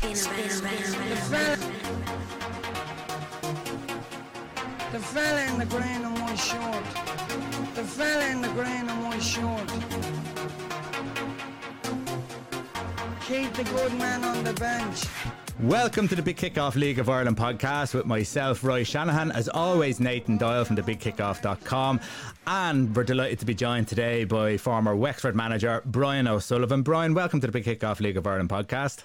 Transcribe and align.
The 0.00 0.14
fella 5.00 5.42
in 5.46 5.58
the 5.58 5.66
green 5.66 6.04
and 6.04 6.18
white 6.20 6.38
short. 6.38 6.84
The 7.74 7.82
fella 7.82 8.26
in 8.28 8.40
the 8.40 8.48
green 8.50 8.88
and 8.88 9.04
white 9.04 9.20
short. 9.22 9.66
Keep 13.26 13.52
the 13.54 13.64
good 13.64 13.92
man 13.98 14.22
on 14.22 14.44
the 14.44 14.52
bench. 14.52 15.04
Welcome 15.60 16.06
to 16.06 16.14
the 16.14 16.22
Big 16.22 16.36
Kickoff 16.36 16.76
League 16.76 17.00
of 17.00 17.08
Ireland 17.10 17.36
podcast 17.36 17.92
with 17.92 18.06
myself, 18.06 18.62
Roy 18.62 18.84
Shanahan. 18.84 19.32
As 19.32 19.48
always, 19.48 19.98
Nathan 19.98 20.36
Doyle 20.38 20.64
from 20.64 20.76
thebigkickoff.com. 20.76 22.00
And 22.46 22.94
we're 22.94 23.02
delighted 23.02 23.40
to 23.40 23.46
be 23.46 23.54
joined 23.54 23.88
today 23.88 24.22
by 24.22 24.58
former 24.58 24.94
Wexford 24.94 25.34
manager 25.34 25.82
Brian 25.84 26.28
O'Sullivan. 26.28 26.82
Brian, 26.82 27.14
welcome 27.14 27.40
to 27.40 27.48
the 27.48 27.52
Big 27.52 27.64
Kickoff 27.64 27.98
League 27.98 28.16
of 28.16 28.28
Ireland 28.28 28.48
podcast. 28.48 29.04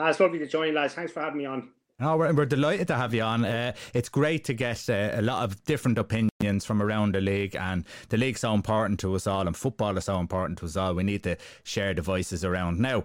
Uh, 0.00 0.08
it's 0.08 0.20
lovely 0.20 0.38
to 0.38 0.46
join, 0.46 0.74
lads. 0.74 0.94
Thanks 0.94 1.12
for 1.12 1.20
having 1.20 1.38
me 1.38 1.44
on. 1.44 1.68
Oh, 2.00 2.16
we're, 2.16 2.32
we're 2.32 2.46
delighted 2.46 2.88
to 2.88 2.96
have 2.96 3.12
you 3.12 3.22
on. 3.22 3.44
Uh, 3.44 3.74
it's 3.92 4.08
great 4.08 4.44
to 4.44 4.54
get 4.54 4.88
uh, 4.88 5.10
a 5.12 5.20
lot 5.20 5.44
of 5.44 5.62
different 5.64 5.98
opinions 5.98 6.64
from 6.64 6.82
around 6.82 7.14
the 7.14 7.20
league, 7.20 7.54
and 7.54 7.84
the 8.08 8.16
league's 8.16 8.40
so 8.40 8.54
important 8.54 8.98
to 9.00 9.14
us 9.14 9.26
all, 9.26 9.46
and 9.46 9.54
football 9.54 9.98
is 9.98 10.06
so 10.06 10.18
important 10.18 10.58
to 10.60 10.64
us 10.64 10.76
all. 10.76 10.94
We 10.94 11.02
need 11.02 11.22
to 11.24 11.36
share 11.62 11.92
the 11.92 12.00
voices 12.00 12.42
around. 12.44 12.80
Now, 12.80 13.04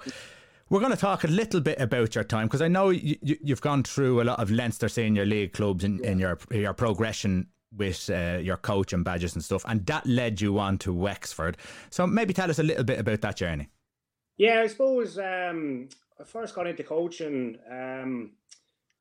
we're 0.69 0.79
going 0.79 0.93
to 0.93 0.97
talk 0.97 1.25
a 1.25 1.27
little 1.27 1.59
bit 1.59 1.79
about 1.81 2.15
your 2.15 2.23
time 2.23 2.47
because 2.47 2.61
I 2.61 2.69
know 2.69 2.89
you, 2.89 3.17
you, 3.21 3.37
have 3.49 3.61
gone 3.61 3.83
through 3.83 4.21
a 4.21 4.23
lot 4.23 4.39
of 4.39 4.49
Leinster 4.49 4.87
Senior 4.87 5.25
League 5.25 5.51
clubs 5.51 5.83
in, 5.83 5.99
yeah. 5.99 6.11
in 6.11 6.19
your 6.19 6.39
your 6.51 6.73
progression 6.73 7.47
with 7.75 8.09
uh, 8.09 8.39
your 8.41 8.57
coach 8.57 8.93
and 8.93 9.03
badges 9.03 9.35
and 9.35 9.43
stuff, 9.43 9.65
and 9.67 9.85
that 9.87 10.05
led 10.05 10.39
you 10.39 10.57
on 10.57 10.77
to 10.77 10.93
Wexford. 10.93 11.57
So 11.89 12.07
maybe 12.07 12.33
tell 12.33 12.49
us 12.49 12.59
a 12.59 12.63
little 12.63 12.85
bit 12.85 12.99
about 12.99 13.19
that 13.21 13.35
journey. 13.35 13.67
Yeah, 14.37 14.61
I 14.61 14.67
suppose 14.67 15.17
um, 15.17 15.89
I 16.19 16.23
first 16.23 16.55
got 16.55 16.67
into 16.67 16.83
coaching. 16.83 17.57
Um, 17.69 18.31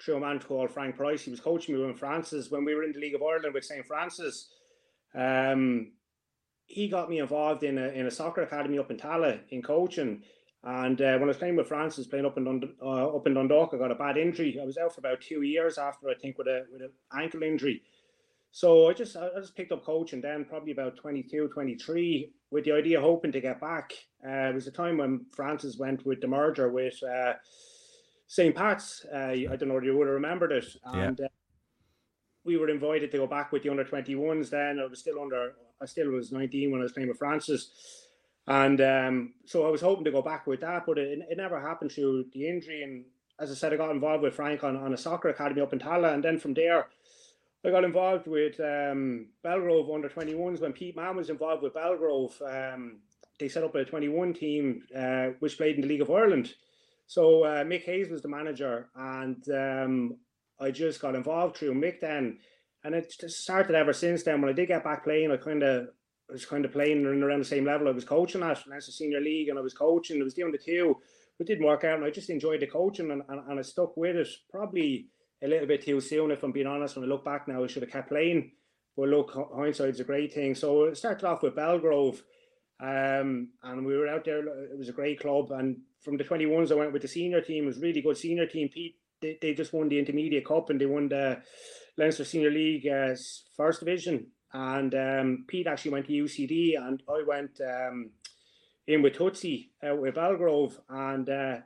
through 0.02 0.16
a 0.16 0.20
man 0.20 0.38
called 0.38 0.70
Frank 0.70 0.96
Price. 0.96 1.22
He 1.22 1.30
was 1.30 1.40
coaching 1.40 1.74
me 1.74 1.84
with 1.84 1.98
Francis 1.98 2.50
when 2.50 2.64
we 2.64 2.74
were 2.74 2.82
in 2.82 2.92
the 2.92 2.98
League 2.98 3.14
of 3.14 3.22
Ireland 3.22 3.54
with 3.54 3.64
St. 3.64 3.86
Francis. 3.86 4.48
Um, 5.14 5.92
he 6.66 6.88
got 6.88 7.08
me 7.08 7.20
involved 7.20 7.62
in 7.62 7.78
a, 7.78 7.88
in 7.88 8.06
a 8.06 8.10
soccer 8.10 8.42
academy 8.42 8.78
up 8.78 8.90
in 8.90 8.96
Tallaght 8.96 9.40
in 9.50 9.62
coaching. 9.62 10.22
And 10.62 11.00
uh, 11.00 11.12
when 11.14 11.24
I 11.24 11.26
was 11.26 11.36
playing 11.36 11.56
with 11.56 11.68
Francis, 11.68 12.06
playing 12.06 12.24
up 12.24 12.38
in 12.38 12.44
Dund- 12.44 12.74
uh, 12.82 13.16
up 13.16 13.26
in 13.26 13.34
Dundalk, 13.34 13.72
I 13.72 13.78
got 13.78 13.90
a 13.90 13.96
bad 13.96 14.16
injury. 14.16 14.58
I 14.60 14.64
was 14.64 14.78
out 14.78 14.94
for 14.94 15.00
about 15.00 15.20
two 15.20 15.42
years 15.42 15.76
after 15.76 16.08
I 16.08 16.14
think 16.14 16.38
with 16.38 16.46
a 16.46 16.64
with 16.72 16.80
an 16.80 16.90
ankle 17.16 17.42
injury. 17.42 17.82
So 18.50 18.88
I 18.88 18.94
just 18.94 19.16
I 19.16 19.28
just 19.38 19.56
picked 19.56 19.72
up 19.72 19.84
coaching 19.84 20.22
then, 20.22 20.46
probably 20.46 20.72
about 20.72 20.96
22, 20.96 21.48
23, 21.48 22.32
with 22.50 22.64
the 22.64 22.72
idea 22.72 23.00
hoping 23.00 23.32
to 23.32 23.40
get 23.40 23.60
back. 23.60 23.92
Uh, 24.26 24.48
it 24.48 24.54
was 24.54 24.66
a 24.66 24.70
time 24.70 24.98
when 24.98 25.26
Francis 25.32 25.76
went 25.76 26.06
with 26.06 26.20
the 26.20 26.26
merger 26.26 26.70
with 26.70 27.02
uh, 27.02 27.34
St. 28.26 28.54
Pat's. 28.54 29.04
Uh, 29.12 29.32
I 29.50 29.56
don't 29.56 29.68
know 29.68 29.76
if 29.76 29.84
you 29.84 29.96
would 29.96 30.06
have 30.06 30.14
remembered 30.14 30.52
it. 30.52 30.66
And 30.84 31.18
yeah. 31.18 31.26
uh, 31.26 31.28
we 32.44 32.56
were 32.56 32.70
invited 32.70 33.10
to 33.10 33.18
go 33.18 33.26
back 33.26 33.52
with 33.52 33.62
the 33.62 33.70
under 33.70 33.84
21s 33.84 34.50
then. 34.50 34.80
I 34.80 34.86
was 34.86 35.00
still 35.00 35.20
under, 35.20 35.54
I 35.80 35.86
still 35.86 36.10
was 36.10 36.32
19 36.32 36.70
when 36.70 36.80
I 36.80 36.84
was 36.84 36.92
playing 36.92 37.08
with 37.08 37.18
Francis. 37.18 37.70
And 38.46 38.80
um, 38.80 39.34
so 39.46 39.66
I 39.66 39.70
was 39.70 39.80
hoping 39.80 40.04
to 40.04 40.10
go 40.10 40.22
back 40.22 40.46
with 40.46 40.60
that, 40.60 40.84
but 40.86 40.98
it, 40.98 41.18
it 41.30 41.36
never 41.36 41.60
happened 41.60 41.92
through 41.92 42.26
the 42.32 42.46
injury. 42.46 42.82
And 42.82 43.04
as 43.38 43.50
I 43.50 43.54
said, 43.54 43.72
I 43.72 43.76
got 43.76 43.90
involved 43.90 44.22
with 44.22 44.34
Frank 44.34 44.64
on, 44.64 44.76
on 44.76 44.92
a 44.92 44.98
soccer 44.98 45.30
academy 45.30 45.60
up 45.60 45.72
in 45.72 45.78
Tallaght. 45.78 46.14
And 46.14 46.24
then 46.24 46.38
from 46.38 46.54
there, 46.54 46.86
I 47.64 47.70
got 47.70 47.84
involved 47.84 48.26
with 48.26 48.60
um, 48.60 49.28
Belgrove 49.42 49.94
under 49.94 50.10
21s 50.10 50.60
when 50.60 50.74
Pete 50.74 50.96
Mann 50.96 51.16
was 51.16 51.30
involved 51.30 51.62
with 51.62 51.72
Belgrove. 51.72 52.34
Um, 52.42 52.98
they 53.38 53.48
set 53.48 53.64
up 53.64 53.74
a 53.74 53.84
21 53.84 54.34
team 54.34 54.82
uh, 54.96 55.28
which 55.40 55.56
played 55.56 55.76
in 55.76 55.82
the 55.82 55.88
League 55.88 56.02
of 56.02 56.10
Ireland. 56.10 56.52
So 57.06 57.44
uh, 57.44 57.64
Mick 57.64 57.84
Hayes 57.84 58.08
was 58.08 58.22
the 58.22 58.28
manager, 58.28 58.88
and 58.94 59.44
um, 59.50 60.16
I 60.58 60.70
just 60.70 61.00
got 61.00 61.14
involved 61.14 61.56
through 61.56 61.74
Mick 61.74 62.00
then, 62.00 62.38
and 62.82 62.94
it 62.94 63.12
started 63.12 63.74
ever 63.74 63.92
since 63.92 64.22
then. 64.22 64.40
When 64.40 64.50
I 64.50 64.54
did 64.54 64.68
get 64.68 64.84
back 64.84 65.04
playing, 65.04 65.30
I 65.30 65.36
kind 65.36 65.62
of 65.62 65.88
was 66.30 66.46
kind 66.46 66.64
of 66.64 66.72
playing 66.72 67.04
around 67.04 67.38
the 67.40 67.44
same 67.44 67.66
level 67.66 67.88
I 67.88 67.92
was 67.92 68.04
coaching 68.04 68.42
at 68.42 68.66
Leinster 68.66 68.92
Senior 68.92 69.20
League, 69.20 69.48
and 69.48 69.58
I 69.58 69.62
was 69.62 69.74
coaching. 69.74 70.20
I 70.20 70.24
was 70.24 70.34
doing 70.34 70.52
the 70.52 70.58
two, 70.58 70.96
but 71.38 71.46
it 71.46 71.52
didn't 71.52 71.66
work 71.66 71.84
out, 71.84 71.96
and 71.96 72.04
I 72.04 72.10
just 72.10 72.30
enjoyed 72.30 72.60
the 72.60 72.66
coaching, 72.66 73.10
and, 73.10 73.22
and, 73.28 73.40
and 73.48 73.58
I 73.58 73.62
stuck 73.62 73.96
with 73.96 74.16
it. 74.16 74.28
Probably 74.50 75.08
a 75.42 75.48
little 75.48 75.66
bit 75.66 75.84
too 75.84 76.00
soon, 76.00 76.30
if 76.30 76.42
I'm 76.42 76.52
being 76.52 76.66
honest. 76.66 76.96
When 76.96 77.04
I 77.04 77.08
look 77.08 77.24
back 77.24 77.46
now, 77.48 77.62
I 77.62 77.66
should 77.66 77.82
have 77.82 77.92
kept 77.92 78.08
playing. 78.08 78.52
But 78.96 79.08
look, 79.08 79.36
hindsight's 79.54 80.00
a 80.00 80.04
great 80.04 80.32
thing. 80.32 80.54
So 80.54 80.84
it 80.84 80.96
started 80.96 81.26
off 81.26 81.42
with 81.42 81.56
Belgrove 81.56 82.22
um, 82.80 83.48
and 83.62 83.86
we 83.86 83.96
were 83.96 84.08
out 84.08 84.24
there. 84.24 84.40
It 84.40 84.78
was 84.78 84.88
a 84.88 84.92
great 84.92 85.20
club. 85.20 85.50
And 85.52 85.78
from 86.00 86.16
the 86.16 86.24
21s, 86.24 86.72
I 86.72 86.74
went 86.74 86.92
with 86.92 87.02
the 87.02 87.08
senior 87.08 87.40
team. 87.40 87.64
It 87.64 87.68
was 87.68 87.78
really 87.78 88.02
good 88.02 88.16
senior 88.16 88.46
team. 88.46 88.68
Pete, 88.68 88.96
they, 89.20 89.38
they 89.40 89.54
just 89.54 89.72
won 89.72 89.88
the 89.88 89.98
Intermediate 89.98 90.46
Cup 90.46 90.70
and 90.70 90.80
they 90.80 90.86
won 90.86 91.08
the 91.08 91.40
Leinster 91.96 92.24
Senior 92.24 92.50
League 92.50 92.86
uh, 92.86 93.14
First 93.56 93.80
Division. 93.80 94.26
And 94.52 94.94
um, 94.94 95.44
Pete 95.48 95.66
actually 95.66 95.92
went 95.92 96.06
to 96.06 96.12
UCD, 96.12 96.78
and 96.78 97.02
I 97.08 97.24
went 97.26 97.60
um, 97.60 98.10
in 98.86 99.02
with 99.02 99.14
Tootsie 99.14 99.72
out 99.82 100.00
with 100.00 100.14
Belgrove. 100.14 100.78
And 100.88 101.28
uh, 101.28 101.56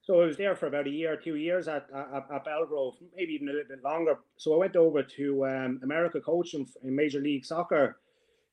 so 0.00 0.20
I 0.20 0.26
was 0.26 0.36
there 0.38 0.56
for 0.56 0.66
about 0.66 0.86
a 0.86 0.90
year, 0.90 1.16
two 1.16 1.36
years 1.36 1.68
at, 1.68 1.88
at, 1.94 2.24
at 2.34 2.44
Belgrove, 2.46 2.94
maybe 3.14 3.34
even 3.34 3.48
a 3.48 3.52
little 3.52 3.68
bit 3.68 3.84
longer. 3.84 4.18
So 4.36 4.54
I 4.54 4.58
went 4.58 4.76
over 4.76 5.02
to 5.02 5.46
um, 5.46 5.80
America 5.82 6.20
coaching 6.20 6.66
in 6.82 6.96
Major 6.96 7.20
League 7.20 7.44
Soccer 7.44 7.98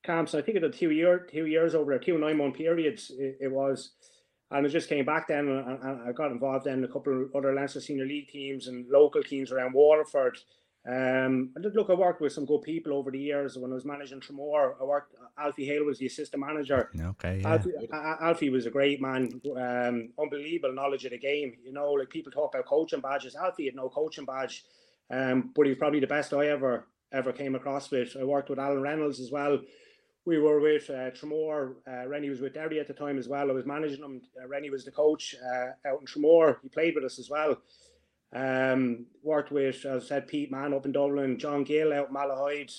camps. 0.02 0.34
I 0.34 0.42
think 0.42 0.56
it 0.56 0.62
had 0.62 0.72
two 0.72 0.90
year 0.90 1.18
two 1.18 1.46
years 1.46 1.74
over 1.74 1.98
two 1.98 2.18
nine 2.18 2.38
month 2.38 2.56
periods. 2.56 3.10
It, 3.16 3.38
it, 3.40 3.52
was, 3.52 3.92
and 4.50 4.66
I 4.66 4.68
just 4.68 4.88
came 4.88 5.04
back 5.04 5.28
then, 5.28 5.48
and, 5.48 5.82
and, 5.82 6.08
I 6.08 6.12
got 6.12 6.30
involved 6.30 6.66
in 6.66 6.84
a 6.84 6.88
couple 6.88 7.24
of 7.24 7.34
other 7.34 7.54
Leinster 7.54 7.80
senior 7.80 8.06
league 8.06 8.28
teams 8.28 8.68
and 8.68 8.88
local 8.88 9.22
teams 9.22 9.52
around 9.52 9.74
Waterford. 9.74 10.38
Um, 10.88 11.50
and 11.54 11.74
look, 11.74 11.90
I 11.90 11.94
worked 11.94 12.22
with 12.22 12.32
some 12.32 12.46
good 12.46 12.62
people 12.62 12.94
over 12.94 13.10
the 13.10 13.18
years. 13.18 13.58
When 13.58 13.70
I 13.70 13.74
was 13.74 13.84
managing 13.84 14.20
Tramore, 14.20 14.80
I 14.80 14.84
worked. 14.84 15.14
Alfie 15.38 15.66
Hale 15.66 15.84
was 15.84 15.98
the 15.98 16.06
assistant 16.06 16.44
manager. 16.44 16.90
Okay, 16.98 17.40
yeah. 17.42 17.52
Alfie, 17.52 17.70
Alfie 17.92 18.50
was 18.50 18.66
a 18.66 18.70
great 18.70 19.00
man. 19.00 19.40
Um, 19.56 20.10
unbelievable 20.18 20.74
knowledge 20.74 21.04
of 21.04 21.10
the 21.10 21.18
game. 21.18 21.52
You 21.62 21.72
know, 21.72 21.92
like 21.92 22.08
people 22.08 22.32
talk 22.32 22.54
about 22.54 22.66
coaching 22.66 23.00
badges. 23.00 23.36
Alfie 23.36 23.66
had 23.66 23.74
no 23.74 23.90
coaching 23.90 24.24
badge, 24.24 24.64
um, 25.10 25.50
but 25.54 25.66
he 25.66 25.70
was 25.70 25.78
probably 25.78 26.00
the 26.00 26.06
best 26.06 26.32
I 26.32 26.46
ever 26.46 26.86
ever 27.12 27.32
came 27.32 27.56
across 27.56 27.90
with. 27.90 28.16
I 28.18 28.24
worked 28.24 28.48
with 28.48 28.58
Alan 28.58 28.80
Reynolds 28.80 29.20
as 29.20 29.30
well 29.30 29.58
we 30.24 30.38
were 30.38 30.60
with 30.60 30.88
uh, 30.90 31.10
Tramore. 31.10 31.74
Uh, 31.88 32.06
Rennie 32.06 32.30
was 32.30 32.40
with 32.40 32.54
Derry 32.54 32.78
at 32.78 32.86
the 32.86 32.94
time 32.94 33.18
as 33.18 33.28
well. 33.28 33.50
I 33.50 33.54
was 33.54 33.66
managing 33.66 34.02
him. 34.02 34.20
Uh, 34.40 34.46
Rennie 34.46 34.70
was 34.70 34.84
the 34.84 34.90
coach 34.90 35.34
uh, 35.42 35.88
out 35.88 36.00
in 36.00 36.06
Tramore. 36.06 36.58
He 36.62 36.68
played 36.68 36.94
with 36.94 37.04
us 37.04 37.18
as 37.18 37.30
well. 37.30 37.56
Um, 38.32 39.06
worked 39.22 39.50
with, 39.50 39.84
as 39.84 40.04
I 40.04 40.06
said, 40.06 40.28
Pete 40.28 40.52
Mann 40.52 40.74
up 40.74 40.86
in 40.86 40.92
Dublin, 40.92 41.38
John 41.38 41.64
Gill 41.64 41.92
out 41.92 42.08
in 42.08 42.14
Malahide. 42.14 42.72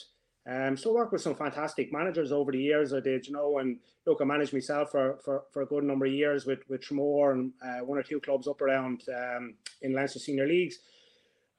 Um, 0.50 0.76
so 0.76 0.94
worked 0.94 1.12
with 1.12 1.22
some 1.22 1.36
fantastic 1.36 1.92
managers 1.92 2.32
over 2.32 2.52
the 2.52 2.62
years. 2.62 2.94
I 2.94 3.00
did, 3.00 3.28
you 3.28 3.34
know, 3.34 3.60
and 3.60 3.78
look, 4.08 4.20
I 4.22 4.26
managed 4.26 4.54
myself 4.54 4.92
for, 4.92 5.20
for, 5.24 5.44
for 5.52 5.62
a 5.62 5.68
good 5.68 5.84
number 5.84 6.06
of 6.06 6.14
years 6.14 6.46
with 6.46 6.68
with 6.68 6.82
Tramore 6.82 7.34
and 7.34 7.52
uh, 7.64 7.86
one 7.86 8.00
or 8.00 8.04
two 8.04 8.20
clubs 8.20 8.48
up 8.48 8.62
around 8.62 9.04
um, 9.10 9.56
in 9.82 9.94
Leinster 9.94 10.20
senior 10.20 10.48
leagues. 10.48 10.80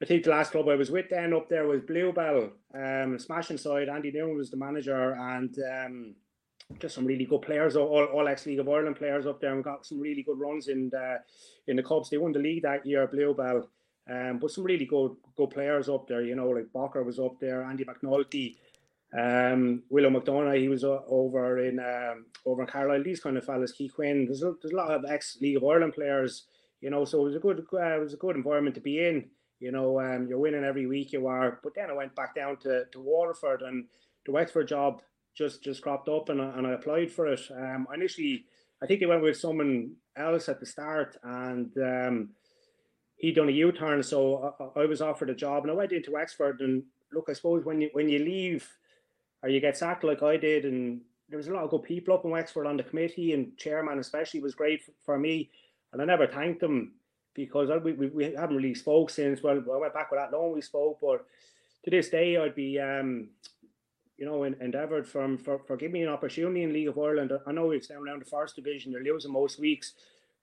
I 0.03 0.05
think 0.05 0.25
the 0.25 0.31
last 0.31 0.51
club 0.51 0.67
I 0.67 0.75
was 0.75 0.91
with 0.91 1.09
then 1.09 1.33
up 1.33 1.47
there 1.47 1.65
was 1.65 1.79
Bluebell, 1.79 2.49
um, 2.75 3.17
smashing 3.17 3.57
side. 3.57 3.87
Andy 3.87 4.11
Newman 4.11 4.35
was 4.35 4.51
the 4.51 4.57
manager, 4.57 5.13
and 5.13 5.57
um, 5.73 6.15
just 6.77 6.95
some 6.95 7.05
really 7.05 7.23
good 7.23 7.41
players, 7.41 7.77
all, 7.77 8.03
all 8.03 8.27
ex 8.27 8.45
League 8.45 8.59
of 8.59 8.67
Ireland 8.67 8.97
players 8.97 9.25
up 9.25 9.39
there, 9.39 9.53
and 9.53 9.63
got 9.63 9.85
some 9.85 10.01
really 10.01 10.21
good 10.21 10.37
runs 10.37 10.67
in 10.67 10.89
the 10.89 11.19
in 11.67 11.77
the 11.77 11.83
Cubs. 11.83 12.09
They 12.09 12.17
won 12.17 12.33
the 12.33 12.39
league 12.39 12.63
that 12.63 12.85
year, 12.85 13.07
Bluebell, 13.07 13.69
um, 14.11 14.39
but 14.39 14.51
some 14.51 14.65
really 14.65 14.83
good 14.83 15.15
good 15.37 15.51
players 15.51 15.87
up 15.87 16.05
there. 16.09 16.21
You 16.21 16.35
know, 16.35 16.49
like 16.49 16.67
Bocker 16.75 17.05
was 17.05 17.17
up 17.17 17.39
there, 17.39 17.63
Andy 17.63 17.85
McNulty, 17.85 18.57
um, 19.17 19.83
Willow 19.89 20.09
McDonough, 20.09 20.59
he 20.59 20.67
was 20.67 20.83
uh, 20.83 20.99
over 21.07 21.63
in 21.63 21.79
um, 21.79 22.25
over 22.45 22.63
in 22.63 22.67
Carlisle. 22.67 23.03
These 23.03 23.21
kind 23.21 23.37
of 23.37 23.45
fellas, 23.45 23.71
Key 23.71 23.87
Quinn. 23.87 24.25
There's 24.25 24.43
a, 24.43 24.53
there's 24.61 24.73
a 24.73 24.75
lot 24.75 24.91
of 24.91 25.05
ex 25.09 25.37
League 25.39 25.55
of 25.55 25.63
Ireland 25.63 25.93
players. 25.93 26.43
You 26.81 26.89
know, 26.89 27.05
so 27.05 27.21
it 27.21 27.23
was 27.23 27.35
a 27.37 27.39
good 27.39 27.65
uh, 27.71 27.95
it 27.95 28.01
was 28.01 28.13
a 28.13 28.17
good 28.17 28.35
environment 28.35 28.75
to 28.75 28.81
be 28.81 28.99
in. 28.99 29.29
You 29.63 29.71
know, 29.71 29.97
um, 30.01 30.27
you're 30.27 30.39
winning 30.39 30.65
every 30.65 30.87
week 30.87 31.13
you 31.13 31.25
are. 31.27 31.61
But 31.63 31.73
then 31.73 31.89
I 31.89 31.93
went 31.93 32.13
back 32.15 32.35
down 32.35 32.57
to, 32.57 32.83
to 32.91 32.99
Waterford 32.99 33.61
and 33.61 33.85
the 34.25 34.33
Wexford 34.33 34.67
job 34.67 35.01
just 35.37 35.63
just 35.63 35.81
cropped 35.81 36.09
up 36.09 36.27
and, 36.27 36.41
and 36.41 36.67
I 36.67 36.71
applied 36.71 37.09
for 37.09 37.27
it. 37.27 37.39
Um, 37.49 37.87
initially, 37.93 38.43
I 38.81 38.87
think 38.87 38.99
they 38.99 39.05
went 39.05 39.23
with 39.23 39.37
someone 39.37 39.95
else 40.17 40.49
at 40.49 40.59
the 40.59 40.65
start 40.65 41.15
and 41.23 41.71
um, 41.77 42.29
he'd 43.15 43.35
done 43.35 43.47
a 43.47 43.53
U-turn. 43.53 44.03
So 44.03 44.53
I, 44.75 44.81
I 44.81 44.85
was 44.85 45.01
offered 45.01 45.29
a 45.29 45.35
job 45.35 45.63
and 45.63 45.71
I 45.71 45.75
went 45.75 45.93
into 45.93 46.11
Wexford 46.11 46.59
and 46.59 46.83
look, 47.13 47.27
I 47.29 47.33
suppose 47.33 47.63
when 47.63 47.79
you 47.79 47.89
when 47.93 48.09
you 48.09 48.19
leave 48.19 48.69
or 49.43 49.49
you 49.49 49.61
get 49.61 49.77
sacked 49.77 50.03
like 50.03 50.21
I 50.21 50.35
did 50.35 50.65
and 50.65 50.99
there 51.29 51.37
was 51.37 51.47
a 51.47 51.53
lot 51.53 51.63
of 51.63 51.69
good 51.69 51.83
people 51.83 52.13
up 52.13 52.25
in 52.25 52.31
Wexford 52.31 52.67
on 52.67 52.75
the 52.75 52.83
committee 52.83 53.31
and 53.31 53.57
chairman 53.57 53.99
especially 53.99 54.41
was 54.41 54.55
great 54.55 54.81
for 55.05 55.17
me 55.17 55.49
and 55.93 56.01
I 56.01 56.05
never 56.05 56.27
thanked 56.27 56.59
them 56.59 56.95
because 57.33 57.69
we, 57.83 57.93
we, 57.93 58.07
we 58.07 58.23
haven't 58.35 58.55
really 58.55 58.75
spoke 58.75 59.09
since. 59.09 59.41
Well, 59.41 59.63
I 59.73 59.77
went 59.77 59.93
back 59.93 60.11
with 60.11 60.19
that 60.19 60.35
long 60.35 60.53
we 60.53 60.61
spoke, 60.61 60.99
but 61.01 61.25
to 61.83 61.89
this 61.89 62.09
day, 62.09 62.37
I'd 62.37 62.55
be, 62.55 62.79
um, 62.79 63.29
you 64.17 64.25
know, 64.25 64.43
endeavoured 64.43 65.07
from 65.07 65.37
for, 65.37 65.59
for 65.59 65.75
giving 65.75 65.93
me 65.93 66.03
an 66.03 66.09
opportunity 66.09 66.63
in 66.63 66.73
League 66.73 66.87
of 66.87 66.97
Ireland. 66.97 67.31
I 67.45 67.51
know 67.51 67.71
it's 67.71 67.87
down 67.87 68.07
around 68.07 68.21
the 68.21 68.29
first 68.29 68.55
division. 68.55 68.91
You're 68.91 69.03
losing 69.03 69.31
most 69.31 69.59
weeks, 69.59 69.93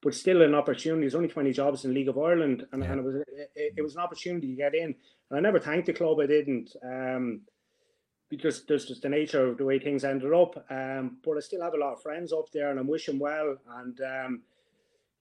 but 0.02 0.14
still 0.14 0.42
an 0.42 0.54
opportunity. 0.54 1.02
There's 1.02 1.14
only 1.14 1.28
20 1.28 1.52
jobs 1.52 1.84
in 1.84 1.94
League 1.94 2.08
of 2.08 2.18
Ireland, 2.18 2.66
and, 2.72 2.82
yeah. 2.82 2.90
and 2.90 3.00
it 3.00 3.04
was 3.04 3.14
it, 3.16 3.74
it, 3.76 3.82
was 3.82 3.94
an 3.94 4.02
opportunity 4.02 4.48
to 4.48 4.56
get 4.56 4.74
in. 4.74 4.94
And 5.30 5.38
I 5.38 5.40
never 5.40 5.60
thanked 5.60 5.86
the 5.86 5.92
club. 5.92 6.18
I 6.20 6.26
didn't. 6.26 6.74
Um, 6.82 7.42
because 8.28 8.64
there's 8.64 8.86
just 8.86 9.02
the 9.02 9.08
nature 9.08 9.48
of 9.48 9.58
the 9.58 9.64
way 9.64 9.78
things 9.78 10.04
ended 10.04 10.32
up. 10.32 10.64
Um, 10.70 11.18
but 11.24 11.36
I 11.36 11.40
still 11.40 11.62
have 11.62 11.74
a 11.74 11.78
lot 11.78 11.94
of 11.94 12.02
friends 12.02 12.32
up 12.32 12.50
there, 12.52 12.70
and 12.70 12.78
I'm 12.78 12.86
wishing 12.86 13.18
well. 13.18 13.56
And 13.78 14.00
um, 14.00 14.42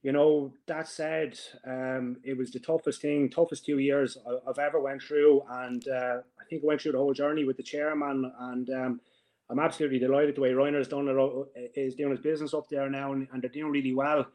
you 0.01 0.11
know, 0.13 0.53
that 0.67 0.87
said, 0.87 1.37
um, 1.67 2.17
it 2.23 2.37
was 2.37 2.51
the 2.51 2.59
toughest 2.59 3.01
thing, 3.01 3.29
toughest 3.29 3.65
two 3.65 3.79
years 3.79 4.17
I've 4.47 4.59
ever 4.59 4.79
went 4.79 5.01
through, 5.01 5.41
and 5.49 5.85
uh, 5.87 6.17
I 6.39 6.45
think 6.49 6.63
I 6.63 6.67
went 6.67 6.81
through 6.81 6.93
the 6.93 6.99
whole 6.99 7.13
journey 7.13 7.43
with 7.43 7.57
the 7.57 7.63
chairman, 7.63 8.31
and 8.39 8.69
um, 8.69 9.01
I'm 9.49 9.59
absolutely 9.59 9.99
delighted 9.99 10.35
the 10.35 10.41
way 10.41 10.51
Reiner's 10.51 10.87
done 10.87 11.07
it, 11.09 11.71
is 11.75 11.95
doing 11.95 12.11
his 12.11 12.21
business 12.21 12.53
up 12.53 12.69
there 12.69 12.89
now, 12.89 13.11
and, 13.11 13.27
and 13.33 13.41
they're 13.41 13.49
doing 13.49 13.71
really 13.71 13.93
well. 13.93 14.25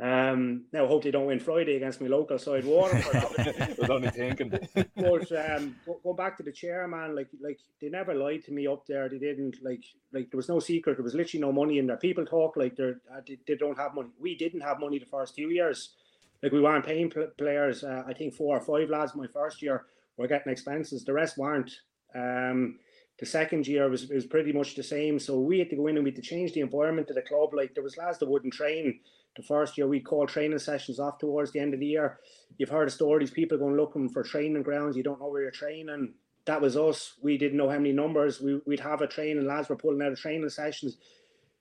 Um, 0.00 0.66
now, 0.72 0.84
I 0.84 0.86
hope 0.86 1.02
they 1.02 1.10
don't 1.10 1.26
win 1.26 1.40
Friday 1.40 1.74
against 1.74 2.00
my 2.00 2.06
local 2.06 2.38
side 2.38 2.64
Waterford. 2.64 3.16
I 3.38 3.74
was 3.76 3.90
only 3.90 4.10
thinking. 4.10 4.50
but 4.96 5.32
um, 5.32 5.74
going 6.04 6.16
back 6.16 6.36
to 6.36 6.44
the 6.44 6.52
chairman, 6.52 7.16
like 7.16 7.28
like 7.40 7.58
they 7.80 7.88
never 7.88 8.14
lied 8.14 8.44
to 8.44 8.52
me 8.52 8.68
up 8.68 8.86
there. 8.86 9.08
They 9.08 9.18
didn't 9.18 9.56
like 9.62 9.84
like 10.12 10.30
there 10.30 10.36
was 10.36 10.48
no 10.48 10.60
secret. 10.60 10.96
There 10.96 11.04
was 11.04 11.14
literally 11.14 11.40
no 11.40 11.52
money 11.52 11.78
in 11.78 11.88
there. 11.88 11.96
People 11.96 12.24
talk 12.24 12.56
like 12.56 12.76
they're 12.76 13.00
uh, 13.12 13.22
they, 13.26 13.38
they 13.46 13.56
don't 13.56 13.76
have 13.76 13.94
money. 13.94 14.10
We 14.20 14.36
didn't 14.36 14.60
have 14.60 14.78
money 14.78 15.00
the 15.00 15.06
first 15.06 15.34
two 15.34 15.50
years. 15.50 15.94
Like 16.44 16.52
we 16.52 16.60
weren't 16.60 16.86
paying 16.86 17.12
players. 17.36 17.82
Uh, 17.82 18.04
I 18.06 18.12
think 18.12 18.34
four 18.34 18.56
or 18.56 18.60
five 18.60 18.90
lads 18.90 19.16
my 19.16 19.26
first 19.26 19.60
year 19.62 19.86
were 20.16 20.28
getting 20.28 20.52
expenses. 20.52 21.04
The 21.04 21.12
rest 21.12 21.36
weren't. 21.36 21.72
Um, 22.14 22.78
the 23.18 23.26
second 23.26 23.66
year 23.66 23.88
was 23.88 24.06
was 24.06 24.26
pretty 24.26 24.52
much 24.52 24.76
the 24.76 24.84
same. 24.84 25.18
So 25.18 25.40
we 25.40 25.58
had 25.58 25.70
to 25.70 25.76
go 25.76 25.88
in 25.88 25.96
and 25.96 26.04
we 26.04 26.10
had 26.10 26.22
to 26.22 26.22
change 26.22 26.52
the 26.52 26.60
environment 26.60 27.10
of 27.10 27.16
the 27.16 27.22
club. 27.22 27.52
Like 27.52 27.74
there 27.74 27.82
was 27.82 27.96
lads 27.96 28.18
that 28.18 28.28
wouldn't 28.28 28.54
train 28.54 29.00
the 29.38 29.44
first 29.44 29.78
year 29.78 29.86
we 29.86 30.00
called 30.00 30.28
training 30.28 30.58
sessions 30.58 30.98
off 30.98 31.18
towards 31.18 31.52
the 31.52 31.60
end 31.60 31.72
of 31.72 31.80
the 31.80 31.86
year. 31.86 32.18
You've 32.58 32.68
heard 32.68 32.88
of 32.88 32.92
stories, 32.92 33.30
people 33.30 33.56
going 33.56 33.76
looking 33.76 34.08
for 34.08 34.24
training 34.24 34.64
grounds, 34.64 34.96
you 34.96 35.04
don't 35.04 35.20
know 35.20 35.28
where 35.28 35.42
you're 35.42 35.50
training. 35.52 36.14
That 36.44 36.60
was 36.60 36.76
us. 36.76 37.14
We 37.22 37.38
didn't 37.38 37.56
know 37.56 37.68
how 37.68 37.76
many 37.76 37.92
numbers. 37.92 38.40
We, 38.40 38.60
would 38.66 38.80
have 38.80 39.00
a 39.00 39.06
training, 39.06 39.46
lads 39.46 39.68
were 39.68 39.76
pulling 39.76 40.02
out 40.02 40.12
of 40.12 40.18
training 40.18 40.48
sessions. 40.48 40.96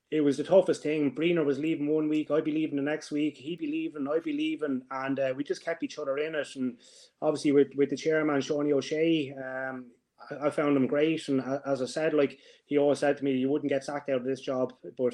It 0.10 0.22
was 0.22 0.38
the 0.38 0.44
toughest 0.44 0.82
thing. 0.82 1.14
Breener 1.14 1.46
was 1.46 1.60
leaving 1.60 1.88
one 1.88 2.10
week, 2.10 2.32
I'd 2.32 2.46
be 2.46 2.52
leaving 2.52 2.78
the 2.78 2.82
next 2.82 3.12
week, 3.12 3.38
he'd 3.38 3.60
be 3.60 3.68
leaving, 3.68 4.08
I'd 4.08 4.24
be 4.24 4.34
leaving, 4.34 4.82
and 4.90 5.20
uh, 5.20 5.34
we 5.36 5.44
just 5.44 5.64
kept 5.64 5.84
each 5.84 6.00
other 6.00 6.18
in 6.18 6.34
it. 6.34 6.48
And 6.56 6.78
obviously, 7.22 7.52
with, 7.52 7.68
with 7.76 7.92
the 7.92 7.98
chairman, 7.98 8.42
Sean 8.42 8.72
O'Shea, 8.74 9.36
um, 9.38 9.92
I, 10.32 10.48
I 10.48 10.50
found 10.50 10.76
him 10.76 10.88
great. 10.88 11.28
And 11.28 11.44
as 11.64 11.84
I 11.84 11.86
said, 11.86 12.16
like 12.16 12.40
he 12.66 12.80
always 12.80 13.00
said 13.00 13.18
to 13.18 13.24
me, 13.24 13.34
you 13.34 13.50
wouldn't 13.50 13.70
get 13.70 13.84
sacked 13.84 14.10
out 14.10 14.22
of 14.22 14.26
this 14.26 14.42
job, 14.42 14.74
but 14.98 15.14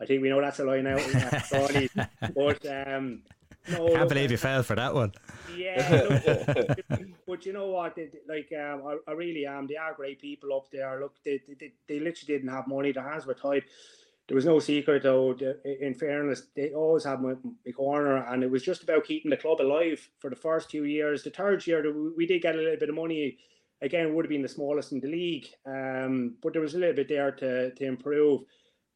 I 0.00 0.06
think 0.06 0.22
we 0.22 0.28
know 0.28 0.40
that's 0.40 0.58
a 0.58 0.64
lie 0.64 0.80
now. 0.80 0.96
but 2.34 2.66
um, 2.66 3.22
no, 3.68 3.88
can't 3.94 4.08
believe 4.08 4.30
you 4.30 4.36
fell 4.36 4.62
for 4.62 4.74
that 4.74 4.94
one. 4.94 5.12
Yeah, 5.56 6.08
look, 6.24 6.78
but 7.26 7.46
you 7.46 7.52
know 7.52 7.68
what? 7.68 7.94
They, 7.94 8.08
like, 8.28 8.52
um, 8.58 8.82
I, 8.86 9.10
I, 9.10 9.14
really 9.14 9.46
am. 9.46 9.66
They 9.66 9.76
are 9.76 9.94
great 9.94 10.20
people 10.20 10.52
up 10.54 10.70
there. 10.72 11.00
Look, 11.00 11.14
they, 11.24 11.40
they, 11.60 11.72
they 11.86 12.00
literally 12.00 12.38
didn't 12.38 12.48
have 12.48 12.66
money. 12.66 12.92
Their 12.92 13.08
hands 13.08 13.26
were 13.26 13.34
tied. 13.34 13.64
There 14.26 14.34
was 14.34 14.44
no 14.44 14.58
secret, 14.58 15.02
though. 15.04 15.36
In 15.80 15.94
fairness, 15.94 16.48
they 16.56 16.70
always 16.70 17.04
had 17.04 17.20
my, 17.20 17.34
my 17.64 17.72
corner, 17.72 18.16
and 18.16 18.42
it 18.42 18.50
was 18.50 18.62
just 18.62 18.82
about 18.82 19.04
keeping 19.04 19.30
the 19.30 19.36
club 19.36 19.60
alive 19.60 20.08
for 20.18 20.30
the 20.30 20.36
first 20.36 20.70
two 20.70 20.84
years. 20.84 21.22
The 21.22 21.30
third 21.30 21.64
year, 21.66 21.84
we 22.16 22.26
did 22.26 22.42
get 22.42 22.54
a 22.54 22.58
little 22.58 22.78
bit 22.78 22.88
of 22.88 22.94
money. 22.94 23.38
Again, 23.80 24.14
would 24.14 24.24
have 24.24 24.30
been 24.30 24.42
the 24.42 24.48
smallest 24.48 24.92
in 24.92 25.00
the 25.00 25.08
league, 25.08 25.48
um, 25.66 26.36
but 26.40 26.52
there 26.52 26.62
was 26.62 26.74
a 26.74 26.78
little 26.78 26.94
bit 26.94 27.08
there 27.08 27.32
to 27.32 27.72
to 27.72 27.84
improve. 27.84 28.42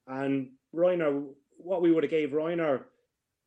And 0.07 0.51
Reiner, 0.75 1.25
what 1.57 1.83
we 1.83 1.93
would 1.93 2.05
have 2.05 2.11
gave 2.11 2.31
Reiner 2.31 2.83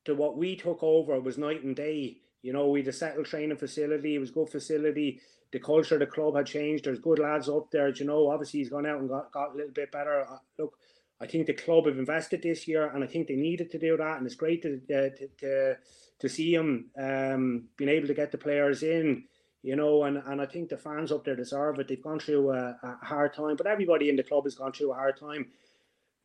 to 0.06 0.16
what 0.16 0.38
we 0.38 0.56
took 0.56 0.82
over 0.82 1.20
was 1.20 1.38
night 1.38 1.64
and 1.64 1.76
day. 1.76 2.18
You 2.42 2.54
know, 2.54 2.70
we 2.70 2.80
had 2.80 2.88
a 2.88 2.94
settled 2.94 3.26
training 3.26 3.58
facility. 3.58 4.16
It 4.16 4.20
was 4.20 4.32
good 4.32 4.50
facility. 4.50 5.22
The 5.52 5.60
culture 5.60 5.96
of 5.96 6.00
the 6.00 6.06
club 6.06 6.36
had 6.36 6.46
changed. 6.46 6.86
There's 6.86 7.00
good 7.00 7.20
lads 7.20 7.50
up 7.50 7.72
there. 7.72 7.90
You 7.90 8.06
know, 8.06 8.30
obviously 8.30 8.60
he's 8.60 8.70
gone 8.70 8.86
out 8.86 9.00
and 9.00 9.10
got, 9.10 9.32
got 9.32 9.54
a 9.54 9.58
little 9.58 9.74
bit 9.74 9.92
better. 9.92 10.26
Uh, 10.30 10.38
look, 10.58 10.78
I 11.22 11.28
think 11.28 11.48
the 11.48 11.54
club 11.54 11.86
have 11.86 11.98
invested 11.98 12.42
this 12.42 12.68
year, 12.68 12.88
and 12.88 13.04
I 13.04 13.08
think 13.08 13.28
they 13.28 13.36
needed 13.36 13.72
to 13.72 13.80
do 13.80 13.98
that. 13.98 14.18
And 14.18 14.26
it's 14.26 14.36
great 14.36 14.62
to 14.62 14.76
uh, 14.90 15.10
to, 15.18 15.28
to, 15.40 15.78
to 16.20 16.30
see 16.30 16.54
him 16.54 16.92
um, 16.98 17.68
being 17.78 17.90
able 17.90 18.08
to 18.08 18.14
get 18.14 18.32
the 18.32 18.38
players 18.38 18.84
in. 18.84 19.26
You 19.62 19.76
know, 19.76 20.04
and, 20.06 20.22
and 20.26 20.40
I 20.42 20.46
think 20.46 20.70
the 20.70 20.78
fans 20.78 21.12
up 21.12 21.26
there 21.26 21.36
deserve 21.36 21.80
it. 21.80 21.90
They've 21.90 22.02
gone 22.02 22.20
through 22.20 22.52
a, 22.52 22.78
a 22.82 23.06
hard 23.06 23.34
time, 23.34 23.58
but 23.58 23.68
everybody 23.68 24.08
in 24.08 24.16
the 24.16 24.24
club 24.24 24.46
has 24.46 24.56
gone 24.56 24.72
through 24.72 24.94
a 24.94 24.96
hard 24.96 25.20
time. 25.20 25.48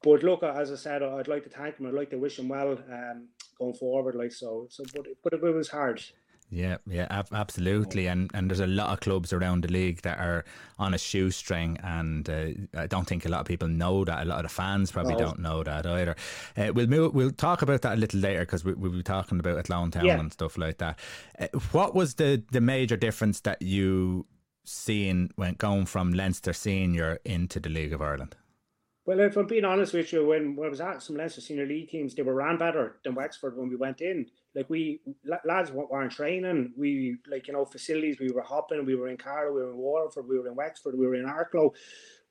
But 0.05 0.23
look, 0.23 0.43
as 0.43 0.71
I 0.71 0.77
said, 0.77 1.03
I'd 1.03 1.29
like 1.29 1.45
to 1.45 1.51
thank 1.51 1.79
him. 1.79 1.87
I'd 1.87 1.95
like 1.95 2.11
to 2.11 2.19
wish 2.19 2.39
him 2.39 2.49
well 2.49 2.73
um, 2.73 3.29
going 3.59 3.75
forward. 3.75 4.15
Like 4.15 4.33
so, 4.33 4.67
so 4.71 4.85
but 4.95 5.07
but 5.23 5.33
it 5.33 5.41
was 5.41 5.71
hard. 5.71 6.03
Yeah, 6.51 6.77
yeah, 6.87 7.23
absolutely, 7.33 8.07
and 8.07 8.31
and 8.35 8.51
there's 8.51 8.61
a 8.61 8.67
lot 8.67 8.93
of 8.93 9.01
clubs 9.01 9.33
around 9.33 9.65
the 9.65 9.73
league 9.73 10.03
that 10.03 10.19
are 10.19 10.45
on 10.79 10.93
a 10.93 10.99
shoestring, 10.99 11.79
and 11.83 12.29
uh, 12.29 12.49
I 12.77 12.87
don't 12.87 13.07
think 13.07 13.25
a 13.25 13.31
lot 13.31 13.41
of 13.41 13.47
people 13.47 13.67
know 13.67 14.05
that. 14.05 14.23
A 14.23 14.25
lot 14.27 14.45
of 14.45 14.51
the 14.51 14.55
fans 14.55 14.93
probably 14.93 15.15
no. 15.15 15.21
don't 15.21 15.39
know 15.41 15.63
that 15.63 15.87
either. 15.87 16.15
Uh, 16.57 16.71
we'll 16.75 16.87
move, 16.87 17.15
we'll 17.15 17.31
talk 17.31 17.63
about 17.63 17.81
that 17.83 17.95
a 17.95 17.97
little 17.97 18.21
later 18.21 18.41
because 18.41 18.63
we, 18.63 18.75
we'll 18.75 18.93
be 18.93 19.03
talking 19.03 19.41
about 19.41 19.59
Athlone 19.59 19.91
Town 19.91 20.05
yeah. 20.05 20.21
and 20.21 20.33
stuff 20.33 20.59
like 20.59 20.79
that. 20.79 20.99
Uh, 21.39 21.49
what 21.73 21.95
was 21.95 22.15
the 22.15 22.43
the 22.53 22.61
major 22.61 22.97
difference 22.97 23.41
that 23.41 23.63
you 23.63 24.27
seen 24.65 25.31
when 25.37 25.55
going 25.55 25.87
from 25.87 26.13
Leinster 26.13 26.53
Senior 26.53 27.21
into 27.25 27.59
the 27.59 27.71
League 27.71 27.95
of 27.95 28.03
Ireland? 28.03 28.37
Well, 29.07 29.21
if 29.21 29.37
I'm 29.37 29.47
being 29.47 29.67
honest 29.67 29.93
with 29.93 30.13
you, 30.15 30.27
when, 30.27 30.57
when 30.57 30.69
I 30.69 30.71
was 30.71 30.81
at 30.81 31.03
some 31.03 31.17
Leinster 31.17 31.43
senior 31.43 31.67
league 31.67 31.91
teams, 31.91 32.15
they 32.15 32.23
were 32.23 32.35
ran 32.35 32.57
better 32.57 32.97
than 33.05 33.15
Wexford 33.15 33.55
when 33.55 33.69
we 33.69 33.77
went 33.77 34.01
in. 34.01 34.27
Like 34.55 34.71
we 34.71 35.01
lads 35.45 35.71
weren't 35.73 36.13
training. 36.13 36.73
We 36.77 37.19
like 37.29 37.47
you 37.47 37.53
know 37.53 37.67
facilities. 37.67 38.19
We 38.19 38.31
were 38.31 38.43
hopping. 38.43 38.87
We 38.87 38.95
were 38.95 39.09
in 39.09 39.19
Carlow. 39.19 39.53
We 39.53 39.63
were 39.63 39.73
in 39.73 39.77
Waterford. 39.77 40.27
We 40.27 40.39
were 40.39 40.49
in 40.49 40.55
Wexford. 40.55 40.97
We 40.97 41.07
were 41.07 41.17
in 41.17 41.27
Arklow. 41.27 41.75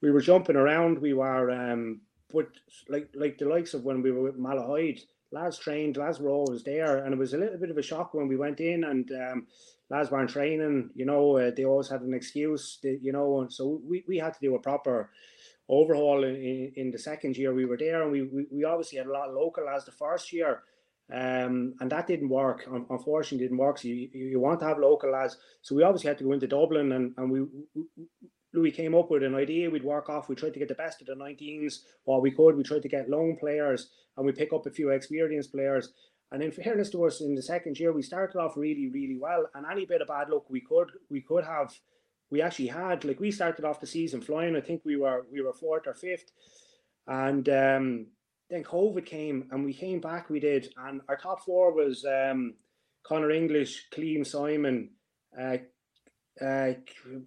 We 0.02 0.10
were 0.10 0.22
jumping 0.22 0.56
around. 0.56 0.98
We 0.98 1.14
were 1.14 1.52
um, 1.52 2.02
but 2.32 2.48
like 2.90 3.10
like 3.14 3.38
the 3.38 3.46
likes 3.46 3.76
of 3.76 3.84
when 3.84 4.02
we 4.02 4.12
were 4.12 4.24
with 4.24 4.40
Malahide, 4.40 5.02
lads 5.32 5.60
trained. 5.60 5.98
Lads 5.98 6.20
were 6.20 6.32
always 6.32 6.64
there, 6.64 7.04
and 7.04 7.14
it 7.14 7.20
was 7.20 7.36
a 7.36 7.38
little 7.38 7.60
bit 7.60 7.70
of 7.70 7.78
a 7.78 7.84
shock 7.84 8.16
when 8.16 8.28
we 8.28 8.36
went 8.36 8.60
in 8.60 8.84
and. 8.84 9.12
Um, 9.12 9.48
lads 9.90 10.10
weren't 10.10 10.30
training, 10.30 10.90
you 10.96 11.06
know, 11.06 11.38
uh, 11.38 11.52
they 11.56 11.66
always 11.66 11.90
had 11.90 12.02
an 12.02 12.14
excuse, 12.16 12.80
you 12.82 13.12
know, 13.12 13.42
and 13.42 13.54
so 13.54 13.80
we, 13.86 14.04
we 14.08 14.18
had 14.18 14.34
to 14.34 14.40
do 14.40 14.56
a 14.56 14.60
proper 14.60 15.12
overhaul 15.70 16.24
in, 16.24 16.36
in, 16.36 16.72
in, 16.76 16.92
the 16.92 17.00
second 17.00 17.38
year 17.38 17.54
we 17.54 17.66
were 17.66 17.78
there, 17.78 18.04
and 18.04 18.12
we, 18.12 18.24
we, 18.24 18.46
we 18.52 18.64
obviously 18.64 18.98
had 18.98 19.08
a 19.08 19.12
lot 19.12 19.30
of 19.30 19.36
local 19.36 19.68
as 19.70 19.86
the 19.86 19.92
first 19.92 20.34
year. 20.34 20.64
Um, 21.12 21.76
and 21.80 21.92
that 21.92 22.08
didn't 22.08 22.30
work. 22.30 22.68
Unfortunately, 22.90 23.46
didn't 23.46 23.58
work. 23.58 23.78
So 23.78 23.90
you, 23.90 24.10
you 24.14 24.40
want 24.40 24.62
to 24.62 24.68
have 24.68 24.80
local 24.80 25.12
lads. 25.12 25.38
So 25.62 25.76
we 25.76 25.84
obviously 25.84 26.08
had 26.08 26.18
to 26.20 26.24
go 26.24 26.32
into 26.32 26.48
Dublin, 26.48 26.92
and, 26.94 27.14
and 27.18 27.30
we, 27.32 27.42
we 27.42 27.86
Louis 28.54 28.72
came 28.72 28.94
up 28.94 29.10
with 29.10 29.24
an 29.24 29.36
idea 29.36 29.70
we'd 29.70 29.84
work 29.84 30.10
off. 30.10 30.30
We 30.30 30.36
tried 30.36 30.54
to 30.54 30.60
get 30.60 30.68
the 30.68 30.76
best 30.76 31.02
of 31.02 31.08
the 31.08 31.16
19s 31.16 31.80
while 32.04 32.22
we 32.22 32.32
could. 32.32 32.56
We 32.56 32.64
tried 32.64 32.84
to 32.84 32.90
get 32.90 33.10
loan 33.10 33.36
players 33.40 33.90
and 34.16 34.26
we 34.26 34.32
pick 34.32 34.54
up 34.54 34.66
a 34.68 34.72
few 34.72 34.90
experienced 34.90 35.52
players. 35.52 35.92
And 36.32 36.42
in 36.42 36.52
fairness 36.52 36.90
to 36.92 37.06
us, 37.06 37.22
in 37.22 37.36
the 37.36 37.42
second 37.42 37.80
year, 37.80 37.92
we 37.92 38.02
started 38.04 38.38
off 38.38 38.56
really, 38.56 38.90
really 38.94 39.18
well. 39.20 39.46
And 39.56 39.66
any 39.72 39.86
bit 39.86 40.02
of 40.02 40.08
bad 40.08 40.30
luck 40.30 40.50
we 40.50 40.62
could 40.62 40.92
we 41.10 41.22
could 41.22 41.46
have 41.46 41.74
we 42.30 42.42
actually 42.42 42.68
had 42.68 43.06
like 43.06 43.20
we 43.20 43.32
started 43.32 43.66
off 43.66 43.80
the 43.80 43.88
season 43.88 44.22
flying. 44.22 44.56
I 44.56 44.62
think 44.62 44.82
we 44.84 44.96
were 44.96 45.26
we 45.32 45.42
were 45.42 45.54
fourth 45.54 45.88
or 45.88 45.94
fifth, 45.94 46.32
and 47.08 47.48
um, 47.50 48.08
then 48.50 48.64
COVID 48.64 49.06
came 49.06 49.48
and 49.52 49.64
we 49.66 49.74
came 49.74 50.00
back. 50.00 50.30
We 50.30 50.40
did, 50.40 50.74
and 50.78 51.02
our 51.08 51.18
top 51.18 51.44
four 51.44 51.74
was 51.74 52.06
um, 52.06 52.56
Connor 53.04 53.32
English, 53.32 53.90
Kaleem 53.92 54.26
Simon, 54.26 54.90
uh, 55.40 55.58
uh, 56.44 56.74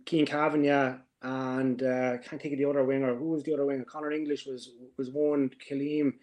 Keen 0.04 0.26
Cavagna, 0.26 1.00
and 1.22 1.82
uh, 1.82 2.12
I 2.14 2.16
can't 2.18 2.40
think 2.40 2.54
of 2.54 2.58
the 2.58 2.68
other 2.68 2.84
winger. 2.84 3.14
Who 3.14 3.30
was 3.30 3.42
the 3.42 3.54
other 3.54 3.66
winger? 3.66 3.84
Connor 3.84 4.12
English 4.12 4.46
was 4.46 4.70
was 4.96 5.10
one. 5.10 5.50
Kaleem. 5.70 6.14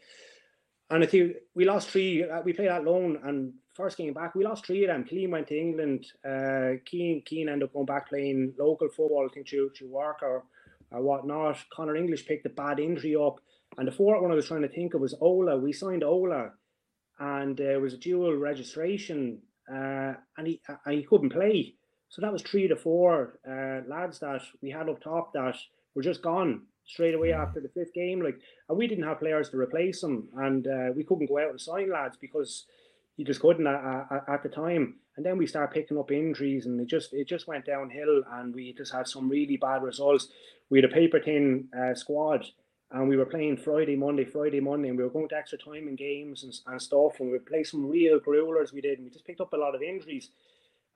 And 0.90 1.04
I 1.04 1.08
think 1.08 1.38
we 1.56 1.66
lost 1.66 1.90
three. 1.90 2.24
Uh, 2.24 2.42
we 2.42 2.54
played 2.54 2.68
Athlone, 2.68 3.20
and 3.24 3.54
first 3.74 3.98
game 3.98 4.14
back, 4.14 4.36
we 4.36 4.44
lost 4.44 4.66
three 4.66 4.84
of 4.84 4.90
them. 4.90 5.04
Killeen 5.04 5.32
went 5.32 5.48
to 5.48 5.60
England. 5.60 6.06
Uh, 6.24 6.80
Keane, 6.86 7.22
Keane 7.26 7.50
ended 7.50 7.68
up 7.68 7.74
going 7.74 7.86
back 7.86 8.10
playing 8.10 8.54
local 8.58 8.88
football, 8.88 9.28
I 9.30 9.34
think, 9.34 9.48
through, 9.48 9.72
through 9.72 9.90
work 9.90 10.20
or, 10.22 10.44
or 10.92 11.02
whatnot. 11.02 11.58
Connor 11.74 11.96
English 11.96 12.28
picked 12.28 12.46
a 12.46 12.50
bad 12.50 12.80
injury 12.80 13.16
up. 13.16 13.40
And 13.78 13.88
the 13.88 13.92
fourth 13.92 14.22
one 14.22 14.32
I 14.32 14.36
was 14.36 14.48
trying 14.48 14.62
to 14.62 14.68
think 14.68 14.94
of 14.94 15.02
was 15.02 15.16
Ola. 15.20 15.58
We 15.58 15.74
signed 15.74 16.04
Ola, 16.04 16.52
and 17.20 17.60
uh, 17.60 17.64
it 17.64 17.82
was 17.82 17.96
a 17.96 17.98
dual 17.98 18.36
registration, 18.36 19.40
uh, 19.68 20.14
and 20.38 20.46
he 20.46 20.62
and 20.86 20.96
he 20.96 21.04
couldn't 21.04 21.32
play. 21.32 21.74
So 22.10 22.22
that 22.22 22.32
was 22.32 22.44
three 22.44 22.68
to 22.68 22.76
four 22.76 23.40
uh, 23.48 23.82
lads 23.88 24.20
that 24.20 24.44
we 24.62 24.70
had 24.70 24.90
up 24.90 25.02
top 25.02 25.34
that 25.34 25.56
were 25.96 26.04
just 26.04 26.22
gone 26.22 26.62
straight 26.86 27.16
away 27.16 27.34
after 27.34 27.60
the 27.60 27.70
fifth 27.70 27.94
game. 27.94 28.22
Like, 28.22 28.40
and 28.70 28.78
we 28.78 28.88
didn't 28.88 29.06
have 29.06 29.20
players 29.20 29.50
to 29.50 29.58
replace 29.58 30.02
them, 30.02 30.30
and 30.36 30.68
uh, 30.68 30.92
we 30.96 31.04
couldn't 31.04 31.28
go 31.28 31.40
out 31.40 31.50
and 31.50 31.60
sign 31.60 31.90
lads 31.92 32.18
because 32.22 32.66
you 33.18 33.26
just 33.26 33.42
couldn't 33.42 33.68
at, 33.68 34.08
at, 34.12 34.24
at, 34.28 34.44
the 34.44 34.50
time. 34.50 34.96
And 35.16 35.26
then 35.26 35.38
we 35.38 35.46
start 35.46 35.74
picking 35.74 35.98
up 35.98 36.12
injuries, 36.12 36.66
and 36.66 36.80
it 36.80 36.88
just 36.88 37.14
it 37.14 37.28
just 37.28 37.48
went 37.48 37.66
downhill, 37.66 38.24
and 38.32 38.54
we 38.54 38.74
just 38.74 38.94
had 38.94 39.08
some 39.08 39.30
really 39.30 39.58
bad 39.58 39.84
results. 39.84 40.30
We 40.70 40.80
had 40.80 40.90
a 40.90 40.94
paper 40.94 41.20
thin 41.20 41.68
uh, 41.78 41.94
squad, 41.94 42.46
and 42.92 43.08
we 43.08 43.18
were 43.18 43.26
playing 43.26 43.58
Friday, 43.58 43.96
Monday, 43.96 44.26
Friday, 44.26 44.60
Monday, 44.60 44.90
and 44.90 44.98
we 44.98 45.04
were 45.04 45.12
going 45.12 45.30
to 45.30 45.36
extra 45.36 45.60
time 45.60 45.88
in 45.88 45.96
games 45.96 46.44
and, 46.44 46.54
and 46.66 46.82
stuff, 46.82 47.20
and 47.20 47.32
we 47.32 47.38
played 47.40 47.68
some 47.68 47.88
real 47.88 48.20
growlers. 48.20 48.74
We 48.74 48.82
did, 48.82 48.98
and 48.98 49.06
we 49.06 49.12
just 49.12 49.26
picked 49.26 49.42
up 49.42 49.54
a 49.54 49.58
lot 49.58 49.76
of 49.76 49.82
injuries. 49.82 50.30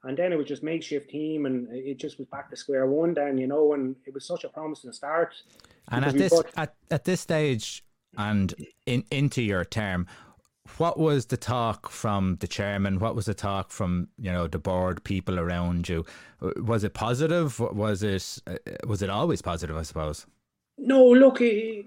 And 0.04 0.16
then 0.16 0.32
it 0.32 0.36
was 0.36 0.46
just 0.46 0.62
makeshift 0.62 1.10
team, 1.10 1.46
and 1.46 1.68
it 1.72 1.98
just 1.98 2.18
was 2.18 2.28
back 2.28 2.50
to 2.50 2.56
square 2.56 2.86
one. 2.86 3.14
Then 3.14 3.38
you 3.38 3.46
know, 3.46 3.74
and 3.74 3.96
it 4.06 4.14
was 4.14 4.24
such 4.24 4.44
a 4.44 4.48
promising 4.48 4.92
start. 4.92 5.34
And 5.90 6.04
at 6.04 6.14
this 6.14 6.32
at, 6.56 6.74
at 6.90 7.04
this 7.04 7.20
stage, 7.20 7.84
and 8.16 8.54
in 8.86 9.04
into 9.10 9.42
your 9.42 9.64
term, 9.64 10.06
what 10.76 10.98
was 10.98 11.26
the 11.26 11.36
talk 11.36 11.90
from 11.90 12.36
the 12.40 12.46
chairman? 12.46 12.98
What 12.98 13.16
was 13.16 13.26
the 13.26 13.34
talk 13.34 13.70
from 13.70 14.08
you 14.18 14.30
know 14.30 14.46
the 14.46 14.58
board, 14.58 15.02
people 15.04 15.38
around 15.38 15.88
you? 15.88 16.04
Was 16.40 16.84
it 16.84 16.94
positive? 16.94 17.58
Was 17.58 18.02
it 18.02 18.40
uh, 18.46 18.56
was 18.86 19.02
it 19.02 19.10
always 19.10 19.42
positive? 19.42 19.76
I 19.76 19.82
suppose. 19.82 20.26
No, 20.80 21.04
look, 21.04 21.40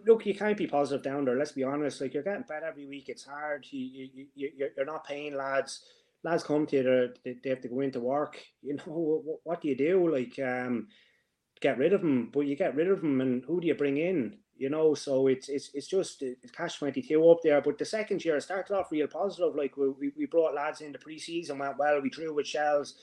look, 0.05 0.25
you 0.25 0.35
can't 0.35 0.57
be 0.57 0.67
positive 0.67 1.01
down 1.01 1.23
there. 1.23 1.37
Let's 1.37 1.53
be 1.53 1.63
honest. 1.63 2.01
Like 2.01 2.13
you're 2.13 2.23
getting 2.23 2.43
fed 2.43 2.63
every 2.63 2.85
week. 2.85 3.07
It's 3.07 3.23
hard. 3.23 3.65
You, 3.71 4.09
you, 4.13 4.25
you, 4.35 4.69
you're 4.75 4.85
not 4.85 5.05
paying 5.05 5.35
lads. 5.35 5.81
Lads 6.23 6.43
come 6.43 6.65
to 6.67 6.75
you. 6.75 7.13
They 7.23 7.49
have 7.49 7.61
to 7.61 7.69
go 7.69 7.79
into 7.79 8.01
work. 8.01 8.37
You 8.61 8.75
know 8.75 9.21
what, 9.23 9.39
what 9.43 9.61
do 9.61 9.69
you 9.69 9.77
do? 9.77 10.11
Like, 10.11 10.37
um, 10.45 10.87
get 11.61 11.77
rid 11.77 11.93
of 11.93 12.01
them. 12.01 12.29
But 12.33 12.41
you 12.41 12.57
get 12.57 12.75
rid 12.75 12.89
of 12.89 13.01
them, 13.01 13.21
and 13.21 13.43
who 13.45 13.61
do 13.61 13.67
you 13.67 13.75
bring 13.75 13.97
in? 13.97 14.37
You 14.61 14.69
know, 14.69 14.93
so 14.93 15.25
it's 15.25 15.49
it's 15.49 15.71
it's 15.73 15.87
just 15.87 16.21
it's 16.21 16.51
cash 16.51 16.77
twenty 16.77 17.01
two 17.01 17.27
up 17.29 17.39
there. 17.43 17.61
But 17.61 17.79
the 17.79 17.85
second 17.85 18.23
year 18.23 18.39
started 18.39 18.75
off 18.75 18.91
real 18.91 19.07
positive. 19.07 19.55
Like 19.55 19.75
we 19.75 20.11
we 20.15 20.25
brought 20.27 20.53
lads 20.53 20.81
in 20.81 20.91
the 20.91 20.99
preseason, 20.99 21.59
went 21.59 21.79
well. 21.79 21.99
We 21.99 22.09
drew 22.11 22.33
with 22.35 22.45
Shells 22.45 22.93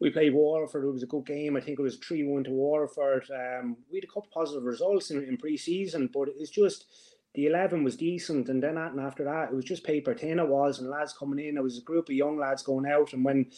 we 0.00 0.10
played 0.10 0.34
Waterford. 0.34 0.84
It 0.84 0.92
was 0.92 1.02
a 1.02 1.06
good 1.06 1.26
game. 1.26 1.56
I 1.56 1.60
think 1.60 1.78
it 1.78 1.82
was 1.82 1.96
3 1.96 2.24
1 2.24 2.44
to 2.44 2.50
Waterford. 2.50 3.24
Um, 3.30 3.76
we 3.90 3.98
had 3.98 4.04
a 4.04 4.08
couple 4.08 4.28
positive 4.32 4.64
results 4.64 5.10
in, 5.10 5.24
in 5.24 5.36
pre 5.36 5.56
season, 5.56 6.10
but 6.12 6.28
it's 6.36 6.50
just 6.50 6.86
the 7.34 7.46
11 7.46 7.84
was 7.84 7.96
decent. 7.96 8.48
And 8.48 8.62
then 8.62 8.76
after 8.76 9.24
that, 9.24 9.50
it 9.50 9.54
was 9.54 9.64
just 9.64 9.84
paper 9.84 10.14
thin, 10.14 10.38
it 10.38 10.48
was, 10.48 10.78
and 10.78 10.90
lads 10.90 11.14
coming 11.14 11.44
in. 11.44 11.54
There 11.54 11.62
was 11.62 11.78
a 11.78 11.82
group 11.82 12.08
of 12.08 12.14
young 12.14 12.38
lads 12.38 12.62
going 12.62 12.90
out. 12.90 13.12
And 13.12 13.24
when 13.24 13.50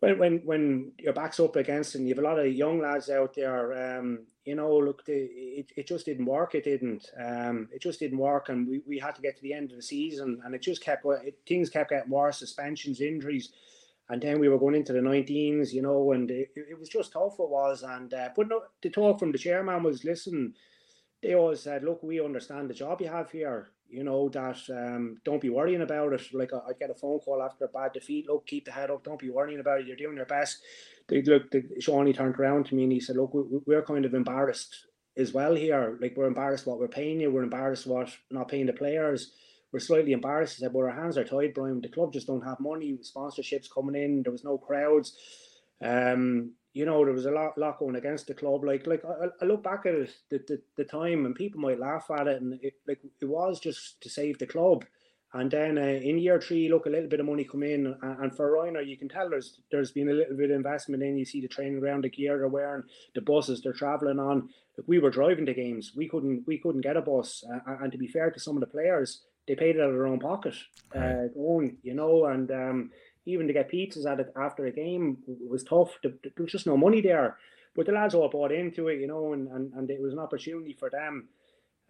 when 0.00 0.18
when 0.18 0.38
when 0.44 0.92
your 0.98 1.14
back's 1.14 1.40
up 1.40 1.56
against 1.56 1.94
and 1.94 2.06
you 2.06 2.14
have 2.14 2.24
a 2.24 2.28
lot 2.28 2.38
of 2.38 2.52
young 2.52 2.80
lads 2.80 3.08
out 3.08 3.34
there, 3.34 3.98
um, 3.98 4.26
you 4.46 4.54
know, 4.54 4.76
look, 4.76 5.04
the, 5.04 5.12
it, 5.12 5.72
it 5.76 5.88
just 5.88 6.06
didn't 6.06 6.24
work. 6.24 6.54
It 6.54 6.64
didn't. 6.64 7.10
Um, 7.20 7.68
it 7.72 7.82
just 7.82 7.98
didn't 7.98 8.18
work, 8.18 8.48
and 8.48 8.66
we, 8.66 8.80
we 8.86 8.98
had 8.98 9.16
to 9.16 9.20
get 9.20 9.36
to 9.36 9.42
the 9.42 9.52
end 9.52 9.72
of 9.72 9.76
the 9.76 9.82
season, 9.82 10.40
and 10.44 10.54
it 10.54 10.62
just 10.62 10.82
kept 10.82 11.04
it, 11.04 11.38
things 11.46 11.68
kept 11.68 11.90
getting 11.90 12.10
worse. 12.10 12.38
Suspensions, 12.38 13.00
injuries, 13.00 13.50
and 14.08 14.22
then 14.22 14.38
we 14.38 14.48
were 14.48 14.58
going 14.58 14.76
into 14.76 14.92
the 14.92 15.00
19s, 15.00 15.72
you 15.72 15.82
know, 15.82 16.12
and 16.12 16.30
it, 16.30 16.52
it 16.54 16.78
was 16.78 16.88
just 16.88 17.12
tough. 17.12 17.34
It 17.40 17.50
was, 17.50 17.82
and 17.82 18.14
uh, 18.14 18.28
but 18.36 18.48
no, 18.48 18.62
the 18.80 18.88
talk 18.88 19.18
from 19.18 19.32
the 19.32 19.38
chairman 19.38 19.82
was, 19.82 20.04
listen, 20.04 20.54
they 21.22 21.34
always 21.34 21.60
said, 21.60 21.82
look, 21.82 22.04
we 22.04 22.24
understand 22.24 22.70
the 22.70 22.74
job 22.74 23.00
you 23.00 23.08
have 23.08 23.32
here. 23.32 23.70
You 23.88 24.04
know 24.04 24.28
that 24.30 24.58
um, 24.70 25.18
don't 25.24 25.40
be 25.40 25.50
worrying 25.50 25.82
about 25.82 26.12
it. 26.12 26.22
Like 26.32 26.52
I, 26.52 26.60
would 26.66 26.78
get 26.78 26.90
a 26.90 26.94
phone 26.94 27.20
call 27.20 27.42
after 27.42 27.64
a 27.64 27.68
bad 27.68 27.92
defeat. 27.92 28.26
Look, 28.28 28.46
keep 28.46 28.64
the 28.64 28.72
head 28.72 28.90
up. 28.90 29.04
Don't 29.04 29.18
be 29.20 29.30
worrying 29.30 29.60
about 29.60 29.80
it. 29.80 29.86
You're 29.86 29.96
doing 29.96 30.16
your 30.16 30.26
best. 30.26 30.58
They 31.08 31.22
look. 31.22 31.50
The, 31.50 31.64
Shawnee 31.80 32.12
turned 32.12 32.36
around 32.36 32.66
to 32.66 32.74
me 32.74 32.84
and 32.84 32.92
he 32.92 33.00
said, 33.00 33.16
"Look, 33.16 33.32
we, 33.34 33.42
we're 33.66 33.82
kind 33.82 34.04
of 34.04 34.14
embarrassed 34.14 34.86
as 35.16 35.32
well 35.32 35.54
here. 35.54 35.96
Like 36.00 36.14
we're 36.16 36.26
embarrassed 36.26 36.66
what 36.66 36.78
we're 36.78 36.88
paying 36.88 37.20
you. 37.20 37.30
We're 37.30 37.42
embarrassed 37.42 37.86
what 37.86 38.10
not 38.30 38.48
paying 38.48 38.66
the 38.66 38.72
players." 38.72 39.32
we're 39.72 39.80
slightly 39.80 40.12
embarrassed. 40.12 40.56
He 40.56 40.62
said, 40.62 40.72
but 40.72 40.80
our 40.80 40.90
hands 40.90 41.18
are 41.18 41.24
tied, 41.24 41.52
Brian. 41.52 41.80
The 41.82 41.88
club 41.88 42.12
just 42.12 42.26
don't 42.26 42.44
have 42.44 42.60
money. 42.60 42.98
Sponsorships 43.02 43.68
coming 43.70 44.00
in. 44.00 44.22
There 44.22 44.32
was 44.32 44.44
no 44.44 44.56
crowds. 44.56 45.16
Um, 45.82 46.52
you 46.76 46.84
know, 46.84 47.02
there 47.06 47.14
was 47.14 47.24
a 47.24 47.30
lot, 47.30 47.56
lot 47.56 47.78
going 47.78 47.96
against 47.96 48.26
the 48.26 48.34
club. 48.34 48.62
Like, 48.62 48.86
like 48.86 49.02
I, 49.02 49.28
I 49.40 49.46
look 49.46 49.62
back 49.62 49.86
at 49.86 49.94
it, 49.94 50.14
the, 50.28 50.44
the, 50.46 50.62
the 50.76 50.84
time, 50.84 51.24
and 51.24 51.34
people 51.34 51.58
might 51.58 51.80
laugh 51.80 52.10
at 52.10 52.26
it, 52.26 52.42
and 52.42 52.58
it, 52.62 52.74
like 52.86 53.00
it 53.18 53.24
was 53.24 53.58
just 53.58 53.98
to 54.02 54.10
save 54.10 54.38
the 54.38 54.46
club. 54.46 54.84
And 55.32 55.50
then 55.50 55.78
uh, 55.78 55.80
in 55.80 56.18
year 56.18 56.38
three, 56.38 56.68
look, 56.68 56.84
a 56.84 56.90
little 56.90 57.08
bit 57.08 57.20
of 57.20 57.24
money 57.24 57.44
come 57.44 57.62
in, 57.62 57.86
and, 57.86 58.20
and 58.20 58.36
for 58.36 58.50
Ryanair, 58.50 58.86
you 58.86 58.98
can 58.98 59.08
tell 59.08 59.30
there's 59.30 59.60
there's 59.70 59.90
been 59.90 60.10
a 60.10 60.12
little 60.12 60.36
bit 60.36 60.50
of 60.50 60.56
investment 60.56 61.02
in. 61.02 61.16
You 61.16 61.24
see 61.24 61.40
the 61.40 61.48
training 61.48 61.80
ground, 61.80 62.04
the 62.04 62.10
gear 62.10 62.36
they're 62.36 62.48
wearing, 62.48 62.82
the 63.14 63.22
buses 63.22 63.62
they're 63.62 63.72
travelling 63.72 64.18
on. 64.18 64.50
Like 64.76 64.86
we 64.86 64.98
were 64.98 65.10
driving 65.10 65.46
the 65.46 65.54
games, 65.54 65.92
we 65.96 66.10
couldn't 66.10 66.44
we 66.46 66.58
couldn't 66.58 66.82
get 66.82 66.98
a 66.98 67.00
bus. 67.00 67.42
Uh, 67.50 67.76
and 67.80 67.90
to 67.90 67.96
be 67.96 68.06
fair 68.06 68.30
to 68.30 68.38
some 68.38 68.56
of 68.56 68.60
the 68.60 68.66
players, 68.66 69.22
they 69.48 69.54
paid 69.54 69.76
it 69.76 69.80
out 69.80 69.88
of 69.88 69.94
their 69.94 70.06
own 70.06 70.20
pocket, 70.20 70.54
right. 70.94 71.30
uh, 71.34 71.40
own, 71.40 71.78
you 71.82 71.94
know, 71.94 72.26
and 72.26 72.50
um, 72.50 72.90
even 73.26 73.46
to 73.46 73.52
get 73.52 73.70
pizzas 73.70 74.06
at 74.06 74.20
it 74.20 74.32
after 74.36 74.66
a 74.66 74.72
game 74.72 75.18
was 75.26 75.64
tough. 75.64 75.98
There 76.02 76.12
was 76.38 76.52
just 76.52 76.66
no 76.66 76.76
money 76.76 77.00
there. 77.00 77.36
But 77.74 77.86
the 77.86 77.92
lads 77.92 78.14
all 78.14 78.30
bought 78.30 78.52
into 78.52 78.88
it, 78.88 79.00
you 79.00 79.06
know, 79.06 79.34
and, 79.34 79.48
and, 79.48 79.72
and 79.74 79.90
it 79.90 80.00
was 80.00 80.14
an 80.14 80.18
opportunity 80.18 80.72
for 80.72 80.88
them. 80.88 81.28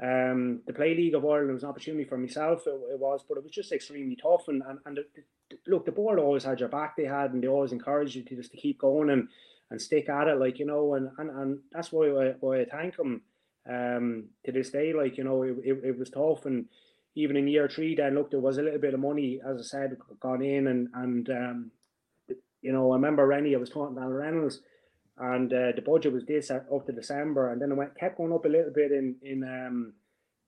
Um, 0.03 0.61
the 0.67 0.73
play 0.73 0.95
League 0.95 1.15
of 1.15 1.25
Ireland 1.25 1.55
was 1.55 1.63
an 1.63 1.69
opportunity 1.69 2.05
for 2.05 2.19
myself. 2.19 2.67
It, 2.67 2.71
it 2.93 2.99
was, 2.99 3.25
but 3.27 3.39
it 3.39 3.45
was 3.45 3.53
just 3.53 3.73
extremely 3.73 4.17
tough. 4.17 4.49
And 4.49 4.63
and, 4.67 4.79
and 4.85 4.97
the, 4.97 5.07
the, 5.15 5.59
look, 5.69 5.87
the 5.87 5.93
board 5.93 6.19
always 6.19 6.45
had 6.45 6.61
your 6.61 6.69
back. 6.69 6.97
They 6.97 7.05
had, 7.05 7.33
and 7.33 7.43
they 7.43 7.49
always 7.49 7.73
encouraged 7.73 8.17
you 8.17 8.23
to 8.25 8.37
just 8.37 8.51
to 8.51 8.57
keep 8.59 8.81
going 8.81 9.11
and 9.11 9.29
and 9.71 9.81
stick 9.81 10.09
at 10.09 10.29
it, 10.29 10.39
like 10.39 10.59
you 10.59 10.67
know. 10.67 10.95
And 10.95 11.11
and, 11.19 11.31
and 11.31 11.59
that's 11.73 11.93
why 11.93 12.09
I, 12.09 12.35
why 12.41 12.61
I 12.61 12.65
thank 12.67 12.97
them 12.97 13.23
um, 13.69 14.25
to 14.45 14.53
this 14.53 14.71
day. 14.71 14.93
Like 14.93 15.17
you 15.17 15.25
know, 15.25 15.43
it, 15.43 15.57
it, 15.65 15.81
it 15.85 15.99
was 15.99 16.11
tough 16.11 16.45
and 16.45 16.67
even 17.17 17.37
in 17.37 17.49
year 17.49 17.69
three, 17.69 17.97
then 17.97 18.15
look, 18.15 18.31
there 18.31 18.41
was 18.41 18.59
a 18.59 18.63
little 18.63 18.79
bit 18.79 18.95
of 18.95 19.01
money, 19.01 19.41
as 19.45 19.59
I 19.59 19.63
said, 19.63 19.97
gone 20.21 20.43
in, 20.43 20.69
and 20.69 20.89
and 20.95 21.31
um, 21.31 21.71
you 22.61 22.73
know, 22.73 22.93
I 22.93 22.97
remember 22.97 23.27
Rennie, 23.27 23.55
I 23.55 23.59
was 23.59 23.71
talking 23.71 23.97
to 23.97 24.03
Reynolds, 24.03 24.61
and 25.19 25.53
uh, 25.53 25.73
the 25.75 25.83
budget 25.83 26.13
was 26.13 26.27
this 26.27 26.51
up 26.51 26.87
to 26.87 26.93
December, 26.93 27.51
and 27.51 27.61
then 27.61 27.73
it 27.73 27.77
went 27.77 27.99
kept 27.99 28.19
going 28.19 28.33
up 28.33 28.45
a 28.45 28.49
little 28.49 28.73
bit 28.73 28.93
in 28.93 29.17
in 29.23 29.43
um 29.43 29.95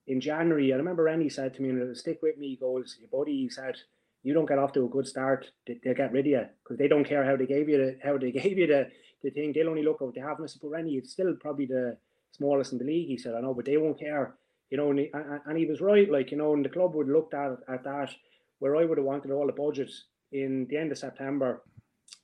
in 0.07 0.21
January. 0.21 0.71
I 0.71 0.77
remember 0.77 1.03
Rennie 1.03 1.29
said 1.29 1.55
to 1.55 1.61
me, 1.61 1.69
and 1.69 1.97
stick 1.97 2.19
with 2.21 2.37
me, 2.37 2.49
he 2.49 2.55
goes, 2.55 2.97
your 2.99 3.09
buddy, 3.09 3.43
he 3.43 3.49
said, 3.49 3.75
you 4.23 4.33
don't 4.33 4.47
get 4.47 4.59
off 4.59 4.73
to 4.73 4.85
a 4.85 4.89
good 4.89 5.07
start, 5.07 5.51
they, 5.65 5.79
will 5.83 5.93
get 5.95 6.11
rid 6.11 6.25
of 6.25 6.31
you 6.31 6.45
because 6.63 6.77
they 6.77 6.87
don't 6.87 7.03
care 7.03 7.25
how 7.25 7.35
they 7.35 7.45
gave 7.45 7.67
you 7.67 7.77
the 7.77 7.97
how 8.03 8.17
they 8.17 8.31
gave 8.41 8.57
you 8.59 8.67
the, 8.67 8.89
the 9.23 9.31
thing. 9.31 9.53
They'll 9.53 9.69
only 9.69 9.83
look 9.83 10.01
at 10.01 10.05
what 10.05 10.15
they 10.15 10.21
have. 10.21 10.37
And 10.37 10.45
I 10.45 10.47
said, 10.47 10.61
but 10.61 10.69
Rennie, 10.69 10.95
it's 10.95 11.13
still 11.13 11.33
probably 11.41 11.65
the 11.65 11.97
smallest 12.31 12.73
in 12.73 12.77
the 12.77 12.85
league. 12.85 13.07
He 13.07 13.17
said, 13.17 13.33
I 13.33 13.41
know, 13.41 13.55
but 13.55 13.65
they 13.65 13.77
won't 13.77 13.99
care 13.99 14.35
you 14.69 14.77
know, 14.77 14.89
and 14.91 14.99
he, 14.99 15.11
and 15.13 15.57
he 15.57 15.65
was 15.65 15.81
right, 15.81 16.09
like, 16.09 16.31
you 16.31 16.37
know, 16.37 16.53
and 16.53 16.63
the 16.63 16.69
club 16.69 16.93
would 16.93 17.07
have 17.07 17.15
looked 17.15 17.33
at, 17.33 17.57
at 17.67 17.83
that 17.83 18.11
where 18.59 18.75
I 18.75 18.85
would 18.85 18.97
have 18.97 19.05
wanted 19.05 19.31
all 19.31 19.47
the 19.47 19.53
budgets 19.53 20.05
in 20.31 20.67
the 20.69 20.77
end 20.77 20.91
of 20.91 20.97
September. 20.97 21.63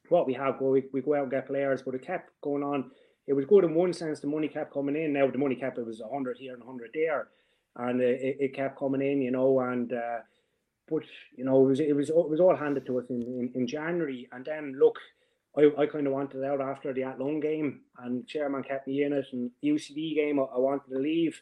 What 0.09 0.27
we 0.27 0.33
have, 0.33 0.61
we, 0.61 0.83
we 0.93 1.01
go 1.01 1.15
out 1.15 1.23
and 1.23 1.31
get 1.31 1.47
players, 1.47 1.81
but 1.81 1.95
it 1.95 2.05
kept 2.05 2.29
going 2.41 2.63
on. 2.63 2.91
It 3.27 3.33
was 3.33 3.45
good 3.45 3.63
in 3.63 3.73
one 3.73 3.93
sense, 3.93 4.19
the 4.19 4.27
money 4.27 4.47
kept 4.47 4.73
coming 4.73 4.95
in. 4.95 5.13
Now, 5.13 5.29
the 5.29 5.37
money 5.37 5.55
kept, 5.55 5.79
it 5.79 5.85
was 5.85 6.01
100 6.01 6.37
here 6.37 6.53
and 6.53 6.63
100 6.63 6.91
there, 6.93 7.29
and 7.77 7.99
it, 7.99 8.37
it 8.39 8.53
kept 8.53 8.77
coming 8.77 9.01
in, 9.01 9.21
you 9.21 9.31
know, 9.31 9.59
and, 9.61 9.91
uh, 9.91 10.19
but, 10.87 11.03
you 11.35 11.43
know, 11.43 11.65
it 11.65 11.67
was, 11.67 11.79
it 11.79 11.95
was, 11.95 12.09
it 12.09 12.29
was 12.29 12.39
all 12.39 12.55
handed 12.55 12.85
to 12.85 12.99
us 12.99 13.05
in, 13.09 13.23
in, 13.23 13.51
in 13.55 13.67
January. 13.67 14.27
And 14.31 14.45
then, 14.45 14.75
look, 14.79 14.99
I, 15.57 15.71
I 15.81 15.87
kind 15.87 16.05
of 16.05 16.13
wanted 16.13 16.43
out 16.43 16.61
after 16.61 16.93
the 16.93 17.03
Athlone 17.03 17.39
game, 17.39 17.81
and 17.97 18.27
chairman 18.27 18.61
kept 18.61 18.87
me 18.87 19.03
in 19.03 19.13
it. 19.13 19.25
And 19.31 19.49
UCD 19.63 20.13
game, 20.13 20.39
I, 20.39 20.43
I 20.43 20.59
wanted 20.59 20.91
to 20.91 20.99
leave. 20.99 21.41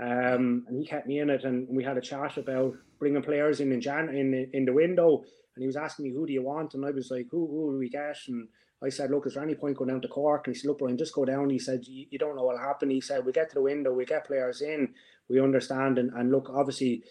Um, 0.00 0.64
and 0.68 0.78
he 0.78 0.86
kept 0.86 1.06
me 1.06 1.20
in 1.20 1.30
it, 1.30 1.44
and 1.44 1.68
we 1.68 1.84
had 1.84 1.98
a 1.98 2.00
chat 2.00 2.36
about 2.38 2.74
bringing 2.98 3.22
players 3.22 3.60
in 3.60 3.72
in 3.72 3.80
Jan 3.80 4.08
in 4.08 4.48
in 4.52 4.64
the 4.64 4.72
window. 4.72 5.22
And 5.54 5.62
he 5.62 5.66
was 5.66 5.76
asking 5.76 6.06
me, 6.06 6.12
"Who 6.12 6.26
do 6.26 6.32
you 6.32 6.42
want?" 6.42 6.74
And 6.74 6.84
I 6.84 6.90
was 6.90 7.10
like, 7.10 7.26
"Who 7.30 7.46
who 7.46 7.72
do 7.72 7.78
we 7.78 7.90
get?" 7.90 8.16
And 8.28 8.48
I 8.82 8.88
said, 8.88 9.10
"Look, 9.10 9.26
is 9.26 9.34
there 9.34 9.42
any 9.42 9.54
point 9.54 9.76
going 9.76 9.90
down 9.90 10.00
to 10.00 10.08
Cork?" 10.08 10.46
And 10.46 10.56
he 10.56 10.58
said, 10.58 10.68
"Look, 10.68 10.78
Brian, 10.78 10.96
just 10.96 11.14
go 11.14 11.24
down." 11.24 11.50
He 11.50 11.58
said, 11.58 11.84
"You 11.86 12.18
don't 12.18 12.36
know 12.36 12.44
what'll 12.44 12.60
happen." 12.60 12.90
He 12.90 13.00
said, 13.00 13.24
"We 13.24 13.32
get 13.32 13.50
to 13.50 13.56
the 13.56 13.62
window, 13.62 13.92
we 13.92 14.06
get 14.06 14.26
players 14.26 14.62
in, 14.62 14.94
we 15.28 15.40
understand." 15.40 15.98
And 15.98 16.10
and 16.14 16.32
look, 16.32 16.48
obviously, 16.48 17.04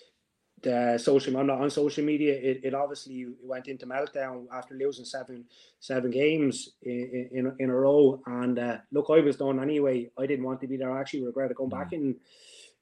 the 0.64 0.98
social 0.98 1.38
I'm 1.38 1.48
not 1.48 1.62
on 1.62 1.70
social 1.70 2.04
media. 2.04 2.34
It, 2.34 2.62
it 2.64 2.74
obviously 2.74 3.28
went 3.44 3.68
into 3.68 3.86
meltdown 3.86 4.48
after 4.52 4.76
losing 4.76 5.06
seven 5.06 5.46
seven 5.80 6.12
games 6.12 6.72
in 6.82 7.30
in, 7.32 7.56
in 7.60 7.70
a 7.70 7.76
row. 7.76 8.22
And 8.26 8.58
uh, 8.58 8.78
look, 8.92 9.08
I 9.10 9.20
was 9.20 9.38
done 9.38 9.62
anyway. 9.62 10.10
I 10.18 10.26
didn't 10.26 10.46
want 10.46 10.62
to 10.62 10.68
be 10.68 10.78
there. 10.78 10.92
I 10.92 11.00
actually 11.00 11.26
regretted 11.26 11.58
going 11.58 11.70
back 11.70 11.92
mm. 11.92 11.94
in 11.94 12.16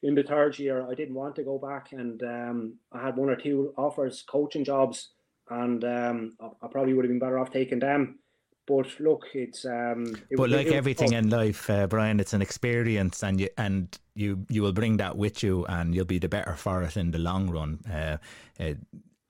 in 0.02 0.16
the 0.16 0.24
third 0.24 0.58
year, 0.58 0.86
I 0.90 0.94
didn't 0.94 1.16
want 1.16 1.36
to 1.36 1.44
go 1.44 1.58
back, 1.58 1.92
and 1.92 2.22
um, 2.24 2.74
I 2.92 3.02
had 3.02 3.18
one 3.18 3.30
or 3.30 3.36
two 3.36 3.74
offers, 3.78 4.24
coaching 4.28 4.64
jobs, 4.64 5.10
and 5.50 5.84
um, 5.84 6.38
I, 6.40 6.48
I, 6.62 6.68
probably 6.70 6.94
would 6.94 7.06
have 7.06 7.10
been 7.10 7.20
better 7.20 7.40
off 7.40 7.52
taking 7.52 7.80
them. 7.80 8.20
But 8.68 8.88
look, 9.00 9.26
it's. 9.34 9.66
Um, 9.66 10.16
it 10.30 10.38
but 10.38 10.50
like 10.50 10.68
everything 10.68 11.14
in 11.14 11.30
life, 11.30 11.70
uh, 11.70 11.88
Brian, 11.88 12.20
it's 12.20 12.34
an 12.34 12.42
experience, 12.42 13.24
and 13.24 13.42
you 13.42 13.50
and 13.58 13.98
you 14.14 14.46
you 14.50 14.62
will 14.62 14.74
bring 14.74 14.98
that 14.98 15.18
with 15.18 15.44
you, 15.44 15.66
and 15.66 15.94
you'll 15.94 16.06
be 16.06 16.20
the 16.20 16.30
better 16.30 16.56
for 16.56 16.84
it 16.84 16.96
in 16.96 17.12
the 17.12 17.20
long 17.20 17.50
run. 17.50 17.80
Uh, 17.92 18.18
uh, 18.60 18.76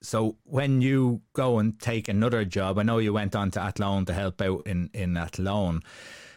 so 0.02 0.36
when 0.44 0.82
you 0.82 1.22
go 1.34 1.60
and 1.60 1.80
take 1.80 2.08
another 2.08 2.46
job, 2.46 2.78
I 2.78 2.84
know 2.84 3.00
you 3.00 3.14
went 3.14 3.36
on 3.36 3.52
to 3.52 3.62
Athlone 3.62 4.06
to 4.06 4.14
help 4.14 4.42
out 4.42 4.68
in 4.68 4.90
in 4.94 5.18
Athlone. 5.18 5.82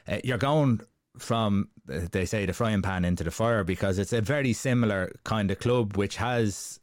Uh, 0.07 0.19
you're 0.25 0.39
going 0.39 0.81
from 1.19 1.69
they 1.87 2.25
say 2.25 2.47
the 2.47 2.53
frying 2.53 2.83
pan 2.83 3.05
into 3.05 3.25
the 3.25 3.31
fire 3.31 3.65
because 3.65 3.99
it's 3.99 4.13
a 4.13 4.21
very 4.21 4.53
similar 4.53 5.13
kind 5.25 5.51
of 5.51 5.59
club 5.59 5.97
which 5.97 6.17
has 6.17 6.81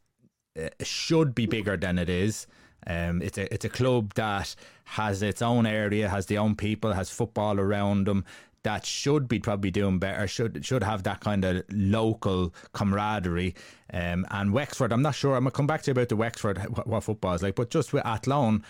uh, 0.60 0.68
should 0.82 1.34
be 1.34 1.46
bigger 1.46 1.76
than 1.76 1.98
it 1.98 2.08
is. 2.08 2.46
Um, 2.86 3.22
it's 3.22 3.38
a 3.38 3.52
it's 3.52 3.64
a 3.64 3.68
club 3.68 4.14
that 4.14 4.54
has 4.84 5.22
its 5.22 5.42
own 5.42 5.66
area, 5.66 6.08
has 6.08 6.26
the 6.26 6.38
own 6.38 6.54
people, 6.56 6.92
has 6.92 7.10
football 7.10 7.58
around 7.60 8.06
them. 8.06 8.24
that 8.62 8.84
should 8.84 9.26
be 9.26 9.38
probably 9.38 9.70
doing 9.70 9.98
better, 9.98 10.26
should 10.26 10.64
should 10.64 10.82
have 10.82 11.02
that 11.04 11.20
kind 11.20 11.44
of 11.44 11.62
local 11.72 12.54
camaraderie. 12.72 13.54
Um, 13.92 14.26
and 14.30 14.52
Wexford, 14.52 14.92
I'm 14.92 15.02
not 15.02 15.14
sure. 15.14 15.34
I'm 15.34 15.44
gonna 15.44 15.50
come 15.50 15.66
back 15.66 15.82
to 15.82 15.90
you 15.90 15.92
about 15.92 16.08
the 16.08 16.16
Wexford 16.16 16.58
what, 16.76 16.86
what 16.86 17.04
football 17.04 17.34
is 17.34 17.42
like, 17.42 17.54
but 17.54 17.70
just 17.70 17.92
with 17.92 18.04
Athlone, 18.04 18.62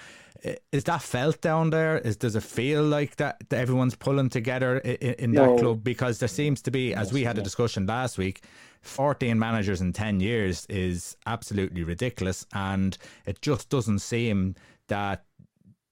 is 0.73 0.85
that 0.85 1.02
felt 1.02 1.40
down 1.40 1.70
there? 1.70 1.99
Is 1.99 2.16
does 2.16 2.37
it 2.37 2.42
feel 2.42 2.82
like 2.82 3.16
that, 3.16 3.42
that 3.49 3.59
everyone's 3.59 3.94
pulling 3.94 4.28
together 4.28 4.78
in, 4.78 5.14
in 5.14 5.32
no. 5.32 5.56
that 5.56 5.62
club? 5.62 5.85
Because 5.85 6.18
there 6.18 6.28
seems 6.28 6.62
to 6.62 6.70
be, 6.70 6.94
as 6.94 7.12
we 7.12 7.25
had 7.25 7.38
a 7.38 7.42
discussion 7.42 7.87
last 7.87 8.18
week, 8.18 8.42
14 8.82 9.38
managers 9.38 9.80
in 9.80 9.92
10 9.92 10.20
years 10.20 10.66
is 10.66 11.16
absolutely 11.26 11.85
ridiculous, 11.85 12.47
and 12.54 12.97
it 13.26 13.42
just 13.42 13.68
doesn't 13.68 13.99
seem 13.99 14.54
that 14.88 15.25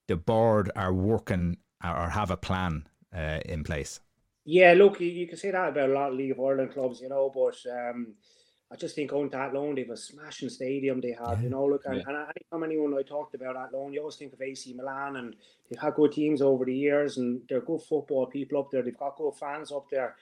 the 0.06 0.16
board 0.16 0.70
are 0.74 0.92
working 0.92 1.58
or 1.84 2.08
have 2.08 2.30
a 2.30 2.36
plan 2.36 2.88
uh, 3.14 3.40
in 3.44 3.62
place. 3.62 4.00
Yeah, 4.44 4.72
look, 4.72 5.00
you, 5.00 5.08
you, 5.08 5.26
can 5.26 5.36
say 5.36 5.50
that 5.50 5.68
about 5.68 5.90
a 5.90 5.92
lot 5.92 6.08
of 6.08 6.14
League 6.14 6.30
of 6.30 6.40
Ireland 6.40 6.72
clubs, 6.72 7.02
you 7.02 7.10
know, 7.10 7.30
but 7.32 7.56
um, 7.70 8.14
I 8.70 8.76
just 8.76 8.94
think 8.94 9.10
going 9.10 9.30
to 9.30 9.36
Athlone, 9.38 9.74
they 9.74 9.82
have 9.82 9.90
a 9.90 9.96
smashing 9.96 10.50
stadium 10.50 11.00
they 11.00 11.16
have, 11.18 11.38
yeah. 11.38 11.44
you 11.44 11.48
know. 11.48 11.64
Look, 11.64 11.86
and, 11.86 11.96
yeah. 11.96 12.02
and 12.06 12.16
anytime 12.16 12.64
anyone 12.64 12.94
I 12.98 13.02
talked 13.02 13.34
about 13.34 13.56
Athlone, 13.56 13.94
you 13.94 14.00
always 14.00 14.16
think 14.16 14.34
of 14.34 14.42
AC 14.42 14.74
Milan, 14.74 15.16
and 15.16 15.36
they've 15.70 15.80
had 15.80 15.94
good 15.94 16.12
teams 16.12 16.42
over 16.42 16.66
the 16.66 16.74
years, 16.74 17.16
and 17.16 17.40
they're 17.48 17.62
good 17.62 17.80
football 17.80 18.26
people 18.26 18.60
up 18.60 18.70
there. 18.70 18.82
They've 18.82 18.96
got 18.96 19.16
good 19.16 19.34
fans 19.40 19.72
up 19.72 19.86
there. 19.90 20.16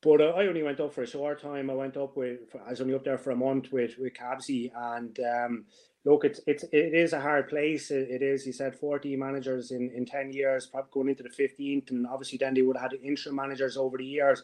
But 0.00 0.20
uh, 0.20 0.32
I 0.36 0.46
only 0.46 0.62
went 0.62 0.80
up 0.80 0.92
for 0.92 1.02
a 1.02 1.06
short 1.06 1.40
time. 1.40 1.70
I 1.70 1.74
went 1.74 1.96
up 1.96 2.16
with, 2.16 2.40
I 2.66 2.70
was 2.70 2.80
only 2.80 2.94
up 2.94 3.04
there 3.04 3.18
for 3.18 3.30
a 3.30 3.36
month 3.36 3.72
with 3.72 3.96
with 3.98 4.14
Cabsy, 4.14 4.72
and 4.74 5.18
um, 5.20 5.64
look, 6.04 6.24
it's 6.24 6.40
it's 6.46 6.64
it 6.64 6.94
is 6.94 7.12
a 7.12 7.20
hard 7.20 7.48
place. 7.48 7.90
It, 7.90 8.08
it 8.10 8.22
is. 8.22 8.44
He 8.44 8.52
said 8.52 8.76
forty 8.76 9.16
managers 9.16 9.70
in 9.70 9.90
in 9.90 10.04
ten 10.04 10.32
years, 10.32 10.66
probably 10.66 10.90
going 10.92 11.08
into 11.10 11.22
the 11.22 11.30
fifteenth, 11.30 11.90
and 11.90 12.06
obviously 12.06 12.38
then 12.38 12.54
they 12.54 12.62
would 12.62 12.76
have 12.76 12.92
had 12.92 13.00
interim 13.02 13.36
managers 13.36 13.76
over 13.76 13.98
the 13.98 14.04
years. 14.04 14.42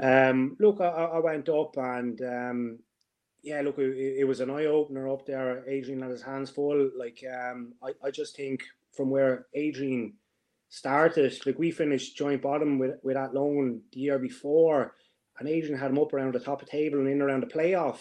Um, 0.00 0.56
look, 0.58 0.80
I, 0.80 0.86
I 0.88 1.18
went 1.18 1.48
up 1.48 1.76
and 1.76 2.20
um, 2.22 2.78
yeah, 3.42 3.60
look, 3.60 3.78
it, 3.78 4.16
it 4.18 4.24
was 4.26 4.40
an 4.40 4.50
eye 4.50 4.66
opener 4.66 5.08
up 5.08 5.26
there. 5.26 5.68
Adrian 5.68 6.02
had 6.02 6.10
his 6.10 6.22
hands 6.22 6.50
full. 6.50 6.90
Like 6.96 7.22
um, 7.30 7.74
I 7.82 7.92
I 8.06 8.10
just 8.10 8.36
think 8.36 8.64
from 8.92 9.10
where 9.10 9.46
Adrian 9.54 10.14
started, 10.68 11.34
like 11.46 11.58
we 11.58 11.70
finished 11.70 12.16
joint 12.16 12.42
bottom 12.42 12.78
with 12.78 12.96
with 13.02 13.16
Athlone 13.16 13.82
the 13.92 14.00
year 14.00 14.18
before, 14.18 14.94
and 15.38 15.48
Adrian 15.48 15.78
had 15.78 15.90
him 15.90 15.98
up 15.98 16.12
around 16.12 16.34
the 16.34 16.40
top 16.40 16.62
of 16.62 16.66
the 16.66 16.72
table 16.72 16.98
and 16.98 17.08
in 17.08 17.22
around 17.22 17.42
the 17.42 17.46
playoff 17.46 17.98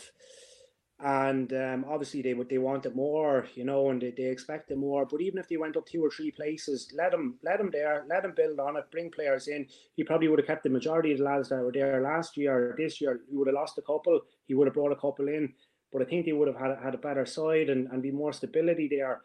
and 1.03 1.51
um, 1.51 1.85
obviously 1.89 2.21
they 2.21 2.33
would 2.33 2.47
they 2.47 2.57
wanted 2.57 2.95
more, 2.95 3.45
you 3.55 3.65
know, 3.65 3.89
and 3.89 4.01
they, 4.01 4.11
they 4.15 4.23
expected 4.23 4.77
more. 4.77 5.05
But 5.05 5.19
even 5.19 5.37
if 5.37 5.49
they 5.49 5.57
went 5.57 5.75
up 5.75 5.85
two 5.85 6.03
or 6.03 6.09
three 6.09 6.31
places, 6.31 6.93
let 6.97 7.11
them 7.11 7.35
let 7.43 7.57
them 7.57 7.71
there, 7.71 8.05
let 8.07 8.23
them 8.23 8.33
build 8.35 8.59
on 8.59 8.77
it, 8.77 8.89
bring 8.89 9.11
players 9.11 9.49
in. 9.49 9.67
He 9.95 10.03
probably 10.05 10.29
would 10.29 10.39
have 10.39 10.47
kept 10.47 10.63
the 10.63 10.69
majority 10.69 11.11
of 11.11 11.17
the 11.17 11.25
lads 11.25 11.49
that 11.49 11.61
were 11.61 11.73
there 11.73 12.01
last 12.01 12.37
year. 12.37 12.73
This 12.77 13.01
year 13.01 13.19
he 13.29 13.35
would 13.35 13.47
have 13.47 13.55
lost 13.55 13.77
a 13.77 13.81
couple. 13.81 14.21
He 14.47 14.53
would 14.53 14.67
have 14.67 14.75
brought 14.75 14.93
a 14.93 14.95
couple 14.95 15.27
in, 15.27 15.53
but 15.91 16.01
I 16.01 16.05
think 16.05 16.25
they 16.25 16.31
would 16.31 16.47
have 16.47 16.57
had 16.57 16.77
had 16.81 16.95
a 16.95 16.99
better 16.99 17.25
side 17.25 17.69
and, 17.69 17.87
and 17.91 18.01
be 18.01 18.11
more 18.11 18.31
stability 18.31 18.87
there. 18.87 19.21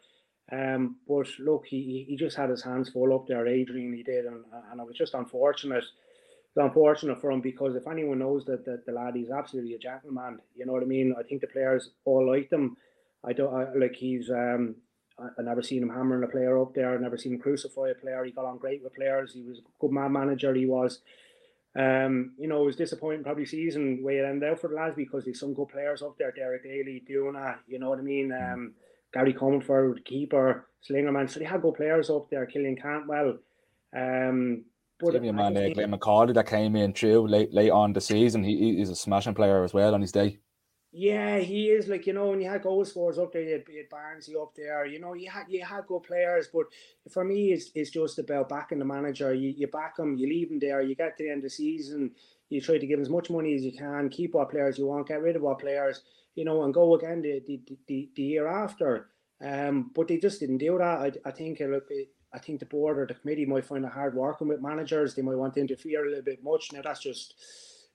Um, 0.51 0.97
but 1.07 1.27
look, 1.39 1.65
he 1.65 2.05
he 2.09 2.17
just 2.17 2.35
had 2.35 2.49
his 2.49 2.63
hands 2.63 2.89
full 2.89 3.15
up 3.15 3.25
there, 3.25 3.47
Adrian. 3.47 3.93
He 3.93 4.03
did, 4.03 4.25
and 4.25 4.43
and 4.69 4.81
it 4.81 4.85
was 4.85 4.97
just 4.97 5.13
unfortunate 5.13 5.85
it's 6.49 6.63
unfortunate 6.63 7.21
for 7.21 7.31
him 7.31 7.41
because 7.41 7.75
if 7.75 7.87
anyone 7.87 8.19
knows 8.19 8.43
that, 8.45 8.65
that 8.65 8.85
the 8.85 8.91
lad 8.91 9.15
he's 9.15 9.29
absolutely 9.29 9.75
a 9.75 9.79
gentleman, 9.79 10.39
you 10.55 10.65
know 10.65 10.73
what 10.73 10.83
I 10.83 10.87
mean. 10.87 11.13
I 11.17 11.23
think 11.23 11.41
the 11.41 11.47
players 11.47 11.91
all 12.05 12.29
like 12.29 12.51
him. 12.51 12.75
I 13.23 13.33
don't 13.33 13.53
I, 13.53 13.73
like 13.75 13.95
he's 13.95 14.29
um 14.31 14.75
I, 15.19 15.27
I 15.37 15.43
never 15.43 15.61
seen 15.61 15.83
him 15.83 15.89
hammering 15.89 16.23
a 16.23 16.27
player 16.27 16.59
up 16.59 16.73
there. 16.73 16.93
I 16.93 16.97
never 16.97 17.17
seen 17.17 17.33
him 17.33 17.39
crucify 17.39 17.89
a 17.89 17.95
player. 17.95 18.23
He 18.23 18.31
got 18.31 18.45
on 18.45 18.57
great 18.57 18.83
with 18.83 18.95
players. 18.95 19.33
He 19.33 19.43
was 19.43 19.59
a 19.59 19.61
good 19.79 19.91
man 19.91 20.11
manager. 20.11 20.53
He 20.53 20.65
was. 20.65 20.99
Um, 21.75 22.33
you 22.39 22.47
know, 22.47 22.63
it 22.63 22.65
was 22.65 22.75
disappointing 22.75 23.23
probably 23.23 23.45
season 23.45 24.01
way 24.01 24.17
it 24.17 24.25
ended 24.25 24.49
out 24.49 24.59
for 24.59 24.69
the 24.69 24.75
lads 24.75 24.95
because 24.95 25.25
there's 25.25 25.39
some 25.39 25.53
good 25.53 25.67
players 25.67 26.01
up 26.01 26.17
there. 26.17 26.31
Derek 26.31 26.63
Daly, 26.63 27.03
Duna, 27.07 27.57
you 27.67 27.77
know 27.77 27.89
what 27.89 27.99
I 27.99 28.01
mean. 28.01 28.29
Mm. 28.29 28.53
Um, 28.53 28.73
Gary 29.13 29.33
Comerford, 29.33 30.03
keeper, 30.03 30.67
Slingerman. 30.87 31.29
So 31.29 31.39
they 31.39 31.45
had 31.45 31.61
good 31.61 31.75
players 31.75 32.09
up 32.09 32.29
there. 32.29 32.45
Killian 32.47 32.75
Cantwell. 32.75 33.37
Um, 33.95 34.65
but 34.99 35.11
Give 35.13 35.21
me 35.21 35.29
a 35.29 35.33
man, 35.33 35.55
uh, 35.55 35.69
Glenn 35.73 35.91
McCauley, 35.91 36.33
that 36.33 36.47
came 36.47 36.75
in 36.75 36.93
through 36.93 37.27
late 37.27 37.53
late 37.53 37.71
on 37.71 37.93
the 37.93 38.01
season. 38.01 38.43
He 38.43 38.75
he's 38.77 38.89
a 38.89 38.95
smashing 38.95 39.33
player 39.33 39.63
as 39.63 39.73
well 39.73 39.93
on 39.93 40.01
his 40.01 40.11
day. 40.11 40.39
Yeah, 40.91 41.37
he 41.37 41.67
is 41.67 41.87
like 41.87 42.07
you 42.07 42.13
know 42.13 42.27
when 42.27 42.41
you 42.41 42.49
had 42.49 42.63
goal 42.63 42.83
scorers 42.83 43.19
up 43.19 43.31
there, 43.31 43.43
you 43.43 43.51
had, 43.53 43.63
you 43.69 43.77
had 43.77 43.89
Barnsley 43.89 44.35
up 44.35 44.53
there. 44.55 44.85
You 44.85 44.99
know 44.99 45.13
you 45.13 45.29
had 45.29 45.45
you 45.47 45.63
had 45.63 45.87
good 45.87 46.03
players, 46.03 46.49
but 46.51 46.65
for 47.11 47.23
me, 47.23 47.53
it's, 47.53 47.69
it's 47.75 47.91
just 47.91 48.19
about 48.19 48.49
backing 48.49 48.79
the 48.79 48.85
manager. 48.85 49.33
You 49.33 49.53
you 49.55 49.67
back 49.67 49.99
him, 49.99 50.17
you 50.17 50.27
leave 50.27 50.51
him 50.51 50.59
there. 50.59 50.81
You 50.81 50.95
get 50.95 51.17
to 51.17 51.23
the 51.23 51.29
end 51.29 51.39
of 51.39 51.43
the 51.43 51.49
season, 51.49 52.11
you 52.49 52.59
try 52.59 52.77
to 52.77 52.87
give 52.87 52.99
as 52.99 53.09
much 53.09 53.29
money 53.29 53.53
as 53.53 53.63
you 53.63 53.71
can, 53.71 54.09
keep 54.09 54.33
what 54.33 54.49
players 54.49 54.77
you 54.77 54.87
want, 54.87 55.07
get 55.07 55.21
rid 55.21 55.35
of 55.35 55.43
what 55.43 55.59
players 55.59 56.01
you 56.39 56.45
know, 56.45 56.63
and 56.63 56.73
go 56.73 56.95
again 56.95 57.21
the 57.21 57.43
the, 57.45 57.61
the, 57.87 58.09
the 58.15 58.21
year 58.21 58.47
after. 58.47 59.09
Um, 59.41 59.91
but 59.93 60.07
they 60.07 60.17
just 60.17 60.39
didn't 60.39 60.59
do 60.59 60.77
that. 60.77 60.83
I, 60.83 61.11
I 61.25 61.31
think 61.31 61.59
look, 61.59 61.87
it, 61.89 62.09
I 62.33 62.39
think 62.39 62.59
the 62.59 62.65
board 62.65 62.99
or 62.99 63.07
the 63.07 63.15
committee 63.15 63.45
might 63.45 63.65
find 63.65 63.85
it 63.85 63.91
hard 63.91 64.15
working 64.15 64.47
with 64.47 64.61
managers. 64.61 65.15
They 65.15 65.21
might 65.21 65.35
want 65.35 65.55
to 65.55 65.61
interfere 65.61 66.05
a 66.05 66.09
little 66.09 66.23
bit 66.23 66.43
much. 66.43 66.71
Now 66.71 66.81
that's 66.83 66.99
just 66.99 67.33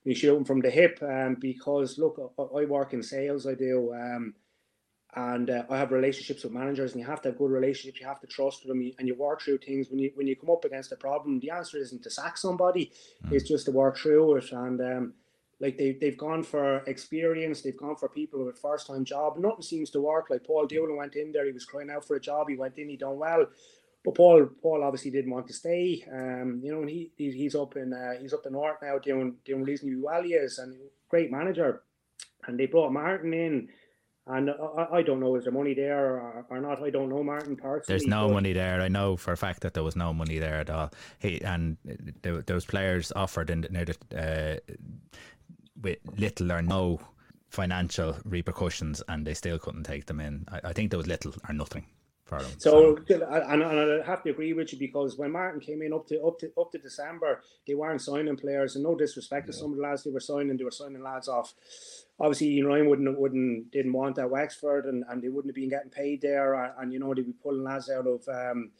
me 0.03 0.13
shooting 0.13 0.45
from 0.45 0.61
the 0.61 0.69
hip. 0.69 0.99
Um, 1.01 1.37
because 1.39 1.97
look, 1.97 2.19
I, 2.37 2.41
I 2.41 2.65
work 2.65 2.93
in 2.93 3.01
sales. 3.01 3.47
I 3.47 3.53
do. 3.53 3.93
Um, 3.93 4.33
and 5.15 5.49
uh, 5.49 5.63
I 5.69 5.77
have 5.77 5.91
relationships 5.91 6.43
with 6.43 6.51
managers, 6.51 6.91
and 6.91 6.99
you 6.99 7.07
have 7.07 7.21
to 7.21 7.29
have 7.29 7.37
good 7.37 7.49
relationships. 7.49 8.01
You 8.01 8.07
have 8.07 8.19
to 8.19 8.27
trust 8.27 8.67
them, 8.67 8.91
and 8.99 9.07
you 9.07 9.15
work 9.15 9.41
through 9.41 9.59
things. 9.59 9.89
When 9.89 9.99
you 9.99 10.11
when 10.15 10.27
you 10.27 10.35
come 10.35 10.49
up 10.49 10.65
against 10.65 10.91
a 10.91 10.97
problem, 10.97 11.39
the 11.39 11.51
answer 11.51 11.77
isn't 11.77 12.03
to 12.03 12.09
sack 12.09 12.37
somebody; 12.37 12.91
mm. 13.25 13.31
it's 13.31 13.47
just 13.47 13.65
to 13.65 13.71
work 13.71 13.97
through 13.97 14.35
it. 14.35 14.51
And 14.51 14.81
um, 14.81 15.13
like 15.61 15.77
they 15.77 15.93
they've 15.93 16.17
gone 16.17 16.43
for 16.43 16.79
experience, 16.79 17.61
they've 17.61 17.77
gone 17.77 17.95
for 17.95 18.09
people 18.09 18.43
with 18.43 18.59
first 18.59 18.87
time 18.87 19.05
job. 19.05 19.37
Nothing 19.37 19.61
seems 19.61 19.89
to 19.91 20.01
work. 20.01 20.29
Like 20.29 20.43
Paul 20.43 20.67
Doolan 20.67 20.97
went 20.97 21.15
in 21.15 21.31
there, 21.31 21.45
he 21.45 21.53
was 21.53 21.65
crying 21.65 21.89
out 21.89 22.05
for 22.05 22.17
a 22.17 22.21
job. 22.21 22.49
He 22.49 22.57
went 22.57 22.77
in, 22.77 22.89
he 22.89 22.97
done 22.97 23.17
well. 23.17 23.45
But 24.05 24.13
Paul, 24.13 24.47
Paul 24.61 24.83
obviously 24.83 25.09
didn't 25.09 25.31
want 25.31 25.47
to 25.47 25.53
stay. 25.53 26.05
Um, 26.13 26.61
you 26.63 26.71
know, 26.71 26.81
and 26.81 26.89
he, 26.89 27.11
he's 27.17 27.55
up 27.55 27.75
in 27.75 27.91
uh, 27.91 28.21
he's 28.21 28.33
up 28.33 28.43
the 28.43 28.51
north 28.51 28.77
now 28.83 28.99
doing 28.99 29.35
doing 29.43 29.63
reasonably 29.63 29.99
well. 29.99 30.21
He 30.21 30.35
is, 30.35 30.59
and 30.59 30.77
great 31.09 31.31
manager. 31.31 31.81
And 32.45 32.59
they 32.59 32.67
brought 32.67 32.93
Martin 32.93 33.33
in, 33.33 33.69
and 34.27 34.51
I, 34.51 34.97
I 34.97 35.01
don't 35.01 35.19
know 35.19 35.35
is 35.35 35.45
there 35.45 35.51
money 35.51 35.73
there 35.73 36.17
or, 36.17 36.45
or 36.51 36.61
not. 36.61 36.83
I 36.83 36.91
don't 36.91 37.09
know 37.09 37.23
Martin 37.23 37.55
personally. 37.55 37.83
There's 37.87 38.05
no 38.05 38.29
money 38.29 38.53
there. 38.53 38.79
I 38.79 38.89
know 38.89 39.17
for 39.17 39.31
a 39.31 39.37
fact 39.37 39.61
that 39.61 39.73
there 39.73 39.83
was 39.83 39.95
no 39.95 40.13
money 40.13 40.37
there 40.37 40.59
at 40.59 40.69
all. 40.69 40.91
He 41.17 41.41
and 41.41 41.77
there, 42.21 42.43
there 42.43 42.55
was 42.55 42.65
players 42.65 43.11
offered 43.15 43.49
in 43.49 43.65
uh, 44.15 44.57
with 45.81 45.97
little 46.15 46.51
or 46.51 46.61
no 46.61 46.99
financial 47.49 48.15
repercussions, 48.23 49.01
and 49.07 49.25
they 49.25 49.33
still 49.33 49.57
couldn't 49.57 49.83
take 49.83 50.05
them 50.05 50.19
in. 50.19 50.45
I, 50.51 50.59
I 50.65 50.73
think 50.73 50.91
there 50.91 50.99
was 50.99 51.07
little 51.07 51.33
or 51.49 51.55
nothing. 51.55 51.87
So, 52.57 52.97
and, 53.07 53.61
and 53.61 54.01
I 54.01 54.05
have 54.05 54.23
to 54.23 54.31
agree 54.31 54.53
with 54.53 54.73
you 54.73 54.79
because 54.79 55.17
when 55.17 55.31
Martin 55.31 55.59
came 55.59 55.83
in 55.83 55.93
up 55.93 56.07
to 56.07 56.21
up 56.23 56.39
to 56.39 56.51
up 56.59 56.71
to 56.71 56.79
December, 56.79 57.41
they 57.67 57.75
weren't 57.75 58.01
signing 58.01 58.35
players, 58.35 58.75
and 58.75 58.83
no 58.83 58.95
disrespect 58.95 59.45
yeah. 59.45 59.51
to 59.51 59.57
some 59.57 59.71
of 59.71 59.77
the 59.77 59.83
lads 59.83 60.03
they 60.03 60.11
were 60.11 60.19
signing, 60.19 60.57
they 60.57 60.63
were 60.63 60.71
signing 60.71 61.03
lads 61.03 61.27
off. 61.27 61.53
Obviously, 62.19 62.47
you 62.47 62.67
know, 62.67 62.83
wouldn't 62.83 63.19
wouldn't 63.19 63.71
didn't 63.71 63.93
want 63.93 64.15
that 64.15 64.29
Wexford, 64.29 64.85
and, 64.85 65.03
and 65.09 65.21
they 65.21 65.29
wouldn't 65.29 65.51
have 65.51 65.55
been 65.55 65.69
getting 65.69 65.91
paid 65.91 66.21
there, 66.21 66.55
and, 66.55 66.73
and 66.79 66.93
you 66.93 66.99
know 66.99 67.13
they'd 67.13 67.25
be 67.25 67.33
pulling 67.33 67.63
lads 67.63 67.89
out 67.91 68.07
of 68.07 68.27
um, 68.27 68.71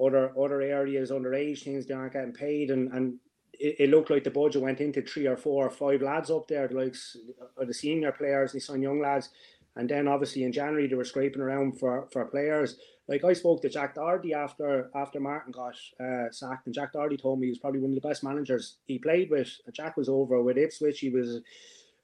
other 0.00 0.32
other 0.38 0.62
areas, 0.62 1.10
underage 1.10 1.64
things. 1.64 1.86
They 1.86 1.94
aren't 1.94 2.12
getting 2.12 2.32
paid, 2.32 2.70
and 2.70 2.92
and 2.92 3.18
it, 3.52 3.76
it, 3.80 3.90
looked 3.90 4.10
like 4.10 4.24
the 4.24 4.30
budget 4.30 4.62
went 4.62 4.80
into 4.80 5.02
three 5.02 5.26
or 5.26 5.36
four 5.36 5.66
or 5.66 5.70
five 5.70 6.02
lads 6.02 6.30
up 6.30 6.48
there, 6.48 6.68
the 6.68 6.74
likes 6.74 7.16
of 7.56 7.66
the 7.66 7.74
senior 7.74 8.12
players. 8.12 8.52
They 8.52 8.58
signed 8.58 8.82
young 8.82 9.00
lads. 9.00 9.30
And 9.76 9.88
then 9.88 10.06
obviously 10.06 10.44
in 10.44 10.52
January 10.52 10.86
they 10.86 10.94
were 10.94 11.04
scraping 11.04 11.42
around 11.42 11.78
for, 11.78 12.08
for 12.12 12.24
players. 12.26 12.76
Like 13.08 13.24
I 13.24 13.32
spoke 13.32 13.62
to 13.62 13.68
Jack 13.68 13.94
Doherty 13.94 14.32
after 14.32 14.90
after 14.94 15.18
Martin 15.18 15.52
got 15.52 15.74
uh, 16.00 16.30
sacked, 16.30 16.66
and 16.66 16.74
Jack 16.74 16.92
Doherty 16.92 17.16
told 17.16 17.40
me 17.40 17.46
he 17.46 17.50
was 17.50 17.58
probably 17.58 17.80
one 17.80 17.90
of 17.90 18.00
the 18.00 18.08
best 18.08 18.22
managers 18.22 18.76
he 18.84 18.98
played 18.98 19.30
with. 19.30 19.50
Jack 19.72 19.96
was 19.96 20.08
over 20.08 20.40
with 20.42 20.56
Ipswich. 20.56 21.00
He 21.00 21.10
was 21.10 21.40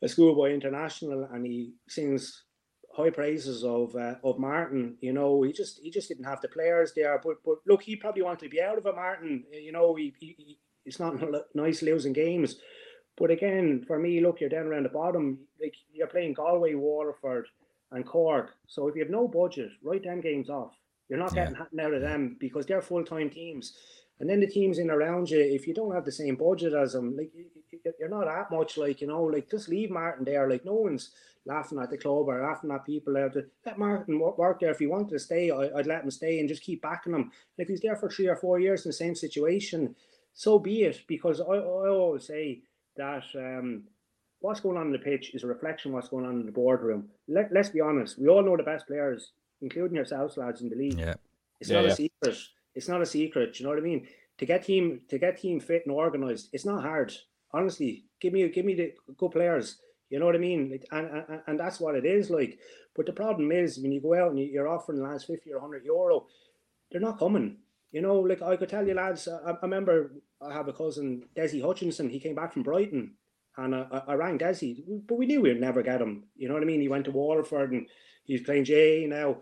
a 0.03 0.09
schoolboy 0.09 0.53
international, 0.53 1.29
and 1.33 1.47
he 1.47 1.73
sings 1.89 2.43
high 2.95 3.11
praises 3.11 3.65
of 3.65 3.95
uh, 3.95 4.17
of 4.25 4.39
Martin. 4.39 4.97
You 5.01 5.13
know, 5.13 5.43
he 5.43 5.53
just 5.53 5.79
he 5.81 5.91
just 5.91 6.09
didn't 6.09 6.25
have 6.25 6.41
the 6.41 6.49
players 6.49 6.93
there. 6.95 7.21
But 7.23 7.37
but 7.45 7.59
look, 7.67 7.83
he 7.83 7.97
probably 7.97 8.23
wanted 8.23 8.41
to 8.41 8.49
be 8.49 8.61
out 8.61 8.79
of 8.79 8.87
it, 8.87 8.95
Martin. 8.95 9.45
You 9.53 9.73
know, 9.73 9.95
he, 9.95 10.13
he, 10.19 10.35
he 10.37 10.59
it's 10.85 10.99
not 10.99 11.15
nice 11.55 11.83
losing 11.83 12.13
games. 12.13 12.57
But 13.17 13.31
again, 13.31 13.85
for 13.87 13.99
me, 13.99 14.21
look, 14.21 14.41
you're 14.41 14.49
down 14.49 14.67
around 14.67 14.85
the 14.85 14.91
bottom. 14.91 15.39
Like 15.61 15.75
you're 15.93 16.07
playing 16.07 16.35
Galway, 16.35 16.75
Waterford, 16.75 17.49
and 17.93 18.07
Cork. 18.07 18.55
So 18.67 18.89
if 18.89 18.95
you 18.95 19.03
have 19.03 19.11
no 19.11 19.29
budget, 19.29 19.71
write 19.83 20.05
them 20.05 20.21
games 20.21 20.51
off. 20.51 20.75
You're 21.09 21.19
not 21.19 21.35
getting 21.35 21.57
out 21.57 21.95
of 21.95 22.03
them 22.03 22.37
because 22.39 22.67
they're 22.67 22.83
full 22.83 23.05
time 23.05 23.31
teams. 23.31 23.73
And 24.21 24.29
then 24.29 24.41
the 24.41 24.47
teams 24.47 24.79
in 24.79 24.91
around 24.91 25.31
you, 25.31 25.39
if 25.39 25.67
you 25.67 25.75
don't 25.75 25.95
have 25.95 26.05
the 26.05 26.13
same 26.13 26.37
budget 26.37 26.75
as 26.75 26.93
them, 26.93 27.17
like 27.17 27.31
you're 27.99 28.09
not 28.09 28.27
that 28.27 28.51
much 28.51 28.77
like 28.77 29.01
you 29.01 29.07
know, 29.07 29.23
like 29.23 29.51
just 29.51 29.69
leave 29.69 29.91
Martin 29.91 30.25
there. 30.25 30.49
Like 30.51 30.65
no 30.65 30.75
one's 30.75 31.11
laughing 31.47 31.79
at 31.79 31.91
the 31.91 31.97
club 31.97 32.29
or 32.29 32.43
laughing 32.43 32.71
at 32.71 32.85
people 32.85 33.17
Out 33.17 33.33
there. 33.33 33.47
Let 33.65 33.79
Martin 33.79 34.19
work 34.19 34.61
there. 34.61 34.71
If 34.71 34.81
he 34.81 34.87
wanted 34.87 35.11
to 35.11 35.19
stay, 35.19 35.51
I, 35.51 35.69
would 35.69 35.87
let 35.87 36.05
him 36.05 36.11
stay 36.11 36.41
and 36.41 36.49
just 36.49 36.63
keep 36.63 36.83
backing 36.83 37.15
him. 37.15 37.23
And 37.23 37.33
if 37.59 37.69
he's 37.69 37.81
there 37.81 37.97
for 37.97 38.11
three 38.11 38.27
or 38.27 38.37
four 38.37 38.61
years 38.61 38.85
in 38.85 38.91
the 38.91 38.95
same 38.95 39.15
situation, 39.15 39.95
so 40.35 40.59
be 40.59 40.83
it. 40.83 41.03
Because 41.07 41.41
I, 41.41 41.45
I 41.45 41.89
always 41.89 42.27
say 42.27 42.63
that 42.97 43.25
um, 43.35 43.85
what's 44.41 44.61
going 44.61 44.77
on 44.77 44.87
in 44.87 44.93
the 44.93 44.99
pitch 44.99 45.35
is 45.35 45.43
a 45.45 45.47
reflection 45.47 45.91
of 45.91 45.95
what's 45.97 46.09
going 46.09 46.25
on 46.27 46.41
in 46.41 46.47
the 46.47 46.53
boardroom. 46.53 47.09
Let, 47.27 47.53
let's 47.53 47.71
be 47.71 47.81
honest. 47.81 48.19
We 48.19 48.29
all 48.29 48.43
know 48.43 48.57
the 48.57 48.63
best 48.63 48.87
players, 48.87 49.33
including 49.61 49.97
yourselves, 49.97 50.37
lads, 50.37 50.61
in 50.61 50.69
the 50.69 50.77
league. 50.77 50.99
Yeah. 50.99 51.15
It's 51.61 51.71
Yeah, 51.71 51.77
not 51.81 51.87
yeah. 51.87 51.93
a 51.93 51.97
secret. 51.97 52.37
It's 52.75 52.89
not 52.89 53.03
a 53.03 53.07
secret. 53.07 53.59
You 53.59 53.65
know 53.65 53.71
what 53.71 53.79
I 53.79 53.83
mean? 53.83 54.07
To 54.39 54.47
get 54.47 54.63
team 54.65 55.01
to 55.09 55.19
get 55.19 55.41
team 55.41 55.59
fit 55.59 55.83
and 55.87 55.95
organized, 55.95 56.51
it's 56.53 56.65
not 56.65 56.83
hard. 56.83 57.13
Honestly, 57.53 58.05
give 58.21 58.33
me 58.33 58.49
give 58.49 58.65
me 58.65 58.75
the 58.75 58.93
good 59.17 59.33
players. 59.33 59.81
You 60.11 60.19
know 60.21 60.27
what 60.27 60.37
I 60.37 60.39
mean? 60.39 60.71
Like, 60.71 60.87
and, 60.93 61.09
and 61.29 61.41
and 61.49 61.59
that's 61.61 61.81
what 61.81 61.97
it 61.97 62.07
is 62.07 62.31
like. 62.31 62.59
But 62.95 63.07
the 63.07 63.13
problem 63.13 63.51
is 63.51 63.79
when 63.81 63.91
you 63.93 64.01
go 64.01 64.15
out 64.15 64.31
and 64.31 64.39
you- 64.39 64.47
you're 64.47 64.69
offering 64.69 65.03
lads 65.03 65.25
fifty 65.25 65.53
or 65.53 65.61
hundred 65.61 65.85
euro, 65.85 66.27
they're 66.91 67.01
not 67.01 67.19
coming. 67.19 67.57
You 67.91 68.03
know, 68.03 68.21
like 68.21 68.43
I 68.43 68.57
could 68.57 68.69
tell 68.69 68.87
you, 68.87 68.95
lads. 68.95 69.27
I, 69.27 69.51
I 69.51 69.57
remember 69.63 70.13
I 70.41 70.53
have 70.53 70.69
a 70.69 70.73
cousin, 70.73 71.25
Desi 71.35 71.61
Hutchinson. 71.61 72.09
He 72.09 72.21
came 72.21 72.37
back 72.37 72.53
from 72.53 72.63
Brighton, 72.63 73.15
and 73.59 73.75
I, 73.75 74.03
I- 74.09 74.15
rang 74.15 74.39
Desi, 74.39 74.83
but 75.07 75.17
we 75.19 75.27
knew 75.27 75.43
we'd 75.43 75.61
never 75.61 75.83
get 75.83 76.01
him. 76.01 76.25
You 76.37 76.49
know 76.49 76.55
what 76.55 76.63
I 76.63 76.67
mean? 76.67 76.81
He 76.81 76.89
went 76.89 77.05
to 77.07 77.11
Waterford 77.11 77.73
and 77.73 77.87
he's 78.25 78.43
playing 78.43 78.65
J 78.65 79.07
now 79.07 79.39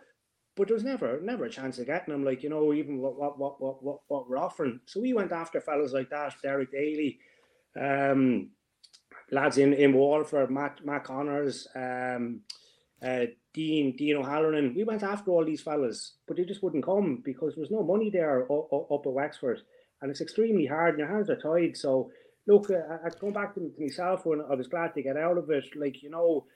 but 0.56 0.68
there 0.68 0.74
was 0.74 0.84
never 0.84 1.20
never 1.20 1.44
a 1.44 1.50
chance 1.50 1.78
of 1.78 1.86
getting 1.86 2.14
him. 2.14 2.24
Like 2.24 2.42
you 2.42 2.48
know, 2.48 2.72
even 2.72 2.98
what 2.98 3.18
what 3.18 3.38
what 3.38 3.60
what 3.60 3.82
what, 3.82 4.00
what 4.08 4.28
we're 4.28 4.38
offering. 4.38 4.80
So 4.86 5.00
we 5.00 5.12
went 5.12 5.32
after 5.32 5.60
fellas 5.60 5.92
like 5.92 6.10
that, 6.10 6.34
Derek 6.42 6.72
Daly, 6.72 7.18
um, 7.80 8.50
lads 9.30 9.58
in 9.58 9.74
in 9.74 9.92
Waterford, 9.92 10.50
Matt 10.50 10.84
Matt 10.84 11.04
Connors, 11.04 11.68
um, 11.74 12.40
uh, 13.02 13.26
Dean 13.52 13.96
Dean 13.96 14.16
O'Halloran. 14.16 14.74
We 14.74 14.84
went 14.84 15.02
after 15.02 15.30
all 15.30 15.44
these 15.44 15.60
fellas, 15.60 16.14
but 16.26 16.38
they 16.38 16.44
just 16.44 16.62
wouldn't 16.62 16.84
come 16.84 17.22
because 17.24 17.54
there 17.54 17.62
was 17.62 17.70
no 17.70 17.82
money 17.82 18.10
there 18.10 18.44
up, 18.50 18.72
up 18.72 19.06
at 19.06 19.12
Wexford, 19.12 19.60
and 20.00 20.10
it's 20.10 20.22
extremely 20.22 20.66
hard. 20.66 20.90
And 20.94 21.00
your 21.00 21.08
hands 21.08 21.28
are 21.28 21.36
tied. 21.36 21.76
So 21.76 22.10
look, 22.46 22.70
I, 22.70 23.06
I 23.06 23.10
going 23.20 23.32
back 23.32 23.54
to, 23.54 23.60
to 23.60 23.80
myself 23.80 24.26
when 24.26 24.40
I 24.40 24.54
was 24.54 24.68
glad 24.68 24.94
to 24.94 25.02
get 25.02 25.16
out 25.16 25.38
of 25.38 25.50
it. 25.50 25.64
Like 25.76 26.02
you 26.02 26.10
know, 26.10 26.46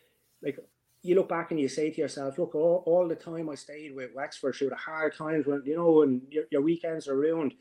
like 0.42 0.59
you 1.03 1.14
look 1.14 1.29
back 1.29 1.50
and 1.50 1.61
you 1.61 1.68
say 1.68 1.90
to 1.90 2.00
yourself, 2.00 2.38
look, 2.38 2.55
all, 2.55 2.83
all 2.87 3.09
the 3.09 3.14
time 3.14 3.48
I 3.48 3.55
stayed 3.55 3.94
with 3.94 4.11
Wexford 4.14 4.55
through 4.55 4.68
the 4.70 4.76
hard 4.76 5.16
times 5.16 5.46
when, 5.46 5.62
you 5.64 5.76
know, 5.76 6.03
and 6.03 6.20
your, 6.31 6.44
your 6.50 6.61
weekends 6.61 7.09
are 7.09 7.16
ruined. 7.16 7.55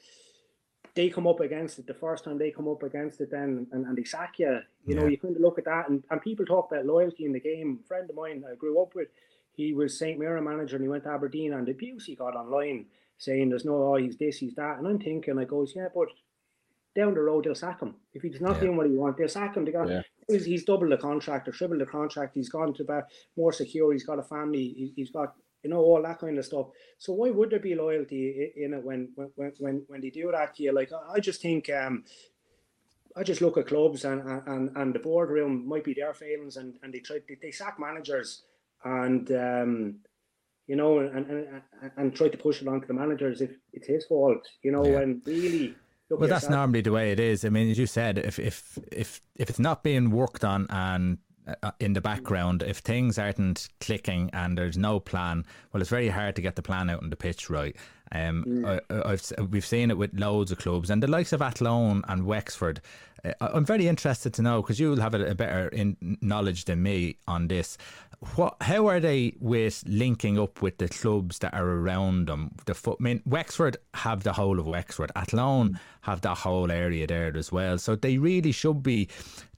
They 0.96 1.10
come 1.10 1.28
up 1.28 1.39
against 1.39 1.80
it 1.80 1.88
the 1.88 1.94
first 1.94 2.26
time 2.26 2.38
they 2.38 2.52
come 2.52 2.68
up 2.68 2.84
against 2.84 3.22
it, 3.22 3.32
then 3.32 3.68
and, 3.72 3.86
and 3.86 3.98
they 3.98 4.04
sack 4.04 4.39
you. 4.39 4.60
You 4.86 4.96
know, 4.96 5.06
you 5.06 5.18
kind 5.18 5.36
of 5.36 5.42
look 5.42 5.58
at 5.58 5.65
that, 5.65 5.88
and, 5.88 6.04
and 6.10 6.22
people 6.22 6.46
talk 6.46 6.72
about 6.72 6.86
loyalty 6.86 7.26
in 7.26 7.32
the 7.32 7.39
game. 7.39 7.80
A 7.84 7.88
friend 7.88 8.10
of 8.10 8.15
mine 8.15 8.44
I 8.50 8.56
grew 8.56 8.82
up 8.82 8.96
with, 8.96 9.08
he 9.54 9.74
was 9.74 9.98
St. 9.98 10.20
Mirren 10.20 10.44
manager 10.44 10.76
and 10.76 10.84
he 10.84 10.89
went 10.89 11.04
to 11.04 11.12
Aberdeen, 11.12 11.54
and 11.54 11.68
the 11.68 11.72
abuse 11.72 12.06
he 12.06 12.15
got 12.15 12.36
online 12.36 12.88
saying 13.18 13.50
there's 13.50 13.65
no, 13.65 13.84
oh, 13.84 13.96
he's 13.96 14.18
this, 14.18 14.38
he's 14.38 14.56
that. 14.56 14.80
And 14.80 14.88
I'm 14.88 15.00
thinking, 15.00 15.38
I 15.38 15.44
goes, 15.44 15.74
yeah, 15.76 15.89
but 15.94 16.08
down 16.95 17.13
the 17.13 17.21
road, 17.21 17.43
they'll 17.45 17.56
sack 17.56 17.82
him. 17.82 17.95
If 18.13 18.21
he's 18.23 18.41
not 18.41 18.56
Yeah. 18.56 18.62
doing 18.62 18.78
what 18.78 18.88
he 18.88 18.95
wants, 18.95 19.17
they'll 19.17 19.28
sack 19.28 19.56
him. 19.56 19.65
They 19.65 19.71
got, 19.71 19.88
Yeah. 19.89 20.02
he's, 20.28 20.45
he's 20.45 20.63
doubled 20.65 20.91
the 20.91 20.97
contract 20.97 21.47
or 21.47 21.52
tripled 21.52 21.82
the 21.82 21.86
contract. 21.86 22.36
He's 22.36 22.49
gone 22.49 22.73
to 22.75 22.84
about 22.84 23.06
more 23.38 23.54
secure. 23.54 23.93
He's 23.93 24.06
got 24.06 24.19
a 24.19 24.23
family. 24.23 24.67
He, 24.80 24.93
he's 24.95 25.12
got 25.12 25.36
you 25.63 25.69
know 25.69 25.80
all 25.82 26.02
that 26.04 26.19
kind 26.19 26.38
of 26.38 26.45
stuff. 26.45 26.67
So 26.97 27.12
why 27.13 27.30
would 27.32 27.49
there 27.49 27.60
be 27.60 27.75
loyalty 27.75 28.52
in 28.56 28.73
it 28.73 28.84
when 28.84 29.10
when 29.36 29.52
when 29.60 29.84
when 29.88 30.02
they 30.02 30.10
do 30.10 30.32
that 30.32 30.56
to 30.56 30.63
you? 30.63 30.71
Like 30.71 30.91
I 31.15 31.19
just 31.19 31.41
think. 31.41 31.69
um 31.69 32.04
I 33.15 33.23
just 33.23 33.41
look 33.41 33.58
at 33.58 33.67
clubs 33.67 34.06
and 34.06 34.21
and, 34.47 34.69
and 34.78 34.93
the 34.93 34.99
boardroom 34.99 35.67
might 35.67 35.84
be 35.84 35.93
their 35.95 36.13
failings 36.13 36.58
and, 36.58 36.75
and 36.84 36.93
they 36.93 36.99
try 36.99 37.19
they, 37.28 37.38
they 37.41 37.52
sack 37.52 37.78
managers 37.80 38.43
and 38.86 39.30
um 39.32 39.95
you 40.67 40.75
know 40.75 40.99
and, 40.99 41.25
and 41.30 41.47
and 41.82 41.91
and 41.97 42.15
try 42.15 42.30
to 42.30 42.38
push 42.38 42.62
it 42.62 42.67
onto 42.67 42.86
the 42.88 42.93
managers 42.93 43.41
if 43.41 43.52
it's 43.73 43.88
his 43.88 44.06
fault 44.06 44.47
you 44.62 44.71
know 44.71 44.86
Yeah. 44.86 44.99
and 45.02 45.21
really 45.25 45.75
look 46.10 46.19
Well, 46.19 46.28
at 46.30 46.30
that's 46.41 46.50
normally 46.50 46.82
the 46.82 46.91
way 46.91 47.12
it 47.12 47.19
is. 47.19 47.45
I 47.45 47.50
mean, 47.50 47.69
as 47.69 47.78
you 47.78 47.88
said, 47.88 48.17
if 48.17 48.39
if 48.39 48.78
if 48.91 49.22
if 49.36 49.50
it's 49.50 49.60
not 49.60 49.84
being 49.84 50.12
worked 50.12 50.43
on 50.43 50.67
and 50.69 51.17
uh, 51.63 51.72
in 51.80 51.93
the 51.93 52.02
background, 52.02 52.62
if 52.63 52.78
things 52.80 53.17
aren't 53.17 53.69
clicking 53.80 54.30
and 54.34 54.58
there's 54.58 54.78
no 54.78 55.00
plan, 55.00 55.45
well, 55.74 55.82
it's 55.82 55.89
very 55.89 56.10
hard 56.10 56.36
to 56.36 56.41
get 56.41 56.56
the 56.56 56.62
plan 56.62 56.89
out 56.89 57.02
on 57.04 57.10
the 57.10 57.15
pitch 57.15 57.50
right. 57.50 57.76
Um, 58.12 58.65
I, 58.65 58.80
I- 58.89 59.12
I've 59.12 59.32
we've 59.52 59.65
seen 59.65 59.91
it 59.91 59.98
with 59.98 60.13
loads 60.19 60.52
of 60.52 60.58
clubs 60.58 60.89
and 60.89 61.02
the 61.04 61.08
likes 61.08 61.32
of 61.34 61.41
Athlone 61.41 62.04
and 62.08 62.26
Wexford. 62.26 62.82
Uh, 63.24 63.34
I'm 63.41 63.65
very 63.65 63.88
interested 63.88 64.34
to 64.36 64.41
know 64.41 64.62
because 64.62 64.80
you'll 64.80 65.02
have 65.02 65.13
a, 65.13 65.26
a 65.32 65.36
better 65.36 65.67
in 65.69 66.17
knowledge 66.22 66.65
than 66.65 66.82
me 66.82 67.17
on 67.28 67.48
this. 67.50 67.78
What? 68.36 68.58
How 68.62 68.88
are 68.88 68.99
they 68.99 69.36
with 69.39 69.84
linking 69.88 70.38
up 70.38 70.62
with 70.62 70.77
the 70.77 70.89
clubs 70.89 71.39
that 71.39 71.53
are 71.53 71.69
around 71.69 72.27
them? 72.27 72.51
The 72.65 72.73
foot. 72.73 72.97
I 72.99 73.03
mean, 73.03 73.21
Wexford 73.25 73.77
have 73.93 74.23
the 74.23 74.34
whole 74.34 74.60
of 74.60 74.67
Wexford. 74.67 75.12
Athlone 75.15 75.79
have 76.01 76.19
that 76.21 76.39
whole 76.39 76.69
area 76.69 77.08
there 77.08 77.36
as 77.38 77.51
well. 77.51 77.77
So 77.77 77.95
they 77.95 78.17
really 78.17 78.51
should 78.51 78.84
be. 78.84 79.08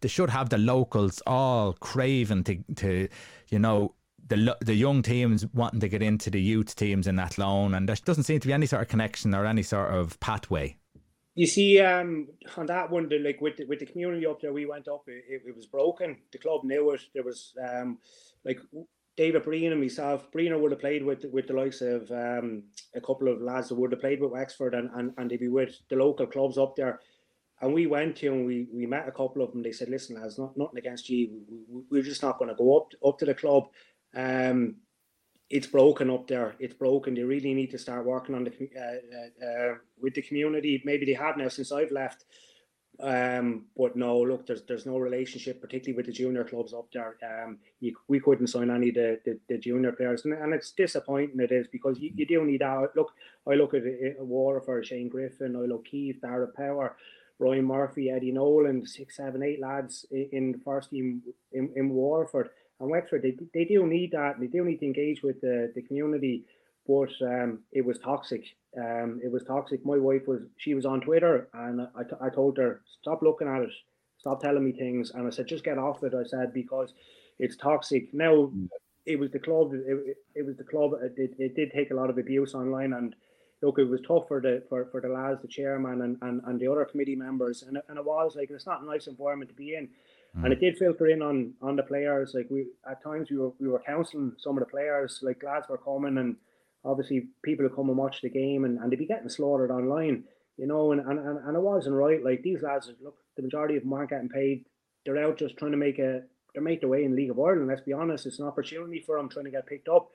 They 0.01 0.07
should 0.07 0.29
have 0.29 0.49
the 0.49 0.59
locals 0.59 1.23
all 1.25 1.73
craving 1.73 2.43
to, 2.45 2.57
to 2.75 3.07
you 3.49 3.59
know. 3.59 3.95
The, 4.27 4.55
the 4.61 4.75
young 4.75 5.01
teams 5.01 5.45
wanting 5.53 5.81
to 5.81 5.89
get 5.89 6.01
into 6.01 6.29
the 6.29 6.39
youth 6.39 6.73
teams 6.77 7.05
in 7.05 7.19
Athlone, 7.19 7.73
and 7.73 7.89
there 7.89 7.97
doesn't 8.05 8.23
seem 8.23 8.39
to 8.39 8.47
be 8.47 8.53
any 8.53 8.65
sort 8.65 8.81
of 8.81 8.87
connection 8.87 9.35
or 9.35 9.45
any 9.45 9.61
sort 9.61 9.93
of 9.93 10.17
pathway. 10.21 10.77
You 11.35 11.47
see, 11.47 11.79
um, 11.81 12.27
on 12.55 12.65
that 12.67 12.89
one, 12.91 13.09
the, 13.09 13.19
like 13.19 13.41
with 13.41 13.57
the, 13.57 13.65
with 13.65 13.79
the 13.79 13.85
community 13.85 14.25
up 14.25 14.39
there, 14.39 14.53
we 14.53 14.65
went 14.65 14.87
up. 14.87 15.03
It, 15.07 15.23
it, 15.27 15.41
it 15.47 15.55
was 15.55 15.65
broken. 15.65 16.17
The 16.31 16.37
club 16.37 16.63
knew 16.63 16.91
it. 16.91 17.01
There 17.13 17.23
was 17.23 17.53
um, 17.61 17.97
like 18.45 18.59
David 19.17 19.43
Breen 19.43 19.71
and 19.71 19.81
myself. 19.81 20.31
Breener 20.31 20.59
would 20.59 20.71
have 20.71 20.79
played 20.79 21.03
with 21.03 21.25
with 21.31 21.47
the 21.47 21.53
likes 21.53 21.81
of 21.81 22.09
um, 22.11 22.63
a 22.95 23.01
couple 23.01 23.27
of 23.27 23.41
lads 23.41 23.69
that 23.69 23.75
would 23.75 23.91
have 23.91 24.01
played 24.01 24.21
with 24.21 24.31
Wexford, 24.31 24.73
and, 24.73 24.89
and 24.95 25.13
and 25.17 25.29
they'd 25.29 25.39
be 25.39 25.47
with 25.47 25.75
the 25.89 25.95
local 25.95 26.27
clubs 26.27 26.57
up 26.57 26.75
there. 26.75 26.99
And 27.61 27.73
we 27.73 27.85
went 27.85 28.15
to 28.17 28.27
and 28.27 28.45
we 28.45 28.67
we 28.73 28.85
met 28.85 29.07
a 29.07 29.11
couple 29.11 29.43
of 29.43 29.51
them. 29.51 29.61
They 29.61 29.71
said, 29.71 29.89
"Listen, 29.89 30.19
lads, 30.19 30.39
not 30.39 30.57
nothing 30.57 30.79
against 30.79 31.09
you. 31.09 31.41
We, 31.69 31.83
we're 31.91 32.01
just 32.01 32.23
not 32.23 32.39
going 32.39 32.49
to 32.49 32.55
go 32.55 32.77
up 32.77 32.91
up 33.05 33.19
to 33.19 33.25
the 33.25 33.35
club. 33.35 33.65
Um, 34.15 34.77
it's 35.49 35.67
broken 35.67 36.09
up 36.09 36.27
there. 36.27 36.55
It's 36.59 36.73
broken. 36.73 37.13
They 37.13 37.23
really 37.23 37.53
need 37.53 37.71
to 37.71 37.77
start 37.77 38.05
working 38.05 38.35
on 38.35 38.45
the 38.45 38.51
uh, 38.51 38.81
uh, 38.81 39.45
uh, 39.45 39.75
with 39.99 40.15
the 40.15 40.21
community. 40.21 40.81
Maybe 40.85 41.05
they 41.05 41.13
have 41.13 41.37
now 41.37 41.49
since 41.49 41.71
I've 41.71 41.91
left. 41.91 42.25
Um, 43.01 43.65
but 43.75 43.95
no, 43.95 44.19
look, 44.21 44.45
there's 44.47 44.61
there's 44.63 44.85
no 44.85 44.97
relationship, 44.97 45.59
particularly 45.61 45.97
with 45.97 46.05
the 46.05 46.11
junior 46.11 46.43
clubs 46.43 46.73
up 46.73 46.87
there. 46.93 47.15
Um, 47.23 47.57
you, 47.79 47.95
we 48.07 48.19
couldn't 48.19 48.47
sign 48.47 48.69
any 48.69 48.89
of 48.89 48.95
the, 48.95 49.19
the, 49.25 49.39
the 49.49 49.57
junior 49.57 49.91
players, 49.91 50.25
and, 50.25 50.33
and 50.33 50.53
it's 50.53 50.71
disappointing. 50.71 51.39
It 51.39 51.51
is 51.51 51.67
because 51.67 51.99
you, 51.99 52.11
you 52.15 52.25
do 52.25 52.45
need 52.45 52.61
that. 52.61 52.89
Look, 52.95 53.11
I 53.49 53.55
look 53.55 53.73
at 53.73 53.83
it, 53.85 54.17
Waterford, 54.19 54.85
Shane 54.85 55.09
Griffin. 55.09 55.55
I 55.55 55.61
look 55.61 55.85
Keith, 55.85 56.21
Dara 56.21 56.47
Power, 56.47 56.95
Ryan 57.39 57.65
Murphy, 57.65 58.09
Eddie 58.11 58.31
Nolan, 58.31 58.85
six, 58.85 59.17
seven, 59.17 59.41
eight 59.43 59.59
lads 59.59 60.05
i- 60.13 60.29
in 60.31 60.51
the 60.51 60.59
first 60.59 60.91
team 60.91 61.21
in, 61.53 61.71
in 61.75 61.89
Waterford 61.89 62.49
and 62.79 62.89
Wexford. 62.89 63.23
They, 63.23 63.35
they 63.53 63.65
do 63.65 63.85
need 63.87 64.11
that. 64.11 64.39
They 64.39 64.47
do 64.47 64.63
need 64.63 64.79
to 64.79 64.85
engage 64.85 65.23
with 65.23 65.41
the, 65.41 65.71
the 65.75 65.81
community, 65.81 66.45
but 66.87 67.09
um, 67.21 67.59
it 67.71 67.85
was 67.85 67.99
toxic. 67.99 68.43
Um, 68.77 69.19
it 69.23 69.31
was 69.31 69.43
toxic. 69.43 69.85
My 69.85 69.97
wife 69.97 70.27
was 70.27 70.41
she 70.57 70.73
was 70.73 70.85
on 70.85 71.01
Twitter, 71.01 71.49
and 71.53 71.81
I, 71.95 72.03
t- 72.03 72.15
I 72.21 72.29
told 72.29 72.57
her 72.57 72.81
stop 73.01 73.21
looking 73.21 73.47
at 73.47 73.61
it, 73.61 73.69
stop 74.17 74.41
telling 74.41 74.63
me 74.63 74.71
things, 74.71 75.11
and 75.11 75.27
I 75.27 75.29
said 75.29 75.47
just 75.47 75.63
get 75.63 75.77
off 75.77 76.03
it. 76.03 76.13
I 76.13 76.23
said 76.23 76.53
because 76.53 76.93
it's 77.39 77.57
toxic. 77.57 78.13
Now 78.13 78.51
it 79.05 79.19
was 79.19 79.31
the 79.31 79.39
club. 79.39 79.73
It, 79.73 80.17
it, 80.35 80.45
was 80.45 80.57
the 80.57 80.63
club. 80.63 80.91
It, 81.01 81.13
it, 81.17 81.35
it 81.39 81.55
did 81.55 81.71
take 81.71 81.91
a 81.91 81.95
lot 81.95 82.09
of 82.09 82.17
abuse 82.17 82.53
online, 82.53 82.93
and 82.93 83.15
look, 83.61 83.79
it 83.79 83.89
was 83.89 84.01
tough 84.07 84.27
for 84.27 84.39
the 84.41 84.63
for, 84.69 84.85
for 84.91 85.01
the 85.01 85.09
lads, 85.09 85.41
the 85.41 85.47
chairman, 85.47 86.01
and, 86.01 86.17
and, 86.21 86.41
and 86.45 86.59
the 86.59 86.67
other 86.67 86.85
committee 86.85 87.15
members, 87.15 87.63
and, 87.63 87.77
it- 87.77 87.85
and 87.89 87.97
it 87.97 88.05
was 88.05 88.35
like 88.35 88.49
it's 88.51 88.65
not 88.65 88.83
a 88.83 88.85
nice 88.85 89.07
environment 89.07 89.49
to 89.49 89.55
be 89.55 89.75
in, 89.75 89.89
and 90.43 90.53
it 90.53 90.59
did 90.59 90.77
filter 90.77 91.07
in 91.07 91.21
on 91.21 91.53
on 91.61 91.75
the 91.75 91.83
players. 91.83 92.33
Like 92.33 92.47
we 92.49 92.67
at 92.89 93.03
times 93.03 93.29
we 93.29 93.37
were 93.37 93.51
we 93.59 93.67
were 93.67 93.81
counselling 93.85 94.33
some 94.37 94.57
of 94.57 94.63
the 94.63 94.69
players, 94.69 95.19
like 95.21 95.43
lads 95.43 95.67
were 95.67 95.77
coming, 95.77 96.17
and 96.17 96.35
obviously 96.83 97.27
people 97.43 97.63
would 97.63 97.75
come 97.75 97.89
and 97.89 97.97
watch 97.97 98.21
the 98.21 98.29
game, 98.29 98.65
and, 98.65 98.79
and 98.79 98.91
they'd 98.91 98.99
be 98.99 99.05
getting 99.05 99.29
slaughtered 99.29 99.71
online, 99.71 100.23
you 100.57 100.67
know, 100.67 100.91
and, 100.91 101.01
and, 101.01 101.19
and, 101.19 101.39
and 101.47 101.55
it 101.55 101.61
wasn't 101.61 101.95
right. 101.95 102.23
Like 102.23 102.41
these 102.43 102.61
lads, 102.61 102.91
look, 103.03 103.15
the 103.35 103.43
majority 103.43 103.77
of 103.77 103.83
them 103.83 103.93
aren't 103.93 104.09
getting 104.09 104.29
paid. 104.29 104.65
They're 105.05 105.23
out 105.23 105.37
just 105.37 105.57
trying 105.57 105.71
to 105.71 105.77
make 105.77 105.99
a 105.99 106.21
they 106.53 106.61
make 106.61 106.81
their 106.81 106.89
way 106.89 107.05
in 107.05 107.15
League 107.15 107.31
of 107.31 107.39
Ireland. 107.39 107.67
Let's 107.67 107.81
be 107.81 107.93
honest, 107.93 108.25
it's 108.25 108.39
an 108.39 108.47
opportunity 108.47 108.99
for 108.99 109.17
them 109.17 109.29
trying 109.29 109.45
to 109.45 109.51
get 109.51 109.67
picked 109.67 109.87
up. 109.87 110.09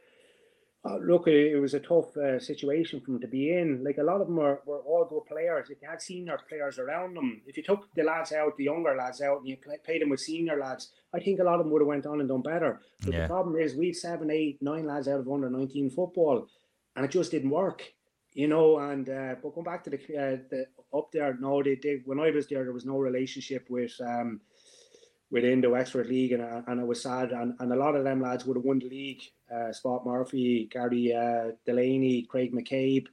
Uh, 0.87 0.99
look, 0.99 1.27
it, 1.27 1.53
it 1.55 1.61
was 1.61 1.75
a 1.75 1.81
tough 1.81 2.17
uh, 2.17 2.39
situation 2.39 3.01
for 3.01 3.11
them 3.11 3.21
to 3.21 3.27
be 3.27 3.53
in. 3.53 3.83
Like 3.83 3.99
a 3.99 4.03
lot 4.03 4.21
of 4.21 4.29
them 4.29 4.37
were, 4.37 4.61
were 4.67 4.79
all 4.81 5.05
good 5.05 5.27
players. 5.27 5.69
If 5.69 5.83
you 5.83 5.89
had 5.89 6.01
senior 6.01 6.39
players 6.49 6.79
around 6.79 7.15
them, 7.17 7.43
if 7.47 7.57
you 7.57 7.63
took 7.63 7.93
the 7.95 8.05
lads 8.05 8.33
out, 8.33 8.57
the 8.57 8.65
younger 8.65 8.95
lads 8.95 9.21
out, 9.21 9.39
and 9.41 9.49
you 9.49 9.57
play, 9.57 9.79
played 9.85 10.03
them 10.03 10.11
with 10.11 10.21
senior 10.21 10.59
lads, 10.59 10.93
I 11.13 11.19
think 11.21 11.41
a 11.41 11.45
lot 11.45 11.55
of 11.59 11.61
them 11.65 11.71
would 11.73 11.83
have 11.83 11.89
went 11.89 12.07
on 12.07 12.21
and 12.21 12.29
done 12.29 12.43
better. 12.43 12.81
But 13.05 13.13
Yeah. 13.15 13.23
the 13.23 13.27
problem 13.29 13.57
is, 13.57 13.75
we 13.75 13.87
had 13.89 13.97
seven, 13.97 14.31
eight, 14.31 14.63
nine 14.63 14.87
lads 14.87 15.09
out 15.09 15.21
of 15.21 15.29
under 15.29 15.51
nineteen 15.51 15.91
football, 15.91 16.47
and 16.95 17.05
it 17.05 17.11
just 17.11 17.31
didn't 17.33 17.51
work. 17.51 17.83
You 18.35 18.49
know, 18.49 18.79
and 18.79 19.09
uh, 19.09 19.35
but 19.43 19.55
going 19.55 19.65
back 19.65 19.83
to 19.85 19.91
the, 19.91 19.97
uh, 19.97 20.37
the 20.51 20.67
up 20.93 21.11
there, 21.11 21.37
no, 21.41 21.63
they, 21.63 21.77
they 21.83 22.03
when 22.05 22.21
I 22.21 22.31
was 22.31 22.47
there, 22.47 22.65
there 22.65 22.73
was 22.73 22.85
no 22.85 22.99
relationship 22.99 23.65
with 23.71 23.95
um, 24.01 24.43
within 25.37 25.61
the 25.61 25.71
Wexford 25.77 26.07
League, 26.15 26.33
and 26.37 26.43
I- 26.43 26.63
and 26.69 26.81
it 26.83 26.87
was 26.93 27.01
sad. 27.09 27.29
And, 27.41 27.49
and 27.61 27.69
a 27.73 27.81
lot 27.85 27.95
of 27.99 28.05
them 28.09 28.21
lads 28.27 28.45
would 28.45 28.57
have 28.59 28.65
won 28.71 28.79
the 28.81 28.89
league. 28.99 29.23
Uh, 29.55 29.71
Spot 29.79 30.05
Murphy, 30.13 30.49
Gary 30.75 31.05
uh, 31.25 31.47
Delaney, 31.69 32.17
Craig 32.33 32.51
McCabe. 32.59 33.07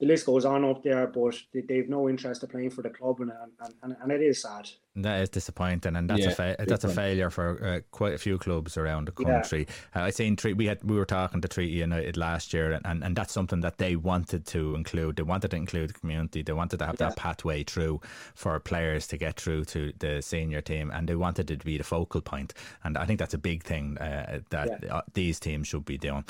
the 0.00 0.06
list 0.12 0.24
goes 0.30 0.44
on 0.52 0.64
up 0.70 0.80
there, 0.82 1.06
but 1.18 1.34
they, 1.52 1.62
they've 1.68 1.88
no 1.96 2.02
interest 2.12 2.42
in 2.42 2.48
playing 2.54 2.72
for 2.76 2.82
the 2.86 2.90
club, 2.98 3.16
and 3.24 3.32
and, 3.62 3.74
and, 3.82 3.92
and 4.02 4.10
it 4.16 4.22
is 4.30 4.42
sad. 4.46 4.66
That 4.96 5.22
is 5.22 5.28
disappointing, 5.28 5.94
and 5.94 6.10
that's 6.10 6.22
yeah, 6.22 6.30
a 6.30 6.34
fa- 6.34 6.56
that's 6.66 6.82
a 6.82 6.88
failure 6.88 7.30
for 7.30 7.64
uh, 7.64 7.80
quite 7.92 8.12
a 8.12 8.18
few 8.18 8.38
clubs 8.38 8.76
around 8.76 9.06
the 9.06 9.12
country. 9.12 9.68
Yeah. 9.94 10.02
Uh, 10.02 10.06
I 10.06 10.10
seen 10.10 10.36
we 10.56 10.66
had 10.66 10.82
we 10.82 10.96
were 10.96 11.04
talking 11.04 11.40
to 11.40 11.46
Treaty 11.46 11.74
United 11.74 12.16
last 12.16 12.52
year, 12.52 12.72
and, 12.72 12.84
and, 12.84 13.04
and 13.04 13.14
that's 13.14 13.32
something 13.32 13.60
that 13.60 13.78
they 13.78 13.94
wanted 13.94 14.46
to 14.46 14.74
include. 14.74 15.14
They 15.14 15.22
wanted 15.22 15.52
to 15.52 15.56
include 15.56 15.90
the 15.90 15.94
community. 15.94 16.42
They 16.42 16.52
wanted 16.52 16.78
to 16.78 16.86
have 16.86 16.96
yeah. 16.98 17.10
that 17.10 17.16
pathway 17.16 17.62
through 17.62 18.00
for 18.34 18.58
players 18.58 19.06
to 19.08 19.16
get 19.16 19.38
through 19.38 19.66
to 19.66 19.92
the 20.00 20.20
senior 20.22 20.60
team, 20.60 20.90
and 20.92 21.08
they 21.08 21.14
wanted 21.14 21.52
it 21.52 21.60
to 21.60 21.64
be 21.64 21.78
the 21.78 21.84
focal 21.84 22.20
point. 22.20 22.52
And 22.82 22.98
I 22.98 23.06
think 23.06 23.20
that's 23.20 23.34
a 23.34 23.38
big 23.38 23.62
thing 23.62 23.96
uh, 23.98 24.40
that 24.50 24.90
uh, 24.90 25.02
these 25.14 25.38
teams 25.38 25.68
should 25.68 25.84
be 25.84 25.98
doing. 25.98 26.24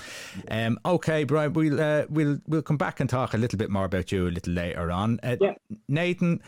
Um, 0.51 0.79
okay, 0.85 1.25
Brian, 1.25 1.55
we'll 1.55 1.81
uh, 1.81 2.05
we'll 2.11 2.39
we'll 2.47 2.61
come 2.61 2.77
back 2.77 3.01
and 3.01 3.09
talk 3.09 3.33
a 3.33 3.39
little 3.39 3.59
bit 3.59 3.71
more 3.71 3.87
about 3.87 4.13
you 4.13 4.29
a 4.29 4.29
little 4.29 4.53
later 4.53 4.91
on. 4.91 5.19
Uh, 5.23 5.37
yeah. 5.41 5.55
Nathan, 5.89 6.43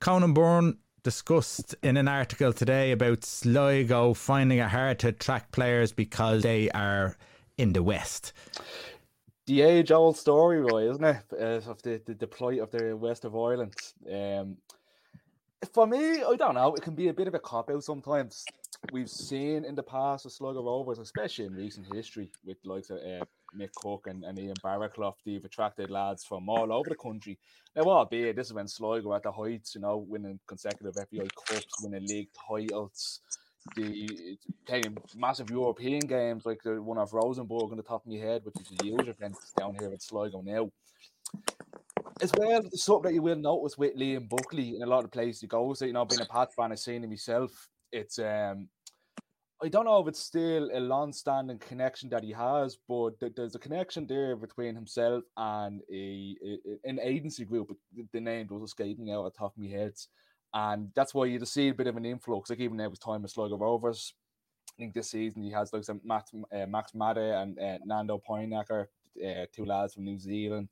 Conan 0.00 0.32
Byrne 0.32 0.78
discussed 1.02 1.74
in 1.82 1.96
an 1.96 2.08
article 2.08 2.52
today 2.52 2.92
about 2.92 3.24
Sligo 3.24 4.14
finding 4.14 4.58
it 4.58 4.68
hard 4.68 4.98
to 5.00 5.08
attract 5.08 5.52
players 5.52 5.92
because 5.92 6.42
they 6.42 6.70
are 6.70 7.16
in 7.56 7.72
the 7.72 7.82
West. 7.82 8.32
The 9.46 9.62
age 9.62 9.90
old 9.90 10.16
story, 10.16 10.60
Roy, 10.60 10.90
isn't 10.90 11.04
it? 11.04 11.22
Uh, 11.32 11.70
of 11.70 11.80
the, 11.82 12.00
the, 12.04 12.14
the 12.14 12.26
plight 12.26 12.60
of 12.60 12.70
the 12.70 12.96
West 12.96 13.24
of 13.24 13.34
Ireland. 13.34 13.74
Um, 14.10 14.58
for 15.72 15.86
me, 15.86 16.22
I 16.22 16.36
don't 16.36 16.54
know. 16.54 16.74
It 16.74 16.82
can 16.82 16.94
be 16.94 17.08
a 17.08 17.14
bit 17.14 17.28
of 17.28 17.34
a 17.34 17.38
cop 17.38 17.70
out 17.70 17.82
sometimes. 17.82 18.44
We've 18.92 19.10
seen 19.10 19.64
in 19.64 19.74
the 19.74 19.82
past 19.82 20.24
the 20.24 20.30
Sligo 20.30 20.62
Rovers, 20.62 20.98
especially 20.98 21.46
in 21.46 21.54
recent 21.54 21.92
history, 21.94 22.30
with 22.44 22.58
likes 22.64 22.90
of 22.90 22.98
uh, 22.98 23.24
Mick 23.56 23.72
Cook 23.74 24.06
and, 24.06 24.24
and 24.24 24.38
Ian 24.38 24.54
Baraclough, 24.64 25.14
they've 25.24 25.44
attracted 25.44 25.90
lads 25.90 26.24
from 26.24 26.48
all 26.48 26.72
over 26.72 26.88
the 26.88 26.96
country. 26.96 27.38
Now, 27.74 27.84
albeit 27.84 28.36
this 28.36 28.48
is 28.48 28.52
when 28.52 28.68
Sligo 28.68 29.14
at 29.14 29.22
the 29.22 29.32
heights, 29.32 29.74
you 29.74 29.80
know, 29.80 29.98
winning 29.98 30.38
consecutive 30.46 30.94
FAI 30.94 31.28
Cups, 31.46 31.82
winning 31.82 32.06
league 32.06 32.28
titles, 32.48 33.20
the 33.76 34.38
playing 34.66 34.96
massive 35.16 35.50
European 35.50 36.00
games 36.00 36.46
like 36.46 36.62
the 36.62 36.80
one 36.80 36.98
of 36.98 37.12
Rosenborg 37.12 37.70
on 37.70 37.76
the 37.76 37.82
top 37.82 38.04
of 38.04 38.12
my 38.12 38.18
head, 38.18 38.44
which 38.44 38.56
is 38.60 38.78
a 38.80 38.84
huge 38.84 39.08
event 39.08 39.36
down 39.58 39.76
here 39.78 39.92
at 39.92 40.02
Sligo 40.02 40.42
now. 40.42 40.70
As 42.20 42.32
well, 42.36 42.62
something 42.72 43.10
that 43.10 43.14
you 43.14 43.22
will 43.22 43.36
notice 43.36 43.78
with 43.78 43.96
Liam 43.96 44.28
Buckley 44.28 44.76
in 44.76 44.82
a 44.82 44.86
lot 44.86 45.04
of 45.04 45.12
places 45.12 45.40
he 45.40 45.46
goes, 45.46 45.82
you 45.82 45.92
know, 45.92 46.04
being 46.04 46.20
a 46.20 46.26
Pat 46.26 46.52
fan, 46.54 46.72
I've 46.72 46.78
seen 46.78 47.04
him 47.04 47.10
myself. 47.10 47.68
It's 47.92 48.18
um 48.18 48.68
I 49.60 49.68
don't 49.68 49.86
know 49.86 50.00
if 50.00 50.06
it's 50.06 50.20
still 50.20 50.70
a 50.72 50.78
long-standing 50.78 51.58
connection 51.58 52.08
that 52.10 52.22
he 52.22 52.30
has, 52.30 52.78
but 52.88 53.14
there's 53.34 53.56
a 53.56 53.58
connection 53.58 54.06
there 54.06 54.36
between 54.36 54.76
himself 54.76 55.24
and 55.36 55.80
a, 55.92 56.36
a 56.44 56.58
an 56.84 57.00
agency 57.02 57.44
group. 57.44 57.76
The 58.12 58.20
name 58.20 58.46
was 58.50 58.70
escaping 58.70 59.10
out 59.10 59.26
at 59.26 59.32
the 59.32 59.38
top 59.38 59.56
of 59.56 59.62
my 59.62 59.68
head, 59.68 59.94
and 60.54 60.90
that's 60.94 61.12
why 61.12 61.24
you 61.24 61.40
just 61.40 61.54
see 61.54 61.68
a 61.68 61.74
bit 61.74 61.88
of 61.88 61.96
an 61.96 62.06
influx. 62.06 62.50
Like 62.50 62.60
even 62.60 62.76
with 62.76 63.04
time 63.04 63.22
with 63.22 63.32
Sligo 63.32 63.58
Rovers, 63.58 64.14
I 64.70 64.82
think 64.82 64.94
this 64.94 65.10
season 65.10 65.42
he 65.42 65.50
has 65.50 65.72
like 65.72 65.82
some 65.82 66.00
Max, 66.04 66.30
uh, 66.52 66.66
Max 66.66 66.94
Mata 66.94 67.40
and 67.40 67.58
uh, 67.58 67.78
Nando 67.84 68.22
Pijnaker, 68.28 68.86
uh, 69.26 69.46
two 69.52 69.64
lads 69.64 69.94
from 69.94 70.04
New 70.04 70.20
Zealand, 70.20 70.68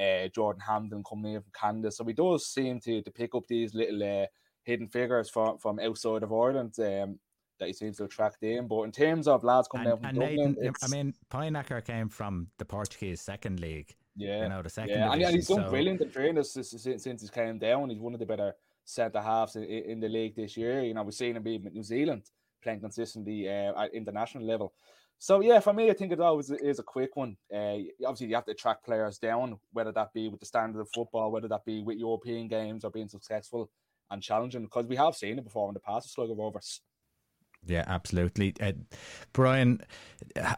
uh, 0.00 0.26
Jordan 0.34 0.62
Hamden 0.66 1.04
coming 1.08 1.34
in 1.34 1.42
from 1.42 1.52
Canada. 1.54 1.92
So 1.92 2.04
he 2.04 2.12
does 2.12 2.48
seem 2.48 2.80
to 2.80 3.02
to 3.02 3.10
pick 3.12 3.36
up 3.36 3.44
these 3.46 3.72
little 3.72 4.02
uh, 4.02 4.26
hidden 4.64 4.88
figures 4.88 5.30
from 5.30 5.58
from 5.58 5.78
outside 5.78 6.24
of 6.24 6.32
Ireland. 6.32 6.74
Um, 6.80 7.20
that 7.58 7.66
he 7.66 7.72
seems 7.72 7.96
to 7.98 8.04
attract 8.04 8.42
in. 8.42 8.66
But 8.66 8.82
in 8.82 8.92
terms 8.92 9.28
of 9.28 9.44
lads 9.44 9.68
coming 9.68 9.88
and, 9.88 10.02
down 10.02 10.10
from 10.10 10.20
Dublin, 10.20 10.56
Nathan, 10.60 10.74
I 10.82 10.88
mean, 10.88 11.14
Pijnaker 11.30 11.84
came 11.84 12.08
from 12.08 12.48
the 12.58 12.64
Portuguese 12.64 13.20
second 13.20 13.60
league. 13.60 13.94
Yeah, 14.16 14.44
you 14.44 14.48
know 14.48 14.62
the 14.62 14.70
second. 14.70 14.90
Yeah, 14.90 15.10
division, 15.10 15.24
and 15.24 15.34
he's 15.34 15.48
done 15.48 15.64
so... 15.64 15.70
brilliant 15.70 16.00
in 16.00 16.10
trainers 16.10 16.50
since, 16.50 16.70
since, 16.70 17.02
since 17.02 17.20
he's 17.20 17.30
came 17.30 17.58
down. 17.58 17.90
He's 17.90 18.00
one 18.00 18.14
of 18.14 18.20
the 18.20 18.26
better 18.26 18.54
centre 18.84 19.20
halves 19.20 19.56
in, 19.56 19.64
in, 19.64 20.00
the 20.00 20.08
league 20.08 20.36
this 20.36 20.56
year. 20.56 20.82
You 20.82 20.94
know, 20.94 21.02
we've 21.02 21.14
seen 21.14 21.36
him 21.36 21.42
be 21.42 21.58
New 21.58 21.82
Zealand 21.82 22.30
playing 22.62 22.80
consistently 22.80 23.48
uh, 23.48 23.82
at 23.82 23.94
international 23.94 24.44
level. 24.44 24.72
So 25.18 25.40
yeah, 25.40 25.60
for 25.60 25.72
me, 25.72 25.90
I 25.90 25.94
think 25.94 26.12
it 26.12 26.20
always 26.20 26.50
is 26.50 26.78
a 26.78 26.82
quick 26.82 27.16
one. 27.16 27.36
Uh, 27.52 27.78
obviously, 28.04 28.26
you 28.26 28.34
have 28.34 28.44
to 28.46 28.54
track 28.54 28.84
players 28.84 29.18
down, 29.18 29.58
whether 29.72 29.92
that 29.92 30.12
be 30.12 30.28
with 30.28 30.40
the 30.40 30.46
standard 30.46 30.80
of 30.80 30.88
football, 30.94 31.30
whether 31.30 31.48
that 31.48 31.64
be 31.64 31.82
with 31.82 31.98
European 31.98 32.48
games 32.48 32.84
or 32.84 32.90
being 32.90 33.08
successful 33.08 33.70
and 34.10 34.22
challenging. 34.22 34.62
Because 34.62 34.86
we 34.86 34.96
have 34.96 35.14
seen 35.14 35.38
it 35.38 35.44
before 35.44 35.68
in 35.68 35.74
the 35.74 35.80
past 35.80 36.12
Sligo 36.12 36.34
Rovers. 36.34 36.80
Yeah, 37.66 37.84
absolutely. 37.86 38.54
Uh, 38.60 38.72
Brian, 39.32 39.80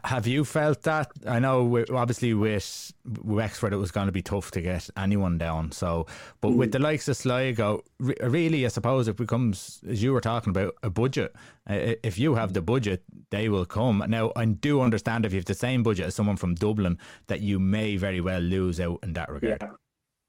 have 0.03 0.27
you 0.27 0.45
felt 0.45 0.83
that? 0.83 1.11
I 1.25 1.39
know, 1.39 1.83
obviously, 1.91 2.33
with 2.33 2.93
Wexford, 3.23 3.73
it 3.73 3.77
was 3.77 3.91
going 3.91 4.05
to 4.05 4.11
be 4.11 4.21
tough 4.21 4.51
to 4.51 4.61
get 4.61 4.89
anyone 4.95 5.37
down. 5.37 5.71
So, 5.71 6.05
but 6.39 6.49
mm. 6.49 6.55
with 6.57 6.71
the 6.71 6.79
likes 6.79 7.07
of 7.07 7.17
Sligo, 7.17 7.83
really, 7.99 8.65
I 8.65 8.69
suppose 8.69 9.07
it 9.07 9.17
becomes, 9.17 9.81
as 9.89 10.03
you 10.03 10.13
were 10.13 10.21
talking 10.21 10.51
about, 10.51 10.75
a 10.83 10.89
budget. 10.89 11.35
Uh, 11.69 11.95
if 12.03 12.19
you 12.19 12.35
have 12.35 12.53
the 12.53 12.61
budget, 12.61 13.03
they 13.31 13.49
will 13.49 13.65
come. 13.65 14.03
Now, 14.07 14.31
I 14.35 14.45
do 14.45 14.81
understand 14.81 15.25
if 15.25 15.33
you 15.33 15.39
have 15.39 15.45
the 15.45 15.53
same 15.55 15.81
budget 15.83 16.07
as 16.07 16.15
someone 16.15 16.37
from 16.37 16.55
Dublin, 16.55 16.97
that 17.27 17.41
you 17.41 17.59
may 17.59 17.97
very 17.97 18.21
well 18.21 18.41
lose 18.41 18.79
out 18.79 18.99
in 19.03 19.13
that 19.13 19.29
regard. 19.29 19.61
Yeah. 19.61 19.69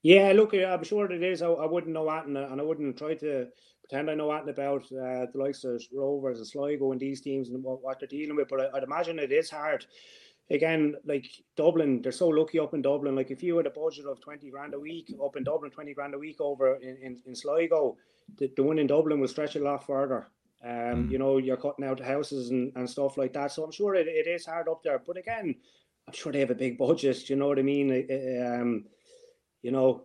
Yeah, 0.03 0.33
look, 0.33 0.55
I'm 0.55 0.83
sure 0.83 1.13
it 1.13 1.23
is. 1.23 1.43
I, 1.43 1.49
I 1.49 1.67
wouldn't 1.67 1.93
know 1.93 2.07
that, 2.07 2.25
and, 2.25 2.35
and 2.35 2.59
I 2.59 2.65
wouldn't 2.65 2.97
try 2.97 3.17
to 3.17 3.49
pretend 3.91 4.11
I 4.11 4.15
know 4.15 4.31
anything 4.33 4.51
about 4.51 4.85
uh, 4.85 5.27
the 5.33 5.39
likes 5.39 5.65
of 5.65 5.83
Rovers 5.93 6.39
and 6.39 6.47
Sligo 6.47 6.93
and 6.93 7.01
these 7.01 7.21
teams 7.21 7.51
and 7.51 7.63
what, 7.63 7.83
what 7.83 7.99
they're 7.99 8.09
dealing 8.09 8.37
with. 8.37 8.49
But 8.49 8.61
I, 8.61 8.69
would 8.73 8.85
imagine 8.85 9.19
it 9.19 9.33
is 9.33 9.51
hard. 9.51 9.87
Again, 10.51 10.95
like 11.05 11.27
Dublin, 11.57 12.03
they're 12.03 12.13
so 12.13 12.29
lucky 12.29 12.59
up 12.59 12.75
in 12.75 12.83
Dublin. 12.83 13.15
Like 13.15 13.31
if 13.31 13.43
you 13.43 13.57
had 13.57 13.67
a 13.67 13.71
budget 13.71 14.07
of 14.07 14.21
twenty 14.21 14.51
grand 14.51 14.75
a 14.75 14.81
week 14.81 15.13
up 15.25 15.37
in 15.37 15.45
Dublin, 15.45 15.71
twenty 15.71 15.95
grand 15.95 16.15
a 16.15 16.19
week 16.19 16.41
over 16.41 16.77
in, 16.77 16.97
in, 17.03 17.23
in 17.27 17.35
Sligo, 17.37 17.97
the, 18.39 18.51
the 18.57 18.63
one 18.63 18.79
in 18.79 18.89
Dublin 18.89 19.21
will 19.21 19.29
stretch 19.29 19.57
a 19.57 19.61
lot 19.61 19.87
further. 19.87 20.29
Um, 20.63 20.71
mm. 20.71 21.11
you 21.11 21.19
know, 21.19 21.39
you're 21.39 21.57
cutting 21.57 21.85
out 21.85 22.01
houses 22.01 22.51
and, 22.51 22.73
and 22.77 22.91
stuff 22.91 23.17
like 23.17 23.33
that. 23.33 23.53
So 23.53 23.65
I'm 23.65 23.73
sure 23.73 23.95
it, 23.95 24.09
it 24.09 24.27
is 24.27 24.45
hard 24.45 24.69
up 24.69 24.83
there. 24.83 25.01
But 25.05 25.17
again, 25.17 25.55
I'm 26.07 26.15
sure 26.15 26.33
they 26.33 26.41
have 26.41 26.51
a 26.51 26.55
big 26.57 26.77
budget. 26.77 27.31
You 27.31 27.37
know 27.37 27.49
what 27.49 27.59
I 27.59 27.63
mean? 27.63 27.91
Um, 28.45 28.85
you 29.63 29.71
know, 29.71 30.05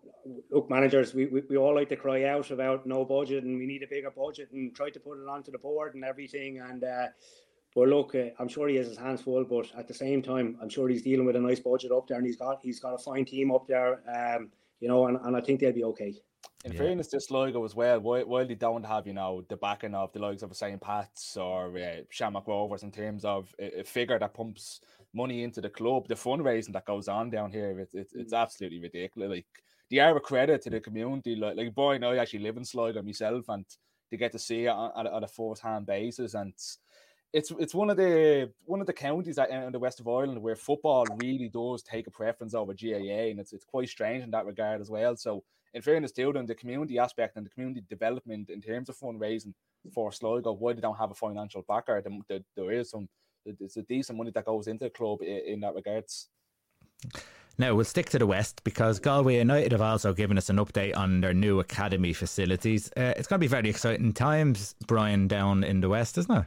look, 0.51 0.69
managers, 0.69 1.13
we, 1.13 1.27
we, 1.27 1.41
we 1.49 1.57
all 1.57 1.75
like 1.75 1.89
to 1.89 1.95
cry 1.95 2.25
out 2.25 2.51
about 2.51 2.85
no 2.85 3.05
budget 3.05 3.43
and 3.43 3.57
we 3.57 3.65
need 3.65 3.83
a 3.83 3.87
bigger 3.87 4.11
budget 4.11 4.49
and 4.51 4.75
try 4.75 4.89
to 4.89 4.99
put 4.99 5.19
it 5.19 5.29
onto 5.29 5.51
the 5.51 5.57
board 5.57 5.95
and 5.95 6.03
everything. 6.03 6.59
And, 6.59 6.83
uh, 6.83 7.07
but 7.73 7.87
look, 7.87 8.15
uh, 8.15 8.29
I'm 8.39 8.47
sure 8.47 8.67
he 8.67 8.75
has 8.75 8.87
his 8.87 8.97
hands 8.97 9.21
full, 9.21 9.45
but 9.45 9.71
at 9.77 9.87
the 9.87 9.93
same 9.93 10.21
time, 10.21 10.57
I'm 10.61 10.69
sure 10.69 10.89
he's 10.89 11.03
dealing 11.03 11.25
with 11.25 11.35
a 11.35 11.41
nice 11.41 11.59
budget 11.59 11.91
up 11.91 12.07
there 12.07 12.17
and 12.17 12.25
he's 12.25 12.37
got, 12.37 12.59
he's 12.63 12.79
got 12.79 12.93
a 12.93 12.97
fine 12.97 13.25
team 13.25 13.51
up 13.51 13.67
there, 13.67 14.01
um, 14.13 14.49
you 14.79 14.87
know, 14.87 15.07
and, 15.07 15.17
and 15.23 15.35
I 15.35 15.41
think 15.41 15.59
they'll 15.59 15.71
be 15.71 15.83
okay. 15.85 16.15
In 16.63 16.71
yeah. 16.71 16.79
fairness 16.79 17.07
to 17.09 17.21
Sligo 17.21 17.63
as 17.63 17.75
well, 17.75 17.99
while, 17.99 18.25
while 18.25 18.47
they 18.47 18.55
don't 18.55 18.85
have, 18.85 19.05
you 19.05 19.13
know, 19.13 19.43
the 19.47 19.55
backing 19.55 19.93
of 19.93 20.11
the 20.13 20.19
likes 20.19 20.41
of 20.41 20.49
the 20.49 20.55
St. 20.55 20.81
Pat's 20.81 21.37
or 21.37 21.77
uh, 21.77 22.01
Shamrock 22.09 22.47
Rovers 22.47 22.83
in 22.83 22.91
terms 22.91 23.23
of 23.23 23.53
a, 23.59 23.81
a, 23.81 23.83
figure 23.83 24.17
that 24.17 24.33
pumps 24.33 24.81
money 25.15 25.43
into 25.43 25.61
the 25.61 25.69
club, 25.69 26.07
the 26.07 26.15
fundraising 26.15 26.73
that 26.73 26.85
goes 26.85 27.07
on 27.07 27.29
down 27.29 27.51
here, 27.51 27.79
it, 27.79 27.89
it, 27.93 28.07
it's 28.13 28.33
mm. 28.33 28.41
absolutely 28.41 28.79
ridiculous. 28.79 29.29
Like, 29.29 29.45
they 29.89 29.99
are 29.99 30.17
a 30.17 30.19
credit 30.19 30.61
to 30.63 30.69
the 30.69 30.79
community. 30.79 31.35
Like, 31.35 31.57
like 31.57 31.73
boy, 31.73 31.97
I 31.97 32.17
actually 32.17 32.39
live 32.39 32.57
in 32.57 32.65
Sligo 32.65 33.01
myself, 33.01 33.45
and 33.49 33.65
to 34.11 34.17
get 34.17 34.31
to 34.31 34.39
see 34.39 34.65
it 34.65 34.69
on, 34.69 34.91
on, 34.95 35.07
on 35.07 35.23
a 35.23 35.27
first 35.27 35.61
hand 35.61 35.85
basis. 35.85 36.33
And 36.33 36.53
it's 37.33 37.51
it's 37.59 37.75
one 37.75 37.89
of 37.89 37.97
the 37.97 38.51
one 38.65 38.81
of 38.81 38.87
the 38.87 38.93
counties 38.93 39.35
that, 39.35 39.49
in 39.49 39.71
the 39.71 39.79
west 39.79 39.99
of 39.99 40.07
Ireland 40.07 40.41
where 40.41 40.55
football 40.55 41.05
really 41.21 41.49
does 41.49 41.83
take 41.83 42.07
a 42.07 42.11
preference 42.11 42.53
over 42.53 42.73
GAA, 42.73 43.29
and 43.29 43.39
it's 43.39 43.53
it's 43.53 43.65
quite 43.65 43.89
strange 43.89 44.23
in 44.23 44.31
that 44.31 44.45
regard 44.45 44.81
as 44.81 44.89
well. 44.89 45.15
So, 45.15 45.43
in 45.73 45.81
fairness 45.81 46.11
to 46.13 46.33
them, 46.33 46.45
the 46.45 46.55
community 46.55 46.97
aspect 46.97 47.37
and 47.37 47.45
the 47.45 47.49
community 47.49 47.83
development 47.89 48.49
in 48.49 48.61
terms 48.61 48.89
of 48.89 48.97
fundraising 48.97 49.53
for 49.93 50.11
Sligo, 50.11 50.53
why 50.53 50.73
they 50.73 50.81
don't 50.81 50.97
have 50.97 51.11
a 51.11 51.15
financial 51.15 51.63
backer, 51.67 52.01
the, 52.01 52.19
the, 52.27 52.43
there 52.55 52.71
is 52.71 52.89
some 52.89 53.07
there's 53.45 53.77
a 53.77 53.83
decent 53.83 54.17
money 54.17 54.31
that 54.31 54.45
goes 54.45 54.67
into 54.67 54.85
the 54.85 54.89
club 54.89 55.21
in, 55.21 55.41
in 55.45 55.59
that 55.61 55.75
regards. 55.75 56.29
Now 57.57 57.73
we'll 57.73 57.85
stick 57.85 58.09
to 58.09 58.19
the 58.19 58.27
west 58.27 58.63
because 58.63 58.99
Galway 58.99 59.37
United 59.37 59.71
have 59.71 59.81
also 59.81 60.13
given 60.13 60.37
us 60.37 60.49
an 60.49 60.57
update 60.57 60.95
on 60.95 61.21
their 61.21 61.33
new 61.33 61.59
academy 61.59 62.11
facilities. 62.11 62.91
Uh, 62.97 63.13
it's 63.15 63.27
going 63.27 63.39
to 63.39 63.43
be 63.43 63.47
very 63.47 63.69
exciting 63.69 64.11
times, 64.11 64.75
Brian, 64.87 65.27
down 65.27 65.63
in 65.63 65.79
the 65.79 65.87
west, 65.87 66.17
isn't 66.17 66.35
it? 66.35 66.45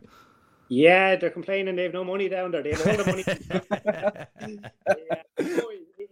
Yeah, 0.68 1.16
they're 1.16 1.30
complaining 1.30 1.76
they 1.76 1.84
have 1.84 1.94
no 1.94 2.04
money 2.04 2.28
down 2.28 2.50
there. 2.50 2.62
They 2.62 2.72
have 2.72 2.86
all 2.86 2.96
the 2.96 3.04
money. 3.06 3.24
yeah, 5.38 5.62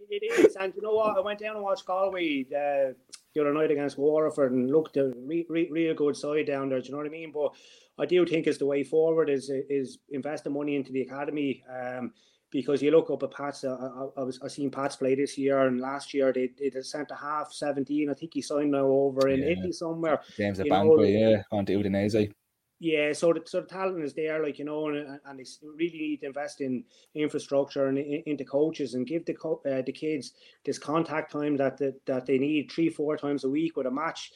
it 0.09 0.39
is, 0.39 0.55
and 0.55 0.73
you 0.75 0.81
know 0.81 0.93
what? 0.93 1.15
I 1.15 1.19
went 1.19 1.39
down 1.39 1.55
and 1.55 1.63
watched 1.63 1.85
Galway 1.85 2.47
uh, 2.51 2.93
the 3.37 3.43
other 3.43 3.53
night 3.53 3.71
against 3.71 3.97
Waterford 3.97 4.51
and 4.51 4.71
looked 4.71 4.97
a 4.97 5.13
re- 5.15 5.45
re- 5.49 5.69
real 5.71 5.93
good 5.93 6.15
side 6.15 6.47
down 6.47 6.69
there. 6.69 6.79
Do 6.79 6.85
you 6.85 6.91
know 6.91 6.97
what 6.97 7.07
I 7.07 7.09
mean? 7.09 7.31
But 7.31 7.51
I 7.99 8.05
do 8.05 8.25
think 8.25 8.47
is 8.47 8.57
the 8.57 8.65
way 8.65 8.83
forward 8.83 9.29
is 9.29 9.49
is 9.69 9.99
investing 10.09 10.53
money 10.53 10.75
into 10.75 10.91
the 10.91 11.01
academy. 11.01 11.63
Um, 11.69 12.13
because 12.49 12.81
you 12.81 12.91
look 12.91 13.09
up 13.09 13.23
at 13.23 13.31
Pats. 13.31 13.65
I, 13.65 13.69
I, 13.73 14.07
I 14.17 14.23
was 14.23 14.39
I 14.41 14.47
seen 14.47 14.71
Pats 14.71 14.95
play 14.95 15.15
this 15.15 15.37
year 15.37 15.67
and 15.67 15.81
last 15.81 16.13
year 16.13 16.31
they 16.31 16.49
they 16.57 16.81
sent 16.81 17.11
a 17.11 17.15
half 17.15 17.51
seventeen. 17.51 18.09
I 18.09 18.13
think 18.13 18.33
he 18.33 18.41
signed 18.41 18.71
now 18.71 18.85
over 18.85 19.27
in 19.27 19.41
yeah. 19.41 19.49
Italy 19.49 19.71
somewhere. 19.71 20.21
James 20.37 20.59
Abankwah, 20.59 21.11
yeah, 21.11 21.43
on 21.51 21.65
to 21.65 21.73
Udinese. 21.73 22.31
Yeah, 22.79 23.11
so 23.13 23.33
the, 23.33 23.41
so 23.45 23.61
the 23.61 23.67
talent 23.67 24.03
is 24.03 24.13
there, 24.13 24.43
like 24.43 24.59
you 24.59 24.65
know, 24.65 24.89
and, 24.89 25.19
and 25.25 25.39
they 25.39 25.45
really 25.63 25.97
need 25.97 26.21
to 26.21 26.27
invest 26.27 26.61
in 26.61 26.83
infrastructure 27.15 27.87
and 27.87 27.97
in, 27.97 28.21
into 28.27 28.45
coaches 28.45 28.93
and 28.93 29.07
give 29.07 29.25
the 29.25 29.33
co- 29.33 29.61
uh, 29.65 29.81
the 29.81 29.91
kids 29.91 30.33
this 30.63 30.77
contact 30.77 31.31
time 31.31 31.57
that, 31.57 31.79
that 32.05 32.25
they 32.25 32.37
need 32.37 32.71
three 32.71 32.89
four 32.89 33.17
times 33.17 33.43
a 33.43 33.49
week 33.49 33.77
with 33.77 33.87
a 33.87 33.91
match, 33.91 34.31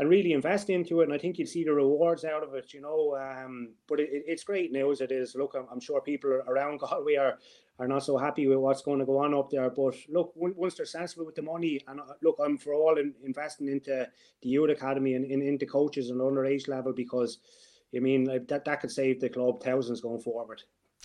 and 0.00 0.08
really 0.08 0.32
invest 0.32 0.70
into 0.70 1.00
it. 1.00 1.04
And 1.04 1.12
I 1.12 1.18
think 1.18 1.38
you'll 1.38 1.46
see 1.46 1.62
the 1.62 1.72
rewards 1.72 2.24
out 2.24 2.42
of 2.42 2.54
it, 2.54 2.74
you 2.74 2.80
know. 2.80 3.16
Um, 3.16 3.74
but 3.86 4.00
it, 4.00 4.08
it's 4.10 4.42
great 4.42 4.72
news. 4.72 5.00
it 5.00 5.12
is. 5.12 5.36
Look, 5.36 5.54
I'm, 5.56 5.66
I'm 5.70 5.80
sure 5.80 6.00
people 6.00 6.30
around 6.48 6.78
Galway 6.80 7.14
are 7.14 7.38
are 7.78 7.88
not 7.88 8.04
so 8.04 8.16
happy 8.16 8.46
with 8.46 8.58
what's 8.58 8.82
going 8.82 9.00
to 9.00 9.04
go 9.04 9.18
on 9.18 9.34
up 9.34 9.50
there. 9.50 9.70
But 9.70 9.94
look, 10.08 10.32
once 10.34 10.74
they're 10.74 10.86
sensible 10.86 11.26
with 11.26 11.34
the 11.34 11.42
money, 11.42 11.80
and 11.86 12.00
uh, 12.00 12.14
look, 12.22 12.38
I'm 12.44 12.58
for 12.58 12.74
all 12.74 12.98
in, 12.98 13.14
investing 13.24 13.68
into 13.68 14.08
the 14.42 14.48
youth 14.48 14.70
academy 14.70 15.14
and 15.14 15.24
in, 15.24 15.42
into 15.42 15.66
coaches 15.66 16.10
and 16.10 16.20
underage 16.20 16.68
level 16.68 16.92
because 16.92 17.38
I 17.96 18.00
mean, 18.00 18.24
that 18.24 18.64
that 18.64 18.80
could 18.80 18.90
save 18.90 19.20
the 19.20 19.28
club 19.28 19.62
thousands 19.62 20.00
going 20.00 20.20
forward. 20.20 20.62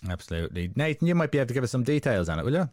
Absolutely, 0.08 0.72
Nathan. 0.76 1.08
You 1.08 1.14
might 1.14 1.30
be 1.30 1.38
able 1.38 1.48
to 1.48 1.54
give 1.54 1.64
us 1.64 1.70
some 1.70 1.84
details 1.84 2.28
on 2.28 2.38
it, 2.38 2.44
will 2.44 2.54
you? 2.54 2.68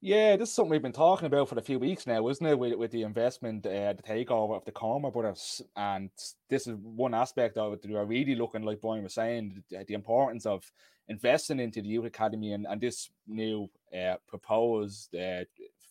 Yeah, 0.00 0.36
this 0.36 0.50
is 0.50 0.54
something 0.54 0.70
we've 0.70 0.82
been 0.82 0.92
talking 0.92 1.26
about 1.26 1.48
for 1.48 1.58
a 1.58 1.62
few 1.62 1.80
weeks 1.80 2.06
now, 2.06 2.28
isn't 2.28 2.46
it? 2.46 2.56
With, 2.56 2.74
with 2.74 2.92
the 2.92 3.02
investment, 3.02 3.66
uh, 3.66 3.94
the 3.94 4.02
takeover 4.02 4.56
of 4.56 4.64
the 4.64 4.70
Comer 4.70 5.10
brothers, 5.10 5.60
and 5.74 6.10
this 6.48 6.68
is 6.68 6.76
one 6.76 7.14
aspect 7.14 7.56
of 7.56 7.72
it 7.72 7.82
that 7.82 7.90
we're 7.90 8.04
really 8.04 8.36
looking, 8.36 8.62
like 8.62 8.80
Brian 8.80 9.02
was 9.02 9.14
saying, 9.14 9.64
the, 9.70 9.84
the 9.84 9.94
importance 9.94 10.46
of 10.46 10.70
investing 11.08 11.58
into 11.58 11.82
the 11.82 11.88
youth 11.88 12.04
academy 12.04 12.52
and, 12.52 12.64
and 12.68 12.80
this 12.80 13.10
new 13.26 13.68
uh, 13.92 14.14
proposed 14.28 15.16
uh, 15.16 15.42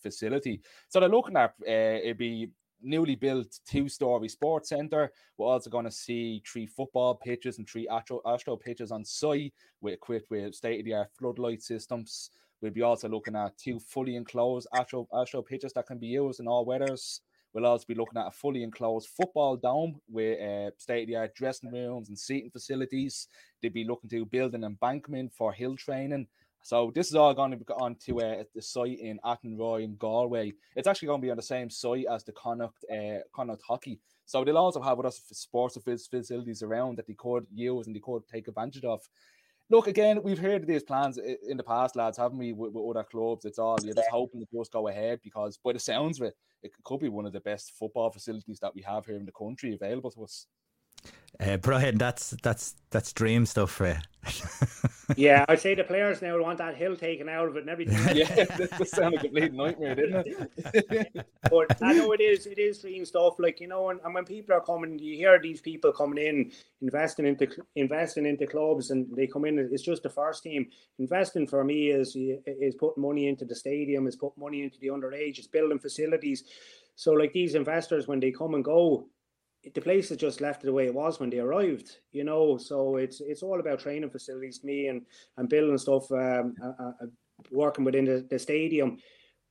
facility. 0.01 0.62
So 0.88 1.01
they're 1.01 1.10
looking 1.10 1.36
at 1.36 1.56
uh, 1.67 1.99
it'd 2.03 2.17
be 2.17 2.51
newly 2.82 3.16
built 3.16 3.60
two-story 3.66 4.30
sports 4.30 4.70
center. 4.70 5.12
We're 5.38 5.48
also 5.48 5.70
going 5.70 5.86
to 5.86 5.92
see 5.92 6.42
three 6.46 6.66
football 6.66 7.16
pitches 7.16 7.58
and 7.58 7.68
three 7.68 7.88
astro, 7.88 8.22
astro 8.26 8.56
pitches 8.56 8.92
on 8.92 9.04
site. 9.06 9.54
We're 9.82 9.96
equipped 9.96 10.30
with 10.30 10.56
state-of-the-art 10.56 11.10
floodlight 11.18 11.62
systems. 11.62 12.32
We'll 12.62 12.72
be 12.72 12.82
also 12.82 13.08
looking 13.08 13.36
at 13.36 13.58
two 13.58 13.80
fully 13.80 14.16
enclosed 14.16 14.68
astro, 14.74 15.08
astro 15.13 15.42
pitches 15.42 15.74
that 15.74 15.86
can 15.88 16.00
be 16.00 16.08
used 16.08 16.40
in 16.40 16.48
all 16.48 16.66
weathers. 16.66 17.22
We'll 17.54 17.66
also 17.66 17.86
be 17.88 17.96
looking 17.96 18.20
at 18.20 18.28
a 18.28 18.32
fully 18.32 18.63
enclosed 18.63 19.08
football 19.10 19.58
dome 19.58 20.00
with 20.10 20.40
uh, 20.40 20.72
state-of-the-art 20.78 21.34
dressing 21.36 21.72
rooms 21.72 22.10
and 22.10 22.18
seating 22.18 22.52
facilities. 22.52 23.28
They'd 23.62 23.74
be 23.74 23.84
looking 23.86 24.10
to 24.12 24.26
build 24.26 24.54
an 24.54 24.63
embankment 24.63 25.34
for 25.34 25.54
hill 25.54 25.76
training 25.76 26.28
so 26.67 26.91
this 26.93 27.08
is 27.08 27.15
all 27.15 27.34
going 27.34 27.51
to 27.51 27.56
be 27.56 27.63
on 27.80 27.95
to 28.08 28.19
uh, 28.19 28.43
the 28.53 28.62
site 28.62 28.99
in 28.99 29.21
Athenry 29.23 29.86
in 29.86 29.95
Galway. 29.95 30.51
It's 30.75 30.86
actually 30.86 31.06
going 31.06 31.21
to 31.21 31.25
be 31.25 31.32
on 31.32 31.38
the 31.38 31.41
same 31.41 31.69
site 31.69 32.08
as 32.12 32.25
the 32.25 32.34
Connacht, 32.34 32.84
uh, 32.91 33.19
Connacht 33.34 33.62
Hockey. 33.65 34.01
So 34.25 34.43
they'll 34.43 34.58
also 34.58 34.82
have 34.82 34.99
other 34.99 35.12
sports 35.32 35.77
facilities 35.82 36.63
around 36.63 36.97
that 36.97 37.08
they 37.08 37.13
could 37.13 37.47
use 37.53 37.88
and 37.88 37.95
they 37.95 38.01
could 38.01 38.27
take 38.27 38.49
advantage 38.49 38.84
of. 38.84 38.99
Look, 39.69 39.88
again, 39.88 40.21
we've 40.21 40.39
heard 40.39 40.63
of 40.63 40.67
these 40.67 40.84
plans 40.84 41.17
in 41.17 41.56
the 41.56 41.63
past, 41.63 41.95
lads, 41.95 42.17
haven't 42.17 42.38
we, 42.38 42.51
with, 42.51 42.73
with 42.73 42.97
other 42.97 43.08
clubs? 43.10 43.45
It's 43.45 43.60
all, 43.60 43.77
you're 43.82 43.95
just 43.95 44.10
hoping 44.10 44.41
it 44.41 44.49
just 44.53 44.73
go 44.73 44.89
ahead 44.89 45.21
because, 45.23 45.58
by 45.63 45.71
the 45.71 45.80
sounds 45.80 46.19
of 46.19 46.27
it, 46.27 46.36
it 46.63 46.73
could 46.84 46.99
be 46.99 47.08
one 47.08 47.25
of 47.25 47.32
the 47.32 47.39
best 47.39 47.75
football 47.80 48.12
facilities 48.12 48.60
that 48.60 48.75
we 48.75 48.82
have 48.82 49.06
here 49.06 49.15
in 49.15 49.25
the 49.25 49.32
country 49.32 49.73
available 49.73 50.12
to 50.12 50.25
us. 50.25 50.47
Uh, 51.39 51.57
Brian, 51.57 51.97
that's 51.97 52.31
that's 52.41 52.75
that's 52.89 53.13
dream 53.13 53.45
stuff 53.45 53.69
for 53.69 53.88
you. 53.89 53.95
yeah, 55.15 55.45
I'd 55.47 55.60
say 55.60 55.75
the 55.75 55.83
players 55.83 56.21
now 56.21 56.41
want 56.41 56.57
that 56.57 56.75
hill 56.75 56.95
taken 56.95 57.29
out 57.29 57.47
of 57.47 57.55
it 57.55 57.62
and 57.62 57.69
everything. 57.69 57.97
yeah, 58.15 58.43
this 58.77 58.91
sounds 58.91 59.15
like 59.15 59.25
a 59.25 59.27
complete 59.27 59.53
nightmare, 59.53 59.95
didn't 59.95 60.27
it? 60.27 61.25
but 61.43 61.81
I 61.81 61.93
know 61.93 62.12
it 62.13 62.21
is. 62.21 62.47
It 62.47 62.57
is 62.57 62.81
dream 62.81 63.05
stuff. 63.05 63.36
Like 63.38 63.60
you 63.62 63.67
know, 63.67 63.89
and, 63.91 63.99
and 64.03 64.15
when 64.15 64.25
people 64.25 64.55
are 64.55 64.62
coming, 64.62 64.97
you 64.97 65.15
hear 65.15 65.39
these 65.39 65.62
people 65.62 65.91
coming 65.91 66.25
in, 66.25 66.51
investing 66.81 67.27
into 67.27 67.47
investing 67.75 68.25
into 68.25 68.47
clubs, 68.47 68.89
and 68.89 69.07
they 69.15 69.27
come 69.27 69.45
in. 69.45 69.60
It's 69.60 69.83
just 69.83 70.01
the 70.01 70.10
first 70.10 70.41
team. 70.41 70.67
Investing 70.97 71.47
for 71.47 71.63
me 71.63 71.89
is 71.89 72.15
is 72.15 72.75
putting 72.75 73.03
money 73.03 73.27
into 73.27 73.45
the 73.45 73.55
stadium, 73.55 74.07
is 74.07 74.15
putting 74.15 74.41
money 74.41 74.63
into 74.63 74.79
the 74.79 74.88
underage, 74.88 75.38
is 75.38 75.47
building 75.47 75.79
facilities. 75.79 76.43
So 76.95 77.13
like 77.13 77.31
these 77.31 77.53
investors, 77.53 78.07
when 78.07 78.19
they 78.19 78.31
come 78.31 78.55
and 78.55 78.63
go, 78.63 79.07
the 79.73 79.82
place 79.82 80.12
is 80.12 80.17
just 80.17 80.41
left 80.41 80.62
the 80.62 80.73
way 80.73 80.86
it 80.86 80.93
was 80.93 81.19
when 81.19 81.30
they 81.30 81.39
arrived, 81.39 81.97
you 82.12 82.23
know. 82.23 82.58
So 82.58 82.97
it's 82.97 83.21
it's 83.21 83.43
all 83.43 83.60
about 83.60 83.80
training 83.80 84.10
facilities 84.10 84.63
me 84.63 84.88
and 84.88 85.06
and 85.38 85.49
building 85.49 85.77
stuff, 85.77 86.12
um, 86.12 86.56
uh, 86.63 86.84
uh, 86.84 87.08
working 87.51 87.86
within 87.86 88.06
the, 88.06 88.25
the 88.30 88.39
stadium. 88.39 88.97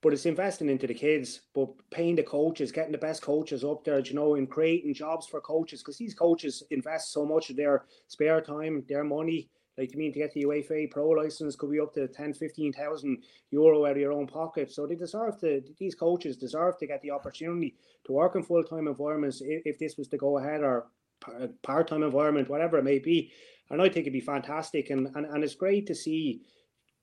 But 0.02 0.12
it's 0.12 0.26
investing 0.26 0.68
into 0.68 0.86
the 0.86 0.94
kids, 0.94 1.40
but 1.54 1.68
paying 1.90 2.16
the 2.16 2.22
coaches, 2.22 2.70
getting 2.70 2.92
the 2.92 2.98
best 2.98 3.22
coaches 3.22 3.64
up 3.64 3.82
there, 3.82 3.98
you 4.00 4.14
know, 4.14 4.34
and 4.34 4.48
creating 4.48 4.94
jobs 4.94 5.26
for 5.26 5.40
coaches 5.40 5.80
because 5.80 5.96
these 5.96 6.14
coaches 6.14 6.62
invest 6.70 7.12
so 7.12 7.24
much 7.24 7.50
of 7.50 7.56
their 7.56 7.86
spare 8.06 8.40
time, 8.40 8.84
their 8.88 9.04
money 9.04 9.48
like, 9.78 9.92
you 9.92 9.98
mean 9.98 10.12
to 10.12 10.18
get 10.18 10.32
the 10.32 10.44
UEFA 10.44 10.90
Pro 10.90 11.08
license 11.10 11.56
could 11.56 11.70
be 11.70 11.80
up 11.80 11.92
to 11.94 12.08
10, 12.08 12.34
15,000 12.34 13.22
euro 13.50 13.84
out 13.84 13.92
of 13.92 13.98
your 13.98 14.12
own 14.12 14.26
pocket. 14.26 14.72
So 14.72 14.86
they 14.86 14.94
deserve 14.94 15.38
to, 15.40 15.62
these 15.78 15.94
coaches 15.94 16.36
deserve 16.36 16.78
to 16.78 16.86
get 16.86 17.02
the 17.02 17.10
opportunity 17.10 17.76
to 18.06 18.12
work 18.12 18.36
in 18.36 18.42
full 18.42 18.64
time 18.64 18.88
environments 18.88 19.40
if, 19.42 19.62
if 19.64 19.78
this 19.78 19.96
was 19.96 20.08
to 20.08 20.16
go 20.16 20.38
ahead 20.38 20.62
or 20.62 20.86
uh, 21.28 21.48
part 21.62 21.88
time 21.88 22.02
environment, 22.02 22.48
whatever 22.48 22.78
it 22.78 22.84
may 22.84 22.98
be. 22.98 23.30
And 23.70 23.82
I 23.82 23.88
think 23.88 24.04
it'd 24.04 24.12
be 24.12 24.20
fantastic. 24.20 24.90
And, 24.90 25.08
and, 25.14 25.26
and 25.26 25.44
it's 25.44 25.54
great 25.54 25.86
to 25.88 25.94
see 25.94 26.42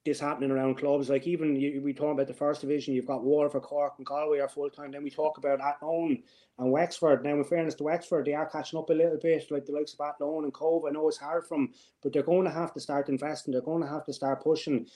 this 0.05 0.19
happening 0.19 0.51
around 0.51 0.75
clubs. 0.75 1.09
Like 1.09 1.27
even 1.27 1.55
you, 1.55 1.81
we 1.81 1.93
talk 1.93 2.13
about 2.13 2.27
the 2.27 2.33
first 2.33 2.61
division, 2.61 2.93
you've 2.93 3.05
got 3.05 3.23
Waterford, 3.23 3.61
Cork, 3.61 3.93
and 3.97 4.05
Galway 4.05 4.39
are 4.39 4.49
full 4.49 4.69
time. 4.69 4.91
Then 4.91 5.03
we 5.03 5.09
talk 5.09 5.37
about 5.37 5.61
Athlone 5.61 6.23
and 6.59 6.71
Wexford. 6.71 7.23
Now, 7.23 7.35
in 7.35 7.43
fairness 7.43 7.75
to 7.75 7.83
Wexford, 7.83 8.25
they 8.25 8.33
are 8.33 8.49
catching 8.49 8.79
up 8.79 8.89
a 8.89 8.93
little 8.93 9.17
bit, 9.21 9.49
like 9.49 9.65
the 9.65 9.71
likes 9.71 9.93
of 9.93 10.01
Athlone 10.01 10.43
and 10.43 10.53
Cobh. 10.53 10.85
I 10.87 10.91
know 10.91 11.07
it's 11.07 11.17
hard 11.17 11.45
from, 11.45 11.71
but 12.01 12.11
they're 12.11 12.23
going 12.23 12.45
to 12.45 12.51
have 12.51 12.73
to 12.73 12.79
start 12.79 13.09
investing. 13.09 13.53
They're 13.53 13.61
going 13.61 13.81
to 13.81 13.87
have 13.87 14.05
to 14.05 14.13
start 14.13 14.43
pushing. 14.43 14.87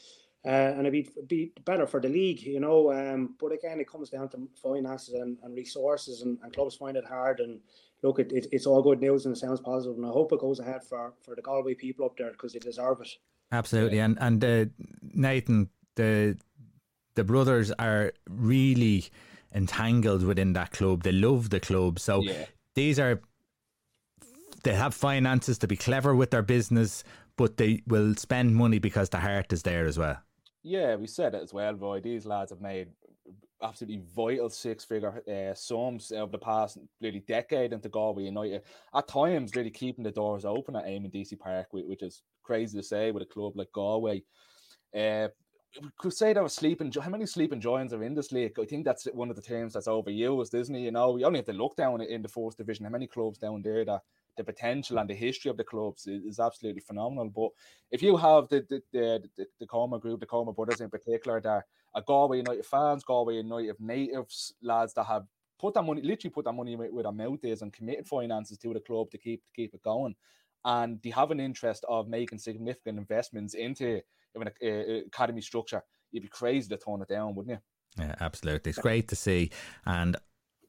Uh, 0.45 0.49
and 0.49 0.81
it'd 0.81 0.93
be, 0.93 1.09
be 1.27 1.51
better 1.65 1.87
for 1.87 1.99
the 1.99 2.07
league, 2.07 2.41
you 2.41 2.59
know. 2.59 2.91
Um, 2.93 3.35
but 3.39 3.51
again, 3.51 3.79
it 3.79 3.89
comes 3.89 4.09
down 4.09 4.29
to 4.29 4.47
finances 4.61 5.15
and, 5.15 5.37
and 5.43 5.55
resources, 5.55 6.21
and, 6.21 6.37
and, 6.43 6.53
clubs 6.53 6.75
find 6.75 6.95
it 6.95 7.03
hard. 7.05 7.39
And 7.39 7.59
look, 8.03 8.19
it, 8.19 8.31
it, 8.31 8.47
it's 8.51 8.65
all 8.65 8.81
good 8.81 9.01
news 9.01 9.25
and 9.25 9.35
it 9.35 9.39
sounds 9.39 9.59
positive, 9.59 9.97
and 9.97 10.05
I 10.05 10.09
hope 10.09 10.31
it 10.31 10.39
goes 10.39 10.59
ahead 10.59 10.83
for, 10.83 11.13
for 11.21 11.35
the 11.35 11.41
Galway 11.41 11.73
people 11.73 12.05
up 12.05 12.17
there 12.17 12.31
because 12.31 12.53
they 12.53 12.59
deserve 12.59 13.01
it. 13.01 13.09
Absolutely, 13.51 13.99
and 13.99 14.17
and 14.19 14.43
uh, 14.43 14.65
Nathan, 15.01 15.69
the 15.95 16.37
the 17.15 17.23
brothers 17.23 17.71
are 17.79 18.13
really 18.29 19.05
entangled 19.53 20.23
within 20.23 20.53
that 20.53 20.71
club. 20.71 21.03
They 21.03 21.11
love 21.11 21.49
the 21.49 21.59
club, 21.59 21.99
so 21.99 22.21
yeah. 22.21 22.45
these 22.75 22.99
are 22.99 23.21
they 24.63 24.73
have 24.73 24.93
finances 24.93 25.57
to 25.59 25.67
be 25.67 25.77
clever 25.77 26.13
with 26.13 26.31
their 26.31 26.41
business, 26.41 27.03
but 27.37 27.57
they 27.57 27.81
will 27.87 28.15
spend 28.15 28.55
money 28.55 28.79
because 28.79 29.09
the 29.09 29.19
heart 29.19 29.53
is 29.53 29.63
there 29.63 29.85
as 29.85 29.97
well. 29.97 30.17
Yeah, 30.63 30.95
we 30.95 31.07
said 31.07 31.33
it 31.33 31.41
as 31.41 31.53
well, 31.53 31.73
boy. 31.73 32.01
These 32.01 32.25
lads 32.25 32.51
have 32.51 32.59
made 32.59 32.89
absolutely 33.61 34.03
vital 34.15 34.49
six 34.49 34.83
figure 34.83 35.21
uh, 35.27 35.53
sums 35.53 36.11
over 36.11 36.31
the 36.31 36.37
past 36.37 36.77
really 37.01 37.21
decade 37.21 37.73
into 37.73 37.89
Galway 37.89 38.23
United. 38.23 38.63
At 38.93 39.07
times, 39.07 39.55
really 39.55 39.71
keeping 39.71 40.03
the 40.03 40.11
doors 40.11 40.45
open 40.45 40.75
at 40.75 40.85
Eamonn 40.85 41.11
Deacy 41.11 41.35
Park, 41.35 41.67
which 41.71 42.03
is 42.03 42.23
crazy 42.43 42.77
to 42.77 42.83
say 42.83 43.11
with 43.11 43.23
a 43.23 43.27
club 43.27 43.53
like 43.55 43.71
Galway. 43.71 44.23
Uh, 44.95 45.27
we 45.81 45.89
could 45.97 46.13
say 46.13 46.33
there 46.33 46.43
was 46.43 46.53
sleeping. 46.53 46.91
How 47.01 47.09
many 47.09 47.25
sleeping 47.25 47.59
giants 47.59 47.93
are 47.93 48.03
in 48.03 48.15
this 48.15 48.31
league? 48.31 48.57
I 48.59 48.65
think 48.65 48.85
that's 48.85 49.05
one 49.13 49.29
of 49.29 49.35
the 49.35 49.41
terms 49.41 49.73
that's 49.73 49.87
overused, 49.87 50.53
isn't 50.53 50.75
it? 50.75 50.79
You 50.79 50.91
know, 50.91 51.11
we 51.11 51.23
only 51.23 51.39
have 51.39 51.45
to 51.47 51.53
look 51.53 51.75
down 51.75 52.01
in 52.01 52.21
the 52.21 52.29
fourth 52.29 52.57
division. 52.57 52.85
How 52.85 52.91
many 52.91 53.07
clubs 53.07 53.37
down 53.37 53.61
there 53.61 53.85
that 53.85 54.01
the 54.37 54.43
potential 54.43 54.99
and 54.99 55.09
the 55.09 55.15
history 55.15 55.49
of 55.49 55.57
the 55.57 55.63
clubs 55.63 56.07
is, 56.07 56.23
is 56.23 56.39
absolutely 56.39 56.81
phenomenal. 56.81 57.29
But 57.29 57.49
if 57.91 58.01
you 58.01 58.17
have 58.17 58.47
the 58.49 58.65
the 58.69 58.81
the, 58.93 59.23
the, 59.37 59.45
the 59.59 59.67
Comer 59.67 59.99
group, 59.99 60.19
the 60.19 60.25
Comer 60.25 60.53
brothers 60.53 60.81
in 60.81 60.89
particular, 60.89 61.41
that 61.41 61.63
are 61.93 62.01
Galway 62.01 62.37
United 62.37 62.65
fans, 62.65 63.03
Galway 63.03 63.35
United 63.35 63.75
natives, 63.79 64.53
lads 64.61 64.93
that 64.93 65.05
have 65.05 65.25
put 65.59 65.73
that 65.73 65.83
money, 65.83 66.01
literally 66.01 66.31
put 66.31 66.45
that 66.45 66.53
money 66.53 66.75
where, 66.75 67.03
their 67.03 67.11
mouth 67.11 67.43
is 67.43 67.61
and 67.61 67.73
committed 67.73 68.07
finances 68.07 68.57
to 68.59 68.73
the 68.73 68.79
club 68.79 69.09
to 69.11 69.17
keep 69.17 69.43
to 69.45 69.51
keep 69.53 69.73
it 69.73 69.81
going 69.83 70.15
and 70.65 71.01
they 71.01 71.09
have 71.11 71.31
an 71.31 71.39
interest 71.39 71.85
of 71.87 72.07
making 72.09 72.37
significant 72.37 72.97
investments 72.97 73.53
into 73.53 74.01
an 74.35 74.49
academy 75.07 75.41
structure, 75.41 75.81
you'd 76.11 76.23
be 76.23 76.27
crazy 76.27 76.67
to 76.69 76.77
tone 76.77 77.01
it 77.01 77.07
down, 77.07 77.33
wouldn't 77.35 77.55
you? 77.55 78.03
Yeah, 78.03 78.15
absolutely. 78.19 78.71
It's 78.71 78.79
great 78.79 79.07
to 79.07 79.15
see. 79.15 79.49
And 79.85 80.17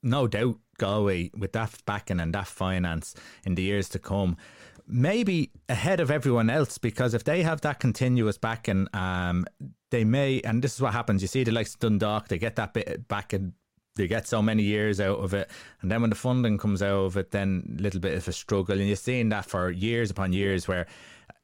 no 0.02 0.26
doubt 0.26 0.58
Galway, 0.78 1.30
with 1.36 1.52
that 1.52 1.74
backing 1.84 2.20
and 2.20 2.34
that 2.34 2.46
finance 2.46 3.14
in 3.44 3.54
the 3.56 3.62
years 3.62 3.88
to 3.90 3.98
come, 3.98 4.36
maybe 4.86 5.50
ahead 5.68 6.00
of 6.00 6.10
everyone 6.10 6.48
else 6.48 6.78
because 6.78 7.12
if 7.14 7.24
they 7.24 7.42
have 7.42 7.60
that 7.60 7.80
continuous 7.80 8.38
backing, 8.38 8.86
um, 8.94 9.44
they 9.90 10.04
may, 10.04 10.40
and 10.42 10.62
this 10.62 10.74
is 10.74 10.80
what 10.80 10.92
happens. 10.92 11.20
You 11.20 11.28
see 11.28 11.44
the 11.44 11.52
likes 11.52 11.74
of 11.74 11.80
Dundalk, 11.80 12.28
they 12.28 12.38
get 12.38 12.56
that 12.56 12.72
bit 12.72 13.06
back 13.08 13.34
in 13.34 13.52
they 13.96 14.06
get 14.06 14.28
so 14.28 14.40
many 14.40 14.62
years 14.62 15.00
out 15.00 15.18
of 15.18 15.34
it, 15.34 15.50
and 15.82 15.90
then 15.90 16.00
when 16.00 16.10
the 16.10 16.16
funding 16.16 16.56
comes 16.56 16.82
out 16.82 17.04
of 17.04 17.16
it, 17.16 17.32
then 17.32 17.76
a 17.78 17.82
little 17.82 17.98
bit 17.98 18.16
of 18.16 18.28
a 18.28 18.32
struggle. 18.32 18.78
And 18.78 18.86
you're 18.86 18.94
seeing 18.94 19.28
that 19.30 19.44
for 19.44 19.70
years 19.70 20.08
upon 20.08 20.32
years, 20.32 20.68
where 20.68 20.86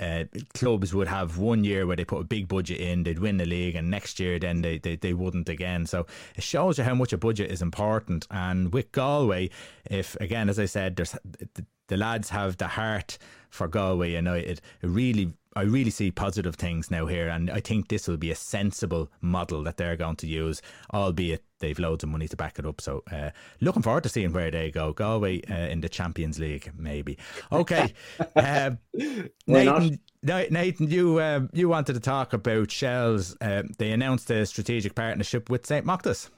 uh, 0.01 0.25
clubs 0.55 0.95
would 0.95 1.09
have 1.09 1.39
one 1.39 1.65
year 1.65 1.87
where 1.87 1.97
they 1.97 2.05
put 2.05 2.21
a 2.21 2.25
big 2.25 2.49
budget 2.49 2.81
in, 2.81 3.05
they'd 3.05 3.19
win 3.19 3.37
the 3.37 3.47
league, 3.47 3.75
and 3.75 3.91
next 3.91 4.19
year 4.19 4.39
then 4.39 4.63
they, 4.63 4.79
they, 4.79 4.97
they 4.97 5.13
wouldn't 5.13 5.49
again. 5.49 5.87
So 5.87 6.07
it 6.37 6.43
shows 6.43 6.79
you 6.79 6.85
how 6.85 6.95
much 6.95 7.13
a 7.13 7.19
budget 7.19 7.51
is 7.51 7.63
important. 7.63 8.27
And 8.31 8.73
with 8.73 8.93
Galway, 8.93 9.51
if 9.91 10.17
again, 10.17 10.49
as 10.49 10.59
I 10.59 10.67
said, 10.67 10.97
there's 10.97 11.17
the 11.89 11.97
lads 11.97 12.31
have 12.31 12.57
the 12.57 12.69
heart 12.69 13.19
for 13.51 13.69
Galway 13.69 14.13
United. 14.13 14.61
It 14.83 14.87
really 14.87 15.35
I 15.57 15.63
really 15.63 15.91
see 15.91 16.11
positive 16.11 16.57
things 16.57 16.91
now 16.91 17.07
here, 17.07 17.29
and 17.29 17.51
I 17.51 17.61
think 17.61 17.89
this 17.89 18.09
will 18.09 18.17
be 18.17 18.31
a 18.31 18.37
sensible 18.37 19.11
model 19.21 19.63
that 19.65 19.77
they're 19.77 19.97
going 19.97 20.17
to 20.17 20.27
use, 20.27 20.63
albeit 20.93 21.45
they've 21.61 21.79
loads 21.79 22.05
of 22.05 22.11
money 22.11 22.29
to 22.29 22.37
back 22.37 22.59
it 22.59 22.67
up. 22.67 22.81
So, 22.81 23.03
uh, 23.11 23.31
looking 23.61 23.83
forward 23.83 24.03
to 24.03 24.09
seeing 24.09 24.33
where 24.33 24.51
they 24.51 24.71
go. 24.71 24.93
Galway 24.93 25.43
uh, 25.49 25.69
in 25.69 25.81
the 25.81 25.89
Champions 25.89 26.39
League, 26.39 26.73
maybe. 26.77 27.19
Okay, 27.53 27.95
uh, 28.37 28.73
Nathan. 29.47 30.01
Nathan, 30.23 30.91
you 30.91 31.21
um, 31.21 31.51
you 31.53 31.69
wanted 31.69 31.93
to 31.95 32.01
talk 32.01 32.33
about 32.33 32.71
Shells. 32.71 33.37
Uh, 33.41 33.63
they 33.79 33.93
announced 33.93 34.31
a 34.31 34.47
strategic 34.47 34.95
partnership 34.95 35.51
with 35.51 35.67
St. 35.67 35.85
Mochta's. 35.85 36.31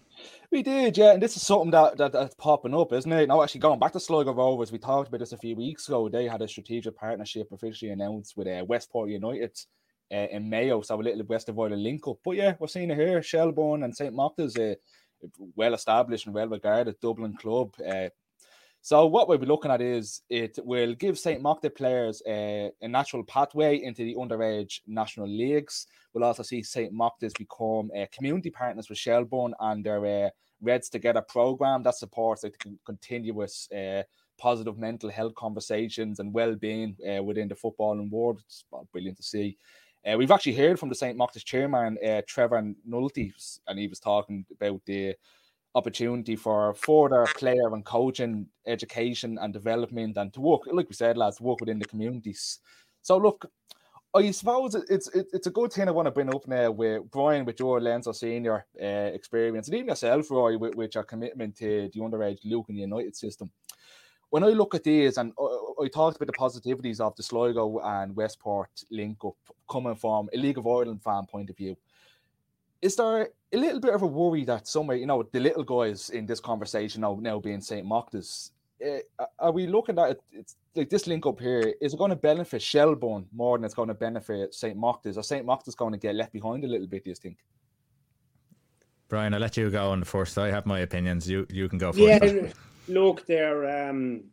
We 0.51 0.62
did, 0.62 0.97
yeah, 0.97 1.12
and 1.12 1.22
this 1.22 1.37
is 1.37 1.43
something 1.43 1.70
that, 1.72 1.97
that 1.99 2.12
that's 2.12 2.35
popping 2.37 2.74
up, 2.74 2.93
isn't 2.93 3.12
it? 3.12 3.29
Now, 3.29 3.43
actually, 3.43 3.61
going 3.61 3.79
back 3.79 3.93
to 3.93 4.01
Sligo 4.01 4.33
Rovers, 4.33 4.72
we 4.72 4.79
talked 4.79 5.09
about 5.09 5.20
this 5.20 5.33
a 5.33 5.39
few 5.39 5.57
weeks 5.57 5.89
ago. 5.89 6.09
They 6.09 6.27
had 6.27 6.43
a 6.43 6.49
strategic 6.49 6.97
partnership 6.97 7.51
officially 7.53 7.91
announced 7.91 8.37
with 8.37 8.47
uh, 8.47 8.64
Westport 8.64 9.11
United 9.11 9.59
uh, 10.12 10.27
in 10.31 10.49
Mayo, 10.49 10.83
so 10.83 11.01
a 11.01 11.03
little 11.03 11.24
West 11.24 11.49
of 11.49 11.59
Ireland 11.59 11.83
link 11.83 12.07
up. 12.07 12.18
But 12.24 12.37
yeah, 12.37 12.55
we're 12.59 12.68
seeing 12.68 12.91
it 12.91 12.99
here. 12.99 13.22
Shelbourne 13.22 13.83
and 13.83 13.95
St. 13.95 14.14
Mochta's, 14.14 14.57
a 14.57 14.72
uh, 14.72 14.74
well 15.57 15.74
established 15.74 16.27
and 16.27 16.35
well 16.35 16.49
regarded 16.49 17.01
Dublin 17.01 17.37
club. 17.37 17.74
Uh, 17.81 18.09
so 18.87 19.05
what 19.05 19.26
we'll 19.26 19.37
be 19.37 19.47
looking 19.47 19.72
at 19.72 19.82
is 19.82 20.22
it 20.30 20.61
will 20.62 20.95
give 20.95 21.18
St. 21.18 21.43
Mochta's 21.43 21.72
players 21.74 22.22
uh, 22.24 22.68
a 22.80 22.87
natural 22.87 23.24
pathway 23.24 23.82
into 23.82 24.05
the 24.05 24.14
underage 24.14 24.78
national 24.87 25.26
leagues. 25.26 25.89
We'll 26.14 26.22
also 26.22 26.45
see 26.45 26.62
St. 26.62 26.93
Mochta's 26.93 27.32
become 27.37 27.91
uh, 27.99 28.07
community 28.12 28.49
partners 28.49 28.89
with 28.89 28.97
Shelbourne 28.97 29.55
and 29.59 29.84
their 29.84 30.26
uh, 30.26 30.30
Reds 30.61 30.89
Together 30.89 31.20
program 31.20 31.82
that 31.82 31.97
supports 31.97 32.45
like, 32.45 32.64
continuous 32.84 33.68
uh, 33.72 34.05
positive 34.39 34.78
mental 34.78 35.11
health 35.11 35.34
conversations 35.34 36.20
and 36.20 36.32
well-being 36.32 36.97
uh, 37.11 37.20
within 37.24 37.49
the 37.49 37.57
footballing 37.57 38.09
world. 38.09 38.41
It's 38.47 38.66
brilliant 38.93 39.16
to 39.16 39.24
see. 39.24 39.59
Uh, 40.09 40.16
we've 40.16 40.30
actually 40.30 40.55
heard 40.55 40.78
from 40.78 40.91
the 40.91 40.95
St. 40.95 41.18
Mochta's 41.18 41.43
chairman, 41.43 41.99
uh, 42.07 42.22
Trevor 42.28 42.72
Nulty, 42.89 43.32
and 43.66 43.80
he 43.80 43.89
was 43.89 43.99
talking 43.99 44.47
about 44.53 44.80
the 44.87 45.16
opportunity 45.77 46.37
for 46.37 46.74
further 46.74 47.27
player 47.37 47.72
and 47.74 47.85
coaching 47.85 48.47
education 48.66 49.39
and 49.41 49.53
development 49.53 50.16
and 50.16 50.33
to 50.33 50.41
work, 50.41 50.62
like 50.72 50.89
we 50.89 50.95
said, 50.95 51.18
lads, 51.18 51.41
work 51.41 51.61
within 51.61 51.79
the 51.79 51.85
communities. 51.85 52.59
So 53.03 53.18
look, 53.18 53.47
I 54.14 54.31
suppose 54.31 54.74
it's 54.74 55.09
it's 55.09 55.47
a 55.47 55.51
good 55.51 55.72
thing 55.72 55.89
I 55.89 55.91
want 55.91 56.07
to 56.07 56.11
bring 56.11 56.35
up 56.35 56.49
now 56.49 56.70
with 56.70 57.11
Brian, 57.11 57.45
with 57.45 57.61
your 57.61 57.81
Leinster 57.81 58.14
senior 58.14 58.64
uh, 58.81 59.11
experience, 59.12 59.68
and 59.68 59.74
even 59.77 59.89
yourself, 59.89 60.31
Roy, 60.31 60.57
with, 60.57 60.74
with, 60.74 60.95
your 60.95 61.05
commitment 61.05 61.57
to 61.59 61.91
the 61.93 62.01
underage 62.01 62.39
Lucan 62.45 62.77
United 62.77 63.14
system. 63.14 63.51
When 64.31 64.43
I 64.43 64.49
look 64.49 64.74
at 64.74 64.85
these, 64.85 65.18
and 65.18 65.33
I, 65.39 65.85
I 65.85 65.89
talked 65.89 66.16
about 66.16 66.27
the 66.29 66.33
positivities 66.33 67.01
of 67.01 67.14
the 67.16 67.22
Sligo 67.22 67.79
and 67.81 68.16
Westport 68.16 68.70
link 68.91 69.18
up 69.24 69.37
coming 69.70 69.97
from 69.97 70.31
a 70.33 70.39
League 70.39 70.59
of 70.59 70.66
Ireland 70.66 71.03
fan 71.03 71.27
point 71.27 71.51
of 71.51 71.57
view, 71.57 71.77
is 72.87 72.95
there 72.95 73.30
a 73.53 73.57
little 73.57 73.80
bit 73.80 73.95
of 73.95 74.03
a 74.03 74.07
worry 74.07 74.45
that 74.45 74.68
somewhere, 74.68 74.97
you 74.97 75.07
know, 75.07 75.24
the 75.32 75.41
little 75.41 75.64
guys 75.64 76.11
in 76.11 76.24
this 76.24 76.39
conversation 76.39 77.01
now, 77.01 77.18
now 77.20 77.41
being 77.41 77.61
St. 77.61 77.84
Mochta's, 77.84 78.53
uh, 78.84 79.24
are 79.41 79.51
we 79.51 79.66
looking 79.66 79.99
at 79.99 80.11
it? 80.12 80.20
It's 80.32 80.57
like 80.76 80.89
this 80.89 81.09
link 81.09 81.26
up 81.26 81.41
here. 81.41 81.74
Is 81.80 81.95
it 81.95 81.97
going 81.97 82.11
to 82.11 82.16
benefit 82.16 82.62
Shelbourne 82.62 83.26
more 83.34 83.59
than 83.59 83.64
it's 83.64 83.74
going 83.74 83.89
to 83.89 83.95
benefit 83.95 84.55
St. 84.55 84.78
Mochta's? 84.78 85.18
Or 85.18 85.24
St. 85.24 85.45
Mochta's 85.45 85.74
going 85.74 85.93
to 85.93 85.99
get 85.99 86.14
left 86.14 86.32
behind 86.32 86.62
a 86.64 86.68
little 86.68 86.87
bit? 86.87 87.03
Do 87.03 87.11
you 87.11 87.16
think? 87.16 87.39
Brian, 89.09 89.34
I'll 89.34 89.41
let 89.41 89.57
you 89.57 89.68
go 89.68 89.91
on 89.91 90.05
first. 90.05 90.39
I 90.39 90.51
have 90.51 90.66
my 90.66 90.80
opinions. 90.80 91.28
You 91.28 91.47
you 91.51 91.68
can 91.68 91.78
go 91.78 91.93
first. 91.93 92.24
Yeah, 92.24 92.53
look, 92.89 93.26
they're. 93.26 93.89
Um, 93.89 94.24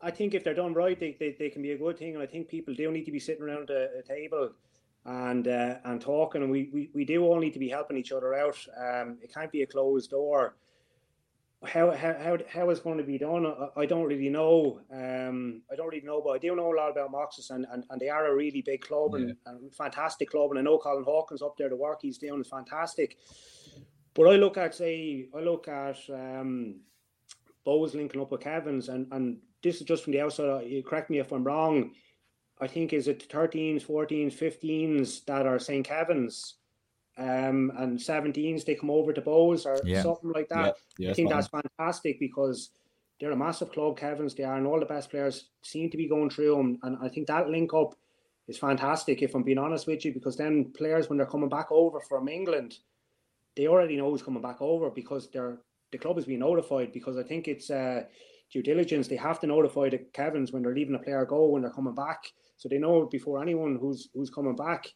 I 0.00 0.10
think 0.10 0.34
if 0.34 0.44
they're 0.44 0.54
done 0.54 0.74
right, 0.74 0.98
they, 0.98 1.16
they, 1.18 1.34
they 1.38 1.50
can 1.50 1.62
be 1.62 1.72
a 1.72 1.78
good 1.78 1.98
thing, 1.98 2.14
and 2.14 2.22
I 2.22 2.26
think 2.26 2.48
people 2.48 2.74
do 2.74 2.90
need 2.90 3.04
to 3.04 3.12
be 3.12 3.18
sitting 3.18 3.42
around 3.42 3.70
a, 3.70 3.98
a 3.98 4.02
table 4.02 4.52
and 5.06 5.46
uh, 5.46 5.76
and 5.84 6.00
talking, 6.00 6.42
and 6.42 6.50
we, 6.50 6.68
we, 6.72 6.90
we 6.92 7.04
do 7.04 7.22
all 7.22 7.38
need 7.38 7.52
to 7.52 7.60
be 7.60 7.68
helping 7.68 7.96
each 7.96 8.12
other 8.12 8.34
out. 8.34 8.58
Um, 8.76 9.18
it 9.22 9.32
can't 9.32 9.52
be 9.52 9.62
a 9.62 9.66
closed 9.66 10.10
door. 10.10 10.56
How 11.64 11.92
how 11.92 12.14
how, 12.18 12.38
how 12.48 12.70
it's 12.70 12.80
going 12.80 12.98
to 12.98 13.04
be 13.04 13.16
done, 13.16 13.46
I, 13.46 13.82
I 13.82 13.86
don't 13.86 14.04
really 14.04 14.28
know. 14.28 14.80
Um, 14.92 15.62
I 15.70 15.76
don't 15.76 15.88
really 15.88 16.04
know, 16.04 16.20
but 16.20 16.30
I 16.30 16.38
do 16.38 16.56
know 16.56 16.72
a 16.72 16.76
lot 16.76 16.90
about 16.90 17.12
Mochta's, 17.12 17.50
and, 17.50 17.66
and, 17.72 17.84
and 17.88 18.00
they 18.00 18.08
are 18.08 18.26
a 18.26 18.34
really 18.34 18.62
big 18.62 18.80
club 18.80 19.14
and, 19.14 19.28
yeah. 19.28 19.34
and 19.46 19.72
fantastic 19.74 20.30
club. 20.30 20.50
And 20.50 20.58
I 20.58 20.62
know 20.62 20.78
Colin 20.78 21.04
Hawkins 21.04 21.40
up 21.40 21.56
there, 21.56 21.68
the 21.68 21.76
work 21.76 22.00
he's 22.02 22.18
doing 22.18 22.40
is 22.40 22.48
fantastic. 22.48 23.16
But 24.12 24.28
I 24.28 24.36
look 24.36 24.56
at 24.56 24.74
say 24.74 25.28
I 25.34 25.40
look 25.40 25.68
at 25.68 25.98
um, 26.10 26.80
Bohs 27.64 27.94
linking 27.94 28.20
up 28.20 28.32
with 28.32 28.40
Kevin's, 28.40 28.88
and 28.88 29.06
and 29.12 29.38
this 29.62 29.76
is 29.76 29.82
just 29.82 30.02
from 30.02 30.14
the 30.14 30.20
outside. 30.20 30.66
You 30.66 30.82
correct 30.82 31.10
me 31.10 31.20
if 31.20 31.30
I'm 31.30 31.44
wrong 31.44 31.92
I 32.60 32.66
think 32.66 32.92
is 32.92 33.08
it 33.08 33.28
13s, 33.28 33.84
14s, 33.84 34.34
15s 34.34 35.24
that 35.26 35.46
are 35.46 35.58
St. 35.58 35.86
Kevin's, 35.86 36.54
um, 37.18 37.72
and 37.78 37.98
17s 37.98 38.64
they 38.64 38.74
come 38.74 38.90
over 38.90 39.12
to 39.12 39.20
Bohs 39.20 39.66
or 39.66 39.80
yeah. 39.84 40.02
something 40.02 40.30
like 40.32 40.48
that. 40.48 40.76
Yeah. 40.98 41.06
Yeah, 41.06 41.10
I 41.10 41.14
think 41.14 41.30
that's 41.30 41.48
fantastic 41.48 42.18
because 42.18 42.70
they're 43.20 43.32
a 43.32 43.36
massive 43.36 43.72
club, 43.72 43.98
Kevin's 43.98 44.34
they 44.34 44.44
are, 44.44 44.56
and 44.56 44.66
all 44.66 44.80
the 44.80 44.86
best 44.86 45.10
players 45.10 45.48
seem 45.62 45.90
to 45.90 45.96
be 45.96 46.08
going 46.08 46.30
through 46.30 46.54
them. 46.54 46.78
And 46.82 46.98
I 47.02 47.08
think 47.08 47.26
that 47.26 47.48
link 47.48 47.72
up 47.74 47.94
is 48.48 48.58
fantastic, 48.58 49.22
if 49.22 49.34
I'm 49.34 49.42
being 49.42 49.58
honest 49.58 49.86
with 49.86 50.04
you, 50.04 50.12
because 50.12 50.36
then 50.36 50.72
players, 50.76 51.08
when 51.08 51.16
they're 51.18 51.26
coming 51.26 51.48
back 51.48 51.68
over 51.70 52.00
from 52.00 52.28
England, 52.28 52.78
they 53.56 53.66
already 53.66 53.96
know 53.96 54.10
who's 54.10 54.22
coming 54.22 54.42
back 54.42 54.60
over 54.60 54.90
because 54.90 55.30
they're 55.30 55.58
the 55.92 55.98
club 55.98 56.18
is 56.18 56.24
being 56.24 56.40
notified 56.40 56.92
because 56.92 57.16
I 57.16 57.22
think 57.22 57.46
it's 57.46 57.70
uh, 57.70 58.02
due 58.52 58.62
diligence. 58.62 59.08
They 59.08 59.16
have 59.16 59.40
to 59.40 59.46
notify 59.46 59.88
the 59.88 59.98
Kevins 59.98 60.52
when 60.52 60.62
they're 60.62 60.74
leaving 60.74 60.96
a 60.96 60.98
player 60.98 61.24
go 61.24 61.46
when 61.46 61.62
they're 61.62 61.70
coming 61.70 61.94
back 61.94 62.24
so 62.56 62.68
they 62.68 62.78
know 62.78 63.06
before 63.06 63.42
anyone 63.42 63.76
who's 63.80 64.08
who's 64.14 64.30
coming 64.30 64.56
back. 64.56 64.92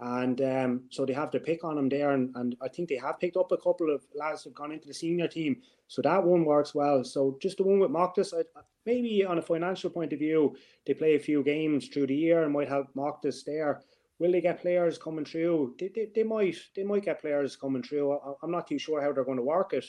And 0.00 0.40
um, 0.40 0.82
so 0.90 1.06
they 1.06 1.12
have 1.12 1.30
to 1.30 1.38
pick 1.38 1.62
on 1.62 1.76
them 1.76 1.88
there, 1.88 2.10
and, 2.10 2.34
and 2.34 2.56
I 2.60 2.66
think 2.66 2.88
they 2.88 2.96
have 2.96 3.20
picked 3.20 3.36
up 3.36 3.52
a 3.52 3.56
couple 3.56 3.94
of 3.94 4.02
lads 4.16 4.42
who've 4.42 4.54
gone 4.54 4.72
into 4.72 4.88
the 4.88 4.94
senior 4.94 5.28
team. 5.28 5.62
So 5.86 6.02
that 6.02 6.24
one 6.24 6.44
works 6.44 6.74
well. 6.74 7.04
So 7.04 7.38
just 7.40 7.58
the 7.58 7.62
one 7.62 7.78
with 7.78 7.92
Mochta's, 7.92 8.34
maybe 8.84 9.24
on 9.24 9.38
a 9.38 9.42
financial 9.42 9.90
point 9.90 10.12
of 10.12 10.18
view, 10.18 10.56
they 10.86 10.94
play 10.94 11.14
a 11.14 11.20
few 11.20 11.44
games 11.44 11.86
through 11.86 12.08
the 12.08 12.16
year 12.16 12.42
and 12.42 12.52
might 12.52 12.68
have 12.68 12.86
Mochta's 12.96 13.44
there. 13.44 13.82
Will 14.18 14.32
they 14.32 14.40
get 14.40 14.60
players 14.60 14.98
coming 14.98 15.24
through? 15.24 15.76
They, 15.78 15.90
they, 15.94 16.08
they 16.12 16.22
might 16.24 16.56
they 16.74 16.82
might 16.82 17.04
get 17.04 17.20
players 17.20 17.54
coming 17.54 17.82
through. 17.82 18.12
I, 18.12 18.32
I'm 18.42 18.50
not 18.50 18.66
too 18.66 18.78
sure 18.78 19.00
how 19.00 19.12
they're 19.12 19.24
going 19.24 19.36
to 19.36 19.44
work 19.44 19.72
it. 19.72 19.84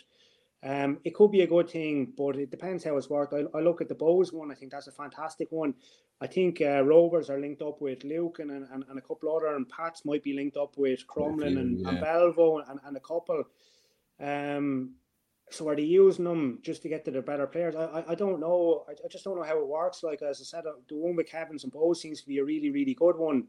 Um, 0.63 0.99
it 1.03 1.13
could 1.13 1.31
be 1.31 1.41
a 1.41 1.47
good 1.47 1.69
thing, 1.69 2.13
but 2.17 2.37
it 2.37 2.49
depends 2.49 2.85
how 2.85 2.95
it's 2.95 3.09
worked. 3.09 3.33
I, 3.33 3.43
I 3.57 3.61
look 3.61 3.81
at 3.81 3.89
the 3.89 3.95
Bohs 3.95 4.31
one. 4.31 4.49
I 4.49 4.55
think 4.55 4.71
that's 4.71 4.87
a 4.87 4.93
fantastic 4.93 5.51
one. 5.51 5.73
I 6.21 6.27
think 6.27 6.61
uh, 6.61 6.83
Rovers 6.83 7.29
are 7.29 7.39
linked 7.39 7.61
up 7.61 7.81
with 7.81 8.05
Luke 8.05 8.39
and, 8.39 8.49
and, 8.49 8.85
and, 8.87 8.97
a 8.97 9.01
couple 9.01 9.35
other, 9.35 9.55
and 9.55 9.67
Pats 9.67 10.05
might 10.05 10.23
be 10.23 10.33
linked 10.33 10.55
up 10.55 10.77
with 10.77 11.05
Crumlin 11.05 11.59
and, 11.59 11.81
yeah. 11.81 11.89
and 11.89 11.97
Belvo 11.99 12.61
and, 12.69 12.79
and 12.85 12.95
a 12.95 13.01
couple. 13.01 13.43
Um, 14.21 14.95
so 15.49 15.67
are 15.67 15.75
they 15.75 15.83
using 15.83 16.23
them 16.23 16.59
just 16.61 16.81
to 16.83 16.89
get 16.89 17.03
to 17.05 17.11
the 17.11 17.21
better 17.21 17.45
players? 17.45 17.75
I, 17.75 17.83
I, 17.83 18.11
I 18.11 18.15
don't 18.15 18.39
know. 18.39 18.85
I, 18.87 18.93
I, 18.93 19.07
just 19.09 19.25
don't 19.25 19.35
know 19.35 19.43
how 19.43 19.59
it 19.59 19.67
works. 19.67 20.01
Like 20.01 20.21
as 20.21 20.39
I 20.39 20.45
said, 20.45 20.65
uh, 20.65 20.73
the 20.87 20.95
one 20.95 21.17
with 21.17 21.29
Kevin's 21.29 21.65
and 21.65 21.73
Bohs 21.73 21.97
seems 21.97 22.21
to 22.21 22.27
be 22.27 22.37
a 22.37 22.45
really, 22.45 22.71
really 22.71 22.93
good 22.93 23.17
one. 23.17 23.47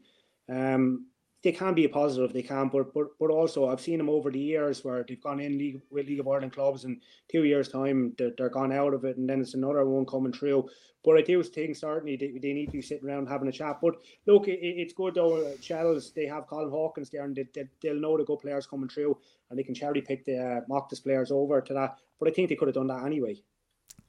Um, 0.49 1.07
they 1.45 1.51
can 1.51 1.75
be 1.75 1.85
a 1.85 1.89
positive, 1.89 2.33
they 2.33 2.41
can, 2.41 2.69
but 2.69 2.91
but 2.91 3.07
but 3.19 3.29
also 3.29 3.69
I've 3.69 3.79
seen 3.79 3.99
them 3.99 4.09
over 4.09 4.31
the 4.31 4.39
years 4.39 4.83
where 4.83 5.05
they've 5.07 5.21
gone 5.21 5.39
in 5.39 5.59
league 5.59 5.79
with 5.91 6.07
League 6.07 6.19
of 6.19 6.27
Ireland 6.27 6.53
clubs 6.53 6.85
and 6.85 6.99
two 7.31 7.43
years 7.43 7.69
time 7.69 8.15
they're, 8.17 8.31
they're 8.35 8.49
gone 8.49 8.73
out 8.73 8.95
of 8.95 9.05
it 9.05 9.17
and 9.17 9.29
then 9.29 9.41
it's 9.41 9.53
another 9.53 9.85
one 9.85 10.07
coming 10.07 10.33
through. 10.33 10.67
But 11.03 11.17
I 11.17 11.21
do 11.21 11.43
think 11.43 11.75
certainly 11.75 12.15
they, 12.15 12.39
they 12.41 12.53
need 12.53 12.65
to 12.65 12.71
be 12.71 12.81
sitting 12.81 13.07
around 13.07 13.27
having 13.27 13.47
a 13.47 13.51
chat. 13.51 13.77
But 13.79 13.93
look, 14.25 14.47
it, 14.47 14.59
it's 14.59 14.93
good 14.93 15.13
though. 15.13 15.45
Uh, 15.45 15.51
Shells 15.61 16.11
they 16.13 16.25
have 16.25 16.47
Colin 16.47 16.71
Hawkins 16.71 17.11
there 17.11 17.25
and 17.25 17.35
they, 17.35 17.45
they, 17.53 17.89
will 17.91 17.99
know 17.99 18.17
the 18.17 18.23
good 18.23 18.39
players 18.39 18.65
coming 18.65 18.89
through 18.89 19.15
and 19.51 19.59
they 19.59 19.63
can 19.63 19.75
cherry 19.75 20.01
pick 20.01 20.25
the 20.25 20.39
uh, 20.39 20.61
Mochta's 20.67 20.99
players 20.99 21.29
over 21.29 21.61
to 21.61 21.73
that. 21.75 21.99
But 22.19 22.29
I 22.29 22.31
think 22.31 22.49
they 22.49 22.55
could 22.55 22.69
have 22.69 22.75
done 22.75 22.87
that 22.87 23.05
anyway. 23.05 23.35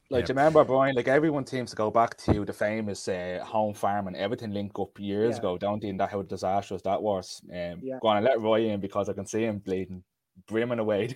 Like, 0.08 0.22
yeah. 0.22 0.26
do 0.26 0.32
you 0.32 0.36
remember, 0.36 0.64
Brian? 0.64 0.94
Like, 0.94 1.08
everyone 1.08 1.46
seems 1.46 1.70
to 1.70 1.76
go 1.76 1.90
back 1.90 2.16
to 2.18 2.44
the 2.44 2.52
famous 2.52 3.08
uh, 3.08 3.40
home 3.44 3.74
farm 3.74 4.06
and 4.06 4.16
everything 4.16 4.52
link 4.52 4.78
up 4.78 4.98
years 5.00 5.34
yeah. 5.34 5.38
ago, 5.38 5.58
don't 5.58 5.82
they? 5.82 5.88
And 5.88 5.98
that 5.98 6.10
how 6.10 6.22
disastrous 6.22 6.82
that 6.82 7.02
was. 7.02 7.42
Um, 7.50 7.80
yeah. 7.82 7.98
Go 8.00 8.08
on 8.08 8.18
and 8.18 8.26
let 8.26 8.40
Roy 8.40 8.68
in 8.68 8.80
because 8.80 9.08
I 9.08 9.14
can 9.14 9.26
see 9.26 9.42
him 9.42 9.58
bleeding, 9.58 10.04
brimming 10.46 10.78
away. 10.78 11.14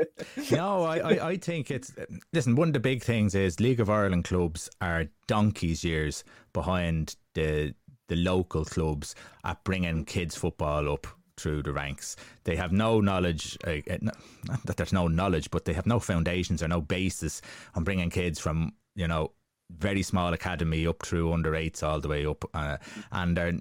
no, 0.50 0.82
I, 0.82 0.98
I, 0.98 1.28
I 1.28 1.36
think 1.36 1.70
it's 1.70 1.92
listen. 2.32 2.56
One 2.56 2.68
of 2.68 2.74
the 2.74 2.80
big 2.80 3.02
things 3.02 3.34
is 3.36 3.60
League 3.60 3.80
of 3.80 3.88
Ireland 3.88 4.24
clubs 4.24 4.68
are 4.80 5.06
donkeys 5.28 5.84
years 5.84 6.24
behind 6.52 7.14
the 7.34 7.74
the 8.08 8.16
local 8.16 8.64
clubs 8.64 9.14
at 9.44 9.62
bringing 9.64 10.04
kids 10.04 10.36
football 10.36 10.92
up 10.92 11.06
through 11.36 11.62
the 11.62 11.72
ranks. 11.72 12.16
They 12.44 12.56
have 12.56 12.72
no 12.72 13.00
knowledge, 13.00 13.58
uh, 13.66 13.78
uh 13.90 13.98
not 14.00 14.64
that 14.64 14.76
there's 14.76 14.92
no 14.92 15.08
knowledge, 15.08 15.50
but 15.50 15.64
they 15.64 15.72
have 15.72 15.86
no 15.86 16.00
foundations 16.00 16.62
or 16.62 16.68
no 16.68 16.80
basis 16.80 17.42
on 17.74 17.84
bringing 17.84 18.10
kids 18.10 18.38
from, 18.38 18.72
you 18.94 19.08
know, 19.08 19.32
very 19.78 20.02
small 20.02 20.32
academy 20.32 20.86
up 20.86 21.04
through 21.04 21.32
under 21.32 21.54
eights 21.54 21.82
all 21.82 22.00
the 22.00 22.08
way 22.08 22.26
up, 22.26 22.44
uh, 22.54 22.76
and 23.10 23.60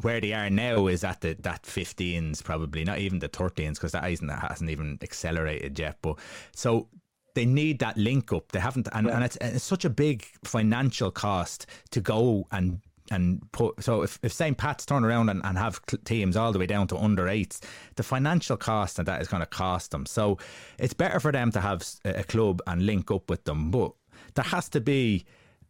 where 0.00 0.20
they 0.20 0.32
are 0.32 0.50
now 0.50 0.86
is 0.86 1.04
at 1.04 1.20
the 1.20 1.36
that 1.40 1.62
15s 1.64 2.42
probably 2.42 2.84
not 2.84 2.98
even 2.98 3.18
the 3.18 3.28
13s 3.28 3.74
because 3.74 3.92
that 3.92 4.04
hasn't 4.04 4.30
hasn't 4.30 4.70
even 4.70 4.98
accelerated 5.02 5.78
yet. 5.78 5.98
But 6.02 6.18
so 6.54 6.88
they 7.34 7.44
need 7.44 7.78
that 7.80 7.96
link 7.96 8.32
up. 8.32 8.50
They 8.52 8.60
haven't, 8.60 8.88
and, 8.92 9.06
and 9.08 9.24
it's, 9.24 9.38
it's 9.40 9.64
such 9.64 9.84
a 9.84 9.90
big 9.90 10.24
financial 10.44 11.10
cost 11.10 11.66
to 11.90 12.00
go 12.00 12.46
and 12.50 12.80
and 13.10 13.40
put 13.52 13.82
so 13.82 14.02
if, 14.02 14.18
if 14.22 14.32
St. 14.32 14.56
Pat's 14.56 14.86
turn 14.86 15.04
around 15.04 15.28
and, 15.28 15.40
and 15.44 15.58
have 15.58 15.80
teams 16.04 16.36
all 16.36 16.52
the 16.52 16.58
way 16.58 16.66
down 16.66 16.86
to 16.88 16.96
under 16.96 17.28
eights, 17.28 17.60
the 17.96 18.02
financial 18.02 18.56
cost 18.56 18.98
of 18.98 19.06
that 19.06 19.20
is 19.20 19.28
going 19.28 19.40
to 19.40 19.46
cost 19.46 19.90
them. 19.90 20.06
So 20.06 20.38
it's 20.78 20.94
better 20.94 21.20
for 21.20 21.32
them 21.32 21.50
to 21.52 21.60
have 21.60 21.84
a 22.04 22.24
club 22.24 22.62
and 22.66 22.86
link 22.86 23.10
up 23.10 23.28
with 23.28 23.44
them, 23.44 23.70
but 23.70 23.92
there 24.34 24.44
has 24.44 24.68
to 24.70 24.80
be 24.80 25.24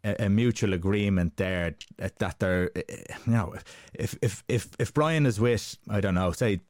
a, 0.05 0.27
a 0.27 0.29
mutual 0.29 0.73
agreement 0.73 1.37
there 1.37 1.75
that 1.99 2.39
they're 2.39 2.71
eh, 2.77 2.83
eh, 2.89 3.03
you 3.27 3.33
know 3.33 3.55
if 3.95 4.17
if 4.23 4.45
if 4.49 4.69
if 4.79 4.95
Brian 4.95 5.27
is 5.27 5.41
with 5.41 5.77
I 5.89 6.01
don't 6.01 6.15
know 6.15 6.33
say 6.33 6.61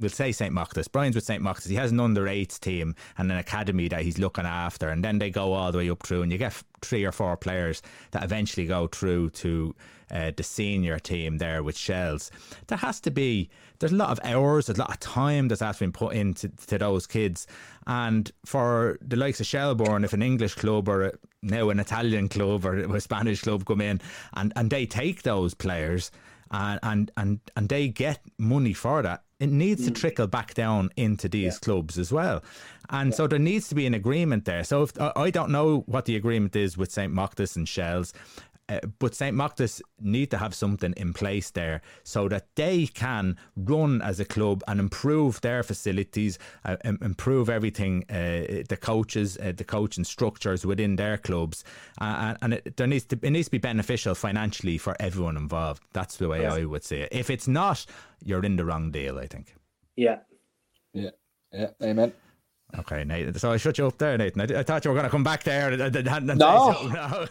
we'll 0.00 0.10
say 0.10 0.32
St. 0.32 0.52
Mochta's. 0.52 0.88
Brian's 0.88 1.14
with 1.14 1.24
St. 1.24 1.42
Mochta's. 1.42 1.66
He 1.66 1.76
has 1.76 1.92
an 1.92 2.00
under 2.00 2.26
eights 2.26 2.58
team 2.58 2.94
and 3.18 3.30
an 3.30 3.38
academy 3.38 3.88
that 3.88 4.02
he's 4.02 4.18
looking 4.18 4.46
after, 4.46 4.88
and 4.88 5.04
then 5.04 5.18
they 5.18 5.30
go 5.30 5.52
all 5.52 5.70
the 5.70 5.78
way 5.78 5.90
up 5.90 6.02
through, 6.02 6.22
and 6.22 6.32
you 6.32 6.38
get 6.38 6.60
three 6.82 7.04
or 7.04 7.12
four 7.12 7.36
players 7.36 7.82
that 8.12 8.24
eventually 8.24 8.66
go 8.66 8.86
through 8.86 9.30
to 9.30 9.74
uh, 10.10 10.32
the 10.36 10.42
senior 10.42 10.98
team 10.98 11.38
there 11.38 11.62
with 11.62 11.76
Shells. 11.76 12.30
There 12.66 12.78
has 12.78 13.00
to 13.00 13.10
be 13.10 13.48
there's 13.78 13.92
a 13.92 13.96
lot 13.96 14.10
of 14.10 14.20
hours, 14.24 14.66
there's 14.66 14.78
a 14.78 14.82
lot 14.82 14.90
of 14.90 15.00
time 15.00 15.48
that's 15.48 15.60
has 15.60 15.78
been 15.78 15.92
put 15.92 16.14
into 16.14 16.48
to 16.66 16.78
those 16.78 17.06
kids, 17.06 17.46
and 17.86 18.30
for 18.44 18.98
the 19.06 19.16
likes 19.16 19.40
of 19.40 19.46
Shelbourne, 19.46 20.04
if 20.04 20.12
an 20.12 20.22
English 20.22 20.54
club 20.54 20.88
or 20.88 21.12
now 21.42 21.70
an 21.70 21.80
Italian 21.80 22.28
club 22.28 22.64
or 22.64 22.78
a 22.78 23.00
Spanish 23.00 23.42
club 23.42 23.64
come 23.64 23.80
in 23.80 24.00
and 24.34 24.52
and 24.56 24.70
they 24.70 24.86
take 24.86 25.22
those 25.22 25.54
players 25.54 26.10
and 26.50 26.80
and 26.82 27.10
and, 27.16 27.40
and 27.56 27.68
they 27.68 27.88
get 27.88 28.20
money 28.38 28.72
for 28.72 29.02
that 29.02 29.22
it 29.40 29.50
needs 29.50 29.82
mm. 29.82 29.86
to 29.86 29.90
trickle 29.92 30.26
back 30.26 30.54
down 30.54 30.90
into 30.96 31.28
these 31.28 31.54
yeah. 31.54 31.58
clubs 31.62 31.98
as 31.98 32.12
well. 32.12 32.44
And 32.90 33.10
yeah. 33.10 33.16
so 33.16 33.26
there 33.26 33.38
needs 33.38 33.68
to 33.70 33.74
be 33.74 33.86
an 33.86 33.94
agreement 33.94 34.44
there. 34.44 34.62
So 34.64 34.82
if, 34.82 34.92
I 35.00 35.30
don't 35.30 35.50
know 35.50 35.78
what 35.86 36.04
the 36.04 36.14
agreement 36.14 36.54
is 36.54 36.76
with 36.76 36.92
St. 36.92 37.12
Mochta's 37.12 37.56
and 37.56 37.68
Shells. 37.68 38.12
Uh, 38.70 38.78
but 39.00 39.14
St. 39.14 39.36
Mochta's 39.36 39.82
need 40.00 40.30
to 40.30 40.38
have 40.38 40.54
something 40.54 40.94
in 40.96 41.12
place 41.12 41.50
there 41.50 41.82
so 42.04 42.28
that 42.28 42.46
they 42.54 42.86
can 42.86 43.36
run 43.56 44.00
as 44.00 44.20
a 44.20 44.24
club 44.24 44.62
and 44.68 44.78
improve 44.78 45.40
their 45.40 45.64
facilities, 45.64 46.38
uh, 46.64 46.76
improve 46.84 47.50
everything, 47.50 48.04
uh, 48.08 48.62
the 48.68 48.78
coaches, 48.80 49.36
uh, 49.38 49.52
the 49.56 49.64
coaching 49.64 50.04
structures 50.04 50.64
within 50.64 50.94
their 50.96 51.18
clubs, 51.18 51.64
uh, 52.00 52.34
and 52.42 52.54
it, 52.54 52.76
there 52.76 52.86
needs 52.86 53.04
to 53.06 53.18
it 53.22 53.30
needs 53.30 53.48
to 53.48 53.52
be 53.52 53.58
beneficial 53.58 54.14
financially 54.14 54.78
for 54.78 54.94
everyone 55.00 55.36
involved. 55.36 55.82
That's 55.92 56.16
the 56.16 56.28
way 56.28 56.42
yes. 56.42 56.52
I 56.52 56.64
would 56.64 56.84
say 56.84 57.00
it. 57.02 57.08
If 57.10 57.28
it's 57.28 57.48
not, 57.48 57.84
you're 58.24 58.44
in 58.44 58.56
the 58.56 58.64
wrong 58.64 58.92
deal. 58.92 59.18
I 59.18 59.26
think. 59.26 59.54
Yeah. 59.96 60.18
Yeah. 60.92 61.10
Yeah. 61.52 61.70
Amen. 61.82 62.12
Okay, 62.78 63.04
Nathan. 63.04 63.34
So 63.34 63.52
I 63.52 63.56
shut 63.56 63.78
you 63.78 63.86
up 63.86 63.98
there, 63.98 64.16
Nathan. 64.16 64.40
I, 64.40 64.60
I 64.60 64.62
thought 64.62 64.84
you 64.84 64.90
were 64.90 64.94
going 64.94 65.04
to 65.04 65.10
come 65.10 65.24
back 65.24 65.42
there. 65.42 65.70
And, 65.72 65.80
and, 65.82 66.08
and 66.08 66.26
no. 66.26 66.36
no, 66.36 67.26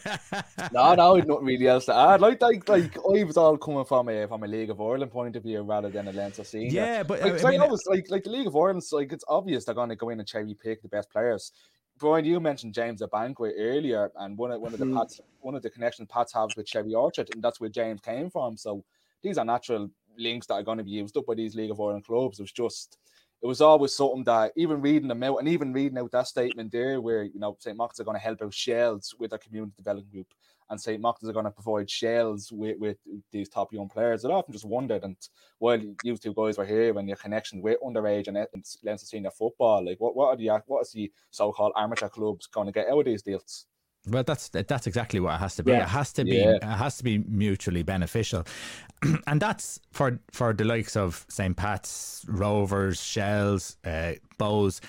no, 0.74 0.96
no, 0.96 1.16
not 1.16 1.44
really 1.44 1.68
else 1.68 1.86
to 1.86 1.96
add. 1.96 2.22
Like, 2.22 2.42
like, 2.42 2.68
like 2.68 2.98
I 2.98 3.24
was 3.24 3.38
all 3.38 3.58
coming 3.58 3.86
from 3.86 4.10
a 4.10 4.28
from 4.28 4.44
a 4.44 4.48
League 4.48 4.70
of 4.70 4.82
Ireland 4.82 5.12
point 5.12 5.36
of 5.36 5.44
view 5.44 5.62
rather 5.62 5.90
than 5.90 6.08
a 6.08 6.12
Leinster 6.12 6.44
scene. 6.44 6.72
Yeah, 6.72 7.04
but 7.04 7.22
like, 7.22 7.44
I, 7.44 7.52
mean, 7.52 7.62
I 7.62 7.68
was 7.68 7.86
like, 7.88 8.10
like 8.10 8.24
the 8.24 8.32
League 8.32 8.48
of 8.48 8.56
Ireland, 8.56 8.84
like 8.92 9.12
it's 9.14 9.26
obvious 9.28 9.66
they're 9.66 9.76
going 9.76 9.90
to 9.90 9.96
go 9.96 10.10
in 10.10 10.20
and 10.20 10.28
cherry 10.28 10.54
pick 10.54 10.82
the 10.82 10.90
best 10.90 11.10
players. 11.10 11.52
Brian, 12.00 12.24
you 12.24 12.40
mentioned 12.40 12.74
James 12.74 13.02
Abankwah 13.02 13.52
earlier, 13.58 14.10
and 14.18 14.38
one 14.38 14.52
of 14.52 14.62
one 14.62 14.74
of 14.74 14.80
the 14.80 14.86
mm. 14.86 14.98
Pats, 14.98 15.20
one 15.42 15.56
of 15.56 15.62
the 15.62 15.70
connections 15.70 16.08
Pats 16.12 16.34
have 16.34 16.50
with 16.56 16.66
Cherry 16.66 16.94
Orchard, 16.94 17.30
and 17.34 17.44
that's 17.44 17.60
where 17.60 17.70
James 17.70 18.00
came 18.02 18.30
from. 18.30 18.58
So 18.58 18.84
these 19.22 19.38
are 19.38 19.46
natural 19.46 19.90
links 20.18 20.48
that 20.48 20.56
are 20.56 20.64
going 20.64 20.78
to 20.78 20.84
be 20.84 20.92
used 20.92 21.16
up 21.18 21.26
by 21.26 21.36
these 21.36 21.56
League 21.56 21.72
of 21.72 21.80
Ireland 21.80 22.06
clubs. 22.06 22.40
It 22.40 22.44
was 22.44 22.52
just 22.52 22.98
it 23.42 23.48
was 23.48 23.62
always 23.62 23.96
something 23.96 24.24
that 24.26 24.52
even 24.56 24.82
reading 24.82 25.08
them 25.08 25.24
out 25.24 25.38
and 25.38 25.48
even 25.48 25.72
reading 25.72 25.98
out 25.98 26.12
that 26.12 26.28
statement 26.28 26.72
there 26.72 27.00
where 27.00 27.24
you 27.24 27.40
know 27.40 27.56
St. 27.60 27.78
Mark's 27.78 28.00
are 28.00 28.04
going 28.04 28.18
to 28.18 28.24
help 28.24 28.42
out 28.42 28.54
Shells 28.54 29.16
with 29.18 29.30
their 29.30 29.40
community 29.40 29.74
development 29.78 30.12
group 30.12 30.28
and 30.70 30.80
St. 30.80 31.02
Mark's 31.02 31.24
are 31.24 31.34
going 31.34 31.46
to 31.46 31.52
provide 31.52 31.90
Shells 31.90 32.52
with, 32.52 32.78
with 32.78 32.98
these 33.32 33.50
top 33.50 33.74
young 33.74 33.90
players. 33.90 34.24
I 34.24 34.30
often 34.30 34.54
just 34.54 34.66
wondered 34.66 35.04
and 35.04 35.16
while 35.58 35.80
you 36.04 36.18
two 36.18 36.34
guys 36.34 36.58
were 36.58 36.66
here 36.66 36.98
and 36.98 37.08
your 37.08 37.18
connection 37.18 37.62
with 37.62 37.82
underage 37.82 38.28
and, 38.28 38.38
and 38.38 38.66
Leinster 38.84 39.08
senior 39.08 39.32
football, 39.32 39.86
like 39.86 40.00
what, 40.00 40.16
what 40.16 40.28
are 40.28 40.38
the 40.38 40.50
what 40.68 40.82
is 40.82 40.92
the 40.92 41.12
so 41.32 41.52
called 41.52 41.74
amateur 41.76 42.10
clubs 42.10 42.48
going 42.48 42.68
to 42.68 42.74
get 42.74 42.90
out 42.90 43.00
of 43.00 43.06
these 43.06 43.24
deals? 43.24 43.66
Well, 44.10 44.24
that's 44.24 44.49
that's 44.49 44.88
exactly 44.88 45.20
what 45.20 45.36
it 45.36 45.39
has 45.39 45.55
to 45.55 45.64
be. 45.64 45.72
Yeah. 45.72 45.84
It 45.84 45.89
has 45.89 46.14
to 46.14 46.24
be 46.26 46.38
yeah. 46.38 46.55
it 46.55 46.64
has 46.64 46.97
to 46.97 47.03
be 47.03 47.20
mutually 47.20 47.84
beneficial, 47.84 48.45
and 49.28 49.41
that's 49.41 49.80
for 49.91 50.20
for 50.32 50.53
the 50.53 50.64
likes 50.64 50.95
of 50.95 51.26
St. 51.30 51.55
Pat's, 51.55 52.26
Rovers, 52.28 53.01
Shells, 53.01 53.78
uh, 53.86 54.14
Bohs. 54.38 54.82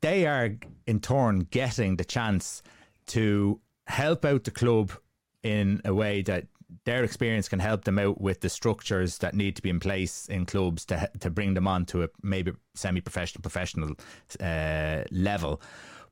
They 0.00 0.26
are 0.26 0.50
in 0.86 1.00
turn 1.00 1.40
getting 1.50 1.96
the 1.96 2.04
chance 2.04 2.62
to 3.06 3.60
help 3.86 4.24
out 4.24 4.44
the 4.44 4.50
club 4.50 4.92
in 5.42 5.80
a 5.84 5.94
way 5.94 6.22
that 6.22 6.46
their 6.84 7.02
experience 7.04 7.48
can 7.48 7.58
help 7.58 7.84
them 7.84 7.98
out 7.98 8.20
with 8.20 8.40
the 8.40 8.48
structures 8.48 9.18
that 9.18 9.34
need 9.34 9.56
to 9.56 9.62
be 9.62 9.70
in 9.70 9.80
place 9.80 10.26
in 10.28 10.44
clubs 10.44 10.84
to 10.86 11.10
to 11.20 11.30
bring 11.30 11.54
them 11.54 11.66
on 11.66 11.84
to 11.86 12.02
a 12.02 12.08
maybe 12.22 12.52
semi-professional 12.74 13.42
professional 13.42 13.94
uh, 14.40 15.02
level 15.10 15.60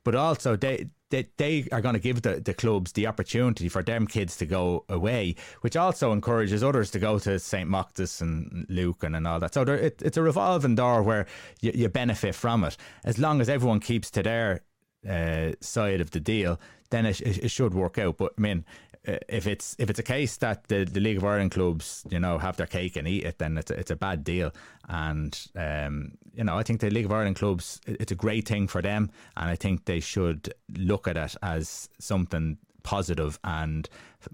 but 0.05 0.15
also 0.15 0.57
they 0.57 0.87
they, 1.11 1.29
they 1.37 1.69
are 1.71 1.81
going 1.81 1.95
to 1.95 2.01
give 2.01 2.23
the, 2.23 2.41
the 2.41 2.55
clubs 2.55 2.93
the 2.93 3.07
opportunity 3.07 3.69
for 3.69 3.83
them 3.83 4.07
kids 4.07 4.37
to 4.39 4.47
go 4.47 4.85
away, 4.89 5.37
which 5.61 5.77
also 5.77 6.13
encourages 6.13 6.65
others 6.65 6.91
to 6.91 6.99
go 6.99 7.19
to 7.21 7.39
St. 7.39 7.69
Mochta's 7.69 8.21
and 8.21 8.67
Lucan 8.69 9.15
and 9.15 9.27
all 9.27 9.39
that. 9.41 9.55
So 9.55 9.65
there, 9.65 9.77
it, 9.77 10.03
it's 10.03 10.17
a 10.17 10.23
revolving 10.23 10.75
door 10.75 11.03
where 11.03 11.27
you, 11.61 11.73
you 11.75 11.89
benefit 11.89 12.35
from 12.35 12.65
it. 12.65 12.77
As 13.05 13.19
long 13.19 13.41
as 13.41 13.49
everyone 13.49 13.81
keeps 13.81 14.11
to 14.13 14.23
their 14.23 14.63
uh, 15.09 15.53
side 15.61 16.01
of 16.01 16.11
the 16.11 16.21
deal, 16.21 16.59
then 16.91 17.07
it, 17.07 17.21
it, 17.21 17.45
it, 17.45 17.51
should 17.51 17.75
work 17.75 17.99
out. 17.99 18.17
But 18.17 18.33
I 18.37 18.41
mean, 18.41 18.65
if 19.07 19.47
it's 19.47 19.77
if 19.79 19.89
it's 19.91 19.99
a 19.99 20.03
case 20.03 20.37
that 20.39 20.69
the, 20.69 20.85
the 20.85 21.01
League 21.01 21.17
of 21.17 21.25
Ireland 21.25 21.53
clubs, 21.53 22.05
you 22.11 22.19
know, 22.19 22.39
have 22.39 22.57
their 22.57 22.67
cake 22.67 22.97
and 22.97 23.07
eat 23.07 23.25
it, 23.25 23.39
then 23.39 23.57
it's 23.59 23.71
a, 23.71 23.79
it's 23.79 23.91
a 23.91 23.97
bad 23.97 24.25
deal. 24.25 24.53
And 24.89 25.39
um, 25.57 26.13
you 26.35 26.45
know, 26.45 26.59
I 26.59 26.63
think 26.63 26.81
the 26.81 26.91
League 26.91 27.07
of 27.07 27.13
Ireland 27.13 27.37
clubs, 27.37 27.81
it's 27.87 28.13
a 28.13 28.17
great 28.17 28.47
thing 28.47 28.67
for 28.67 28.83
them, 28.83 29.11
and 29.37 29.49
I 29.49 29.57
think 29.57 29.85
they 29.85 30.01
should 30.01 30.53
look 30.77 31.07
at 31.09 31.17
it 31.17 31.37
as 31.43 31.89
something 31.99 32.59
positive 32.83 33.39
and 33.43 33.89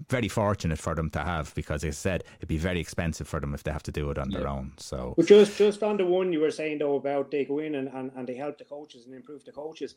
very 0.09 0.27
fortunate 0.27 0.77
for 0.77 0.93
them 0.93 1.09
to 1.09 1.19
have 1.19 1.53
because, 1.55 1.83
as 1.83 1.89
I 1.89 1.91
said, 1.91 2.23
it'd 2.37 2.49
be 2.49 2.57
very 2.57 2.79
expensive 2.79 3.27
for 3.27 3.39
them 3.39 3.53
if 3.53 3.63
they 3.63 3.71
have 3.71 3.83
to 3.83 3.91
do 3.91 4.11
it 4.11 4.17
on 4.17 4.29
yeah. 4.29 4.39
their 4.39 4.47
own. 4.47 4.73
So, 4.77 5.13
but 5.17 5.25
just 5.25 5.57
just 5.57 5.83
on 5.83 5.97
the 5.97 6.05
one 6.05 6.33
you 6.33 6.39
were 6.39 6.51
saying 6.51 6.79
though 6.79 6.95
about 6.95 7.31
they 7.31 7.45
go 7.45 7.59
in 7.59 7.75
and, 7.75 7.87
and, 7.89 8.11
and 8.15 8.27
they 8.27 8.35
help 8.35 8.57
the 8.57 8.63
coaches 8.63 9.05
and 9.05 9.13
improve 9.13 9.43
the 9.45 9.51
coaches 9.51 9.95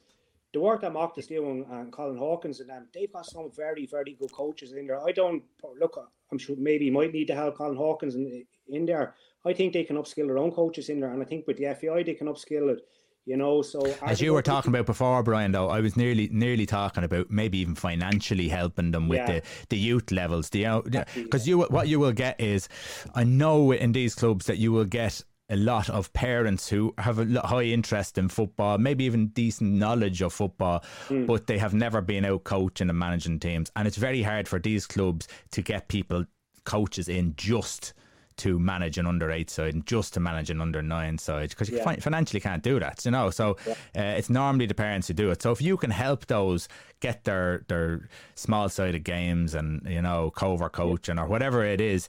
the 0.56 0.62
work 0.62 0.80
that 0.80 0.90
Mock 0.94 1.18
is 1.18 1.26
doing 1.26 1.66
and 1.70 1.92
Colin 1.92 2.16
Hawkins 2.16 2.60
and 2.60 2.70
them, 2.70 2.86
they've 2.94 3.12
got 3.12 3.26
some 3.26 3.50
very, 3.54 3.84
very 3.84 4.16
good 4.18 4.32
coaches 4.32 4.72
in 4.72 4.86
there. 4.86 5.06
I 5.06 5.12
don't 5.12 5.42
look, 5.78 6.00
I'm 6.32 6.38
sure 6.38 6.56
maybe 6.58 6.86
you 6.86 6.92
might 6.92 7.12
need 7.12 7.26
to 7.26 7.34
have 7.34 7.56
Colin 7.56 7.76
Hawkins 7.76 8.14
in, 8.14 8.42
in 8.66 8.86
there. 8.86 9.14
I 9.44 9.52
think 9.52 9.74
they 9.74 9.84
can 9.84 9.96
upskill 9.96 10.28
their 10.28 10.38
own 10.38 10.50
coaches 10.50 10.88
in 10.88 11.00
there. 11.00 11.12
And 11.12 11.20
I 11.20 11.26
think 11.26 11.46
with 11.46 11.58
the 11.58 11.74
FAI, 11.74 12.04
they 12.04 12.14
can 12.14 12.26
upskill 12.26 12.70
it. 12.72 12.80
You 13.26 13.36
know, 13.36 13.60
so 13.60 13.82
as 14.02 14.22
you 14.22 14.32
were 14.32 14.40
talking 14.40 14.70
about 14.70 14.86
before, 14.86 15.22
Brian, 15.22 15.52
though, 15.52 15.68
I 15.68 15.80
was 15.80 15.94
nearly 15.94 16.30
nearly 16.32 16.64
talking 16.64 17.04
about 17.04 17.28
maybe 17.28 17.58
even 17.58 17.74
financially 17.74 18.48
helping 18.48 18.92
them 18.92 19.08
with 19.08 19.18
yeah. 19.18 19.26
the, 19.26 19.42
the 19.68 19.76
youth 19.76 20.10
levels. 20.12 20.48
The 20.50 20.60
you 20.60 20.64
know, 20.64 20.82
because 21.14 21.46
you 21.46 21.62
what 21.62 21.88
you 21.88 21.98
will 21.98 22.12
get 22.12 22.40
is, 22.40 22.68
I 23.16 23.24
know 23.24 23.72
in 23.72 23.90
these 23.92 24.14
clubs 24.14 24.46
that 24.46 24.58
you 24.58 24.70
will 24.70 24.84
get 24.84 25.22
a 25.48 25.56
lot 25.56 25.88
of 25.88 26.12
parents 26.12 26.68
who 26.68 26.92
have 26.98 27.18
a 27.18 27.46
high 27.46 27.62
interest 27.62 28.18
in 28.18 28.28
football, 28.28 28.78
maybe 28.78 29.04
even 29.04 29.28
decent 29.28 29.72
knowledge 29.72 30.20
of 30.22 30.32
football, 30.32 30.82
mm. 31.08 31.26
but 31.26 31.46
they 31.46 31.58
have 31.58 31.72
never 31.72 32.00
been 32.00 32.24
out 32.24 32.44
coaching 32.44 32.90
and 32.90 32.98
managing 32.98 33.38
teams. 33.38 33.70
And 33.76 33.86
it's 33.86 33.96
very 33.96 34.22
hard 34.22 34.48
for 34.48 34.58
these 34.58 34.86
clubs 34.86 35.28
to 35.52 35.62
get 35.62 35.88
people, 35.88 36.24
coaches 36.64 37.08
in 37.08 37.34
just 37.36 37.92
to 38.36 38.58
manage 38.58 38.98
an 38.98 39.06
under 39.06 39.30
eight 39.30 39.48
side 39.48 39.72
and 39.72 39.86
just 39.86 40.12
to 40.14 40.20
manage 40.20 40.50
an 40.50 40.60
under 40.60 40.82
nine 40.82 41.16
side 41.16 41.48
because 41.50 41.70
you 41.70 41.78
yeah. 41.78 41.96
financially 41.96 42.40
can't 42.40 42.62
do 42.62 42.78
that, 42.78 43.02
you 43.04 43.10
know. 43.10 43.30
So 43.30 43.56
yeah. 43.66 43.72
uh, 43.96 44.18
it's 44.18 44.28
normally 44.28 44.66
the 44.66 44.74
parents 44.74 45.08
who 45.08 45.14
do 45.14 45.30
it. 45.30 45.40
So 45.40 45.52
if 45.52 45.62
you 45.62 45.76
can 45.76 45.90
help 45.90 46.26
those 46.26 46.68
get 47.00 47.24
their 47.24 47.64
their 47.68 48.08
small 48.34 48.68
sided 48.68 49.04
games 49.04 49.54
and 49.54 49.86
you 49.88 50.02
know 50.02 50.30
cover 50.30 50.68
coaching 50.68 51.16
yeah. 51.16 51.22
or 51.22 51.26
whatever 51.26 51.64
it 51.64 51.80
is, 51.80 52.08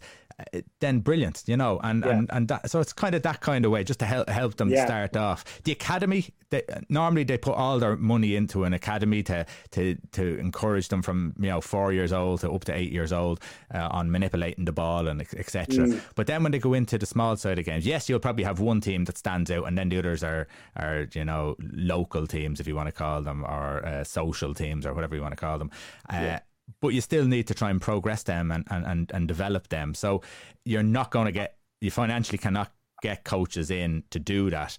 then 0.79 0.99
brilliant, 0.99 1.43
you 1.47 1.57
know, 1.57 1.79
and 1.83 2.05
yeah. 2.05 2.11
and 2.11 2.29
and 2.31 2.47
that, 2.49 2.69
so 2.69 2.79
it's 2.79 2.93
kind 2.93 3.15
of 3.15 3.23
that 3.23 3.41
kind 3.41 3.65
of 3.65 3.71
way 3.71 3.83
just 3.83 3.99
to 3.99 4.05
help 4.05 4.29
help 4.29 4.55
them 4.55 4.69
yeah. 4.69 4.85
start 4.85 5.17
off. 5.17 5.43
The 5.63 5.71
academy, 5.71 6.27
they, 6.51 6.61
normally 6.89 7.23
they 7.23 7.39
put 7.39 7.55
all 7.55 7.79
their 7.79 7.95
money 7.95 8.35
into 8.35 8.63
an 8.63 8.73
academy 8.73 9.23
to 9.23 9.47
to 9.71 9.97
to 10.11 10.37
encourage 10.37 10.89
them 10.89 11.01
from 11.01 11.33
you 11.39 11.49
know 11.49 11.59
four 11.59 11.91
years 11.91 12.13
old 12.13 12.41
to 12.41 12.51
up 12.51 12.65
to 12.65 12.73
eight 12.73 12.91
years 12.91 13.11
old 13.11 13.39
uh, 13.73 13.87
on 13.89 14.11
manipulating 14.11 14.65
the 14.65 14.71
ball 14.71 15.07
and 15.07 15.21
etc. 15.21 15.87
Mm. 15.87 16.01
But 16.13 16.27
then 16.27 16.43
when 16.43 16.51
they 16.51 16.59
go 16.59 16.73
into 16.73 16.99
the 16.99 17.07
small 17.07 17.35
side 17.35 17.57
of 17.57 17.65
games, 17.65 17.87
yes, 17.87 18.07
you'll 18.07 18.19
probably 18.19 18.43
have 18.43 18.59
one 18.59 18.79
team 18.79 19.05
that 19.05 19.17
stands 19.17 19.49
out, 19.49 19.65
and 19.67 19.75
then 19.75 19.89
the 19.89 19.97
others 19.97 20.23
are 20.23 20.47
are 20.75 21.07
you 21.13 21.25
know 21.25 21.55
local 21.59 22.27
teams 22.27 22.59
if 22.59 22.67
you 22.67 22.75
want 22.75 22.87
to 22.87 22.93
call 22.93 23.23
them 23.23 23.43
or 23.43 23.83
uh, 23.83 24.03
social 24.03 24.53
teams 24.53 24.85
or 24.85 24.93
whatever 24.93 25.15
you 25.15 25.21
want 25.21 25.31
to 25.31 25.41
call 25.41 25.57
them. 25.57 25.71
Uh, 26.13 26.19
yeah 26.21 26.39
but 26.81 26.89
you 26.89 27.01
still 27.01 27.25
need 27.25 27.47
to 27.47 27.53
try 27.53 27.69
and 27.69 27.81
progress 27.81 28.23
them 28.23 28.51
and, 28.51 28.65
and, 28.69 28.85
and, 28.85 29.11
and 29.13 29.27
develop 29.27 29.69
them. 29.69 29.93
So 29.93 30.21
you're 30.65 30.83
not 30.83 31.11
going 31.11 31.25
to 31.25 31.31
get, 31.31 31.57
you 31.81 31.91
financially 31.91 32.37
cannot 32.37 32.71
get 33.01 33.23
coaches 33.23 33.69
in 33.71 34.03
to 34.09 34.19
do 34.19 34.49
that, 34.49 34.77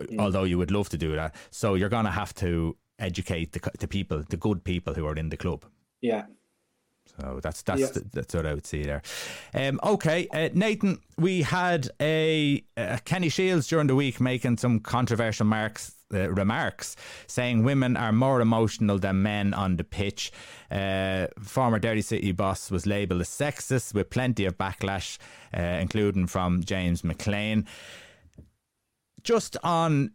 mm. 0.00 0.18
although 0.18 0.44
you 0.44 0.58
would 0.58 0.70
love 0.70 0.88
to 0.90 0.98
do 0.98 1.14
that. 1.16 1.34
So 1.50 1.74
you're 1.74 1.88
going 1.88 2.04
to 2.04 2.10
have 2.10 2.34
to 2.36 2.76
educate 2.98 3.52
the, 3.52 3.70
the 3.78 3.88
people, 3.88 4.24
the 4.28 4.36
good 4.36 4.64
people 4.64 4.94
who 4.94 5.06
are 5.06 5.14
in 5.14 5.30
the 5.30 5.36
club. 5.36 5.64
Yeah. 6.00 6.26
So 7.18 7.40
that's 7.42 7.62
that's 7.62 7.80
yeah. 7.80 8.02
that's 8.12 8.34
what 8.34 8.46
I 8.46 8.54
would 8.54 8.66
see 8.66 8.84
there. 8.84 9.02
Um, 9.52 9.80
okay, 9.82 10.28
uh, 10.28 10.48
Nathan, 10.54 11.00
we 11.18 11.42
had 11.42 11.90
a 12.00 12.64
uh, 12.76 12.98
Kenny 13.04 13.28
Shiels 13.28 13.68
during 13.68 13.88
the 13.88 13.96
week 13.96 14.20
making 14.20 14.58
some 14.58 14.80
controversial 14.80 15.44
marks 15.44 15.96
uh, 16.12 16.30
remarks 16.30 16.96
saying 17.26 17.62
women 17.62 17.96
are 17.96 18.12
more 18.12 18.40
emotional 18.40 18.98
than 18.98 19.22
men 19.22 19.54
on 19.54 19.76
the 19.76 19.84
pitch. 19.84 20.32
Uh, 20.70 21.26
former 21.40 21.78
Derry 21.78 22.02
City 22.02 22.32
boss 22.32 22.70
was 22.70 22.86
labelled 22.86 23.20
as 23.20 23.28
sexist 23.28 23.94
with 23.94 24.10
plenty 24.10 24.44
of 24.44 24.58
backlash, 24.58 25.18
uh, 25.56 25.60
including 25.60 26.26
from 26.26 26.62
James 26.62 27.02
McClean. 27.02 27.66
Just 29.22 29.56
on 29.62 30.12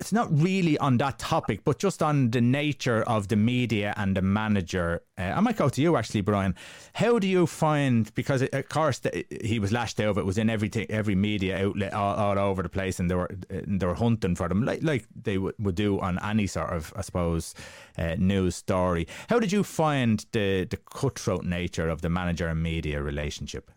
it's 0.00 0.12
not 0.12 0.28
really 0.32 0.78
on 0.78 0.96
that 0.96 1.18
topic, 1.18 1.60
but 1.62 1.78
just 1.78 2.02
on 2.02 2.30
the 2.30 2.40
nature 2.40 3.02
of 3.02 3.28
the 3.28 3.36
media 3.36 3.92
and 3.98 4.16
the 4.16 4.22
manager. 4.22 5.02
Uh, 5.18 5.32
I 5.36 5.40
might 5.40 5.56
go 5.56 5.68
to 5.68 5.82
you 5.82 5.96
actually, 5.96 6.22
Brian. 6.22 6.54
How 6.94 7.18
do 7.18 7.28
you 7.28 7.46
find 7.46 8.12
because 8.14 8.40
of 8.40 8.68
course 8.70 9.00
the, 9.00 9.26
he 9.42 9.58
was 9.58 9.72
lashed 9.72 10.00
out. 10.00 10.16
It 10.16 10.24
was 10.24 10.38
in 10.38 10.48
everything, 10.48 10.86
every 10.88 11.14
media 11.14 11.66
outlet 11.66 11.92
all, 11.92 12.14
all, 12.14 12.38
over 12.38 12.62
the 12.62 12.70
place, 12.70 12.98
and 12.98 13.10
they 13.10 13.14
were 13.14 13.30
they 13.48 13.86
were 13.86 13.94
hunting 13.94 14.34
for 14.34 14.48
them 14.48 14.64
like 14.64 14.82
like 14.82 15.04
they 15.14 15.36
would, 15.36 15.54
would 15.58 15.74
do 15.74 16.00
on 16.00 16.18
any 16.24 16.46
sort 16.46 16.70
of 16.70 16.92
I 16.96 17.02
suppose 17.02 17.54
uh, 17.98 18.16
news 18.18 18.56
story. 18.56 19.06
How 19.28 19.38
did 19.38 19.52
you 19.52 19.62
find 19.62 20.24
the 20.32 20.64
the 20.64 20.78
cutthroat 20.78 21.44
nature 21.44 21.90
of 21.90 22.00
the 22.00 22.08
manager 22.08 22.48
and 22.48 22.62
media 22.62 23.02
relationship? 23.02 23.70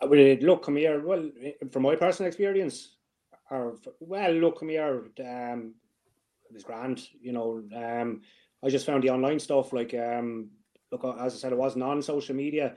Well, 0.00 0.36
look, 0.40 0.64
come 0.64 0.76
here. 0.76 1.00
Well, 1.00 1.30
from 1.70 1.82
my 1.82 1.96
personal 1.96 2.28
experience, 2.28 2.96
or 3.52 3.76
well, 4.00 4.32
look, 4.32 4.58
come 4.58 4.70
here. 4.70 5.04
Um, 5.20 5.74
it 6.48 6.54
was 6.54 6.64
grand, 6.64 7.06
you 7.20 7.32
know. 7.32 7.62
Um, 7.76 8.22
I 8.64 8.70
just 8.70 8.86
found 8.86 9.02
the 9.02 9.10
online 9.10 9.38
stuff 9.38 9.72
like 9.72 9.94
um, 9.94 10.48
look, 10.90 11.04
as 11.20 11.34
I 11.34 11.36
said, 11.36 11.52
it 11.52 11.58
wasn't 11.58 11.84
on 11.84 12.00
social 12.00 12.34
media, 12.34 12.76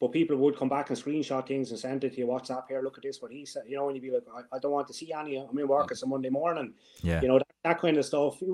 but 0.00 0.12
people 0.12 0.36
would 0.36 0.56
come 0.56 0.68
back 0.68 0.90
and 0.90 0.98
screenshot 0.98 1.46
things 1.46 1.70
and 1.70 1.78
send 1.78 2.02
it 2.04 2.14
to 2.14 2.18
your 2.18 2.28
WhatsApp. 2.28 2.64
Here, 2.68 2.82
look 2.82 2.98
at 2.98 3.04
this, 3.04 3.22
what 3.22 3.30
he 3.30 3.46
said. 3.46 3.62
You 3.68 3.76
know, 3.76 3.88
and 3.88 3.96
you'd 3.96 4.02
be 4.02 4.10
like, 4.10 4.24
I, 4.34 4.56
I 4.56 4.58
don't 4.58 4.72
want 4.72 4.88
to 4.88 4.94
see 4.94 5.12
any. 5.12 5.36
I'm 5.36 5.56
in 5.58 5.68
work. 5.68 5.90
It's 5.92 6.02
a 6.02 6.06
Monday 6.06 6.30
morning. 6.30 6.74
Yeah. 7.02 7.22
You 7.22 7.28
know 7.28 7.38
that, 7.38 7.46
that 7.64 7.80
kind 7.80 7.96
of 7.96 8.04
stuff. 8.04 8.42
It, 8.42 8.48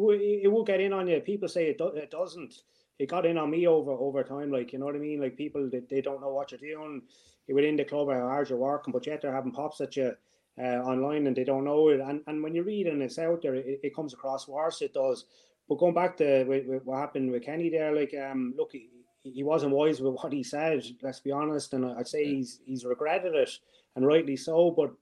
it, 0.44 0.52
will 0.52 0.64
get 0.64 0.80
in 0.80 0.92
on 0.92 1.08
you. 1.08 1.20
People 1.20 1.48
say 1.48 1.68
it, 1.68 1.78
do, 1.78 1.88
it 1.88 2.10
doesn't. 2.10 2.54
It 2.98 3.08
got 3.08 3.24
in 3.24 3.38
on 3.38 3.50
me 3.50 3.66
over 3.66 3.92
over 3.92 4.22
time. 4.22 4.50
Like 4.50 4.74
you 4.74 4.78
know 4.78 4.86
what 4.86 4.96
I 4.96 4.98
mean. 4.98 5.20
Like 5.20 5.38
people, 5.38 5.70
they, 5.70 5.80
they 5.88 6.02
don't 6.02 6.20
know 6.20 6.32
what 6.34 6.52
you're 6.52 6.60
doing. 6.60 7.02
You're 7.46 7.56
within 7.56 7.76
the 7.76 7.84
club 7.84 8.08
or 8.08 8.20
how 8.20 8.28
hard 8.28 8.50
you're 8.50 8.58
working, 8.58 8.92
but 8.92 9.06
yet 9.06 9.22
they're 9.22 9.32
having 9.32 9.52
pops 9.52 9.80
at 9.80 9.96
you 9.96 10.12
uh, 10.58 10.82
online 10.82 11.26
and 11.26 11.36
they 11.36 11.44
don't 11.44 11.64
know 11.64 11.88
it. 11.88 12.00
And, 12.00 12.20
and 12.26 12.42
when 12.42 12.54
you 12.54 12.62
read 12.62 12.86
and 12.86 13.02
it's 13.02 13.18
out 13.18 13.42
there, 13.42 13.54
it, 13.54 13.80
it 13.82 13.94
comes 13.94 14.12
across 14.12 14.48
worse. 14.48 14.82
It 14.82 14.94
does. 14.94 15.24
But 15.68 15.78
going 15.78 15.94
back 15.94 16.16
to 16.18 16.44
with, 16.44 16.66
with 16.66 16.84
what 16.84 16.98
happened 16.98 17.30
with 17.30 17.44
Kenny 17.44 17.70
there, 17.70 17.94
like 17.94 18.14
um, 18.14 18.54
look, 18.56 18.72
he, 18.72 18.88
he 19.22 19.42
wasn't 19.42 19.72
wise 19.72 20.00
with 20.00 20.14
what 20.14 20.32
he 20.32 20.42
said. 20.42 20.84
Let's 21.02 21.20
be 21.20 21.30
honest, 21.30 21.72
and 21.72 21.86
I'd 21.86 22.08
say 22.08 22.24
he's 22.24 22.60
he's 22.66 22.84
regretted 22.84 23.34
it, 23.34 23.50
and 23.96 24.06
rightly 24.06 24.36
so. 24.36 24.70
But 24.72 24.92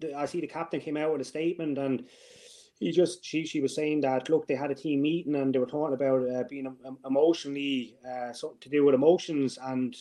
the, 0.00 0.14
I 0.14 0.26
see 0.26 0.40
the 0.40 0.46
captain 0.46 0.80
came 0.80 0.96
out 0.96 1.12
with 1.12 1.20
a 1.20 1.24
statement 1.24 1.78
and 1.78 2.04
he 2.78 2.92
just 2.92 3.24
she 3.24 3.44
she 3.44 3.60
was 3.60 3.74
saying 3.74 4.00
that 4.02 4.28
look 4.28 4.46
they 4.46 4.54
had 4.54 4.70
a 4.70 4.74
team 4.74 5.02
meeting 5.02 5.34
and 5.34 5.54
they 5.54 5.58
were 5.58 5.66
talking 5.66 5.94
about 5.94 6.28
uh, 6.30 6.44
being 6.48 6.72
emotionally 7.04 7.96
uh, 8.08 8.32
something 8.32 8.58
to 8.60 8.68
do 8.68 8.84
with 8.84 8.94
emotions 8.94 9.58
and 9.62 9.96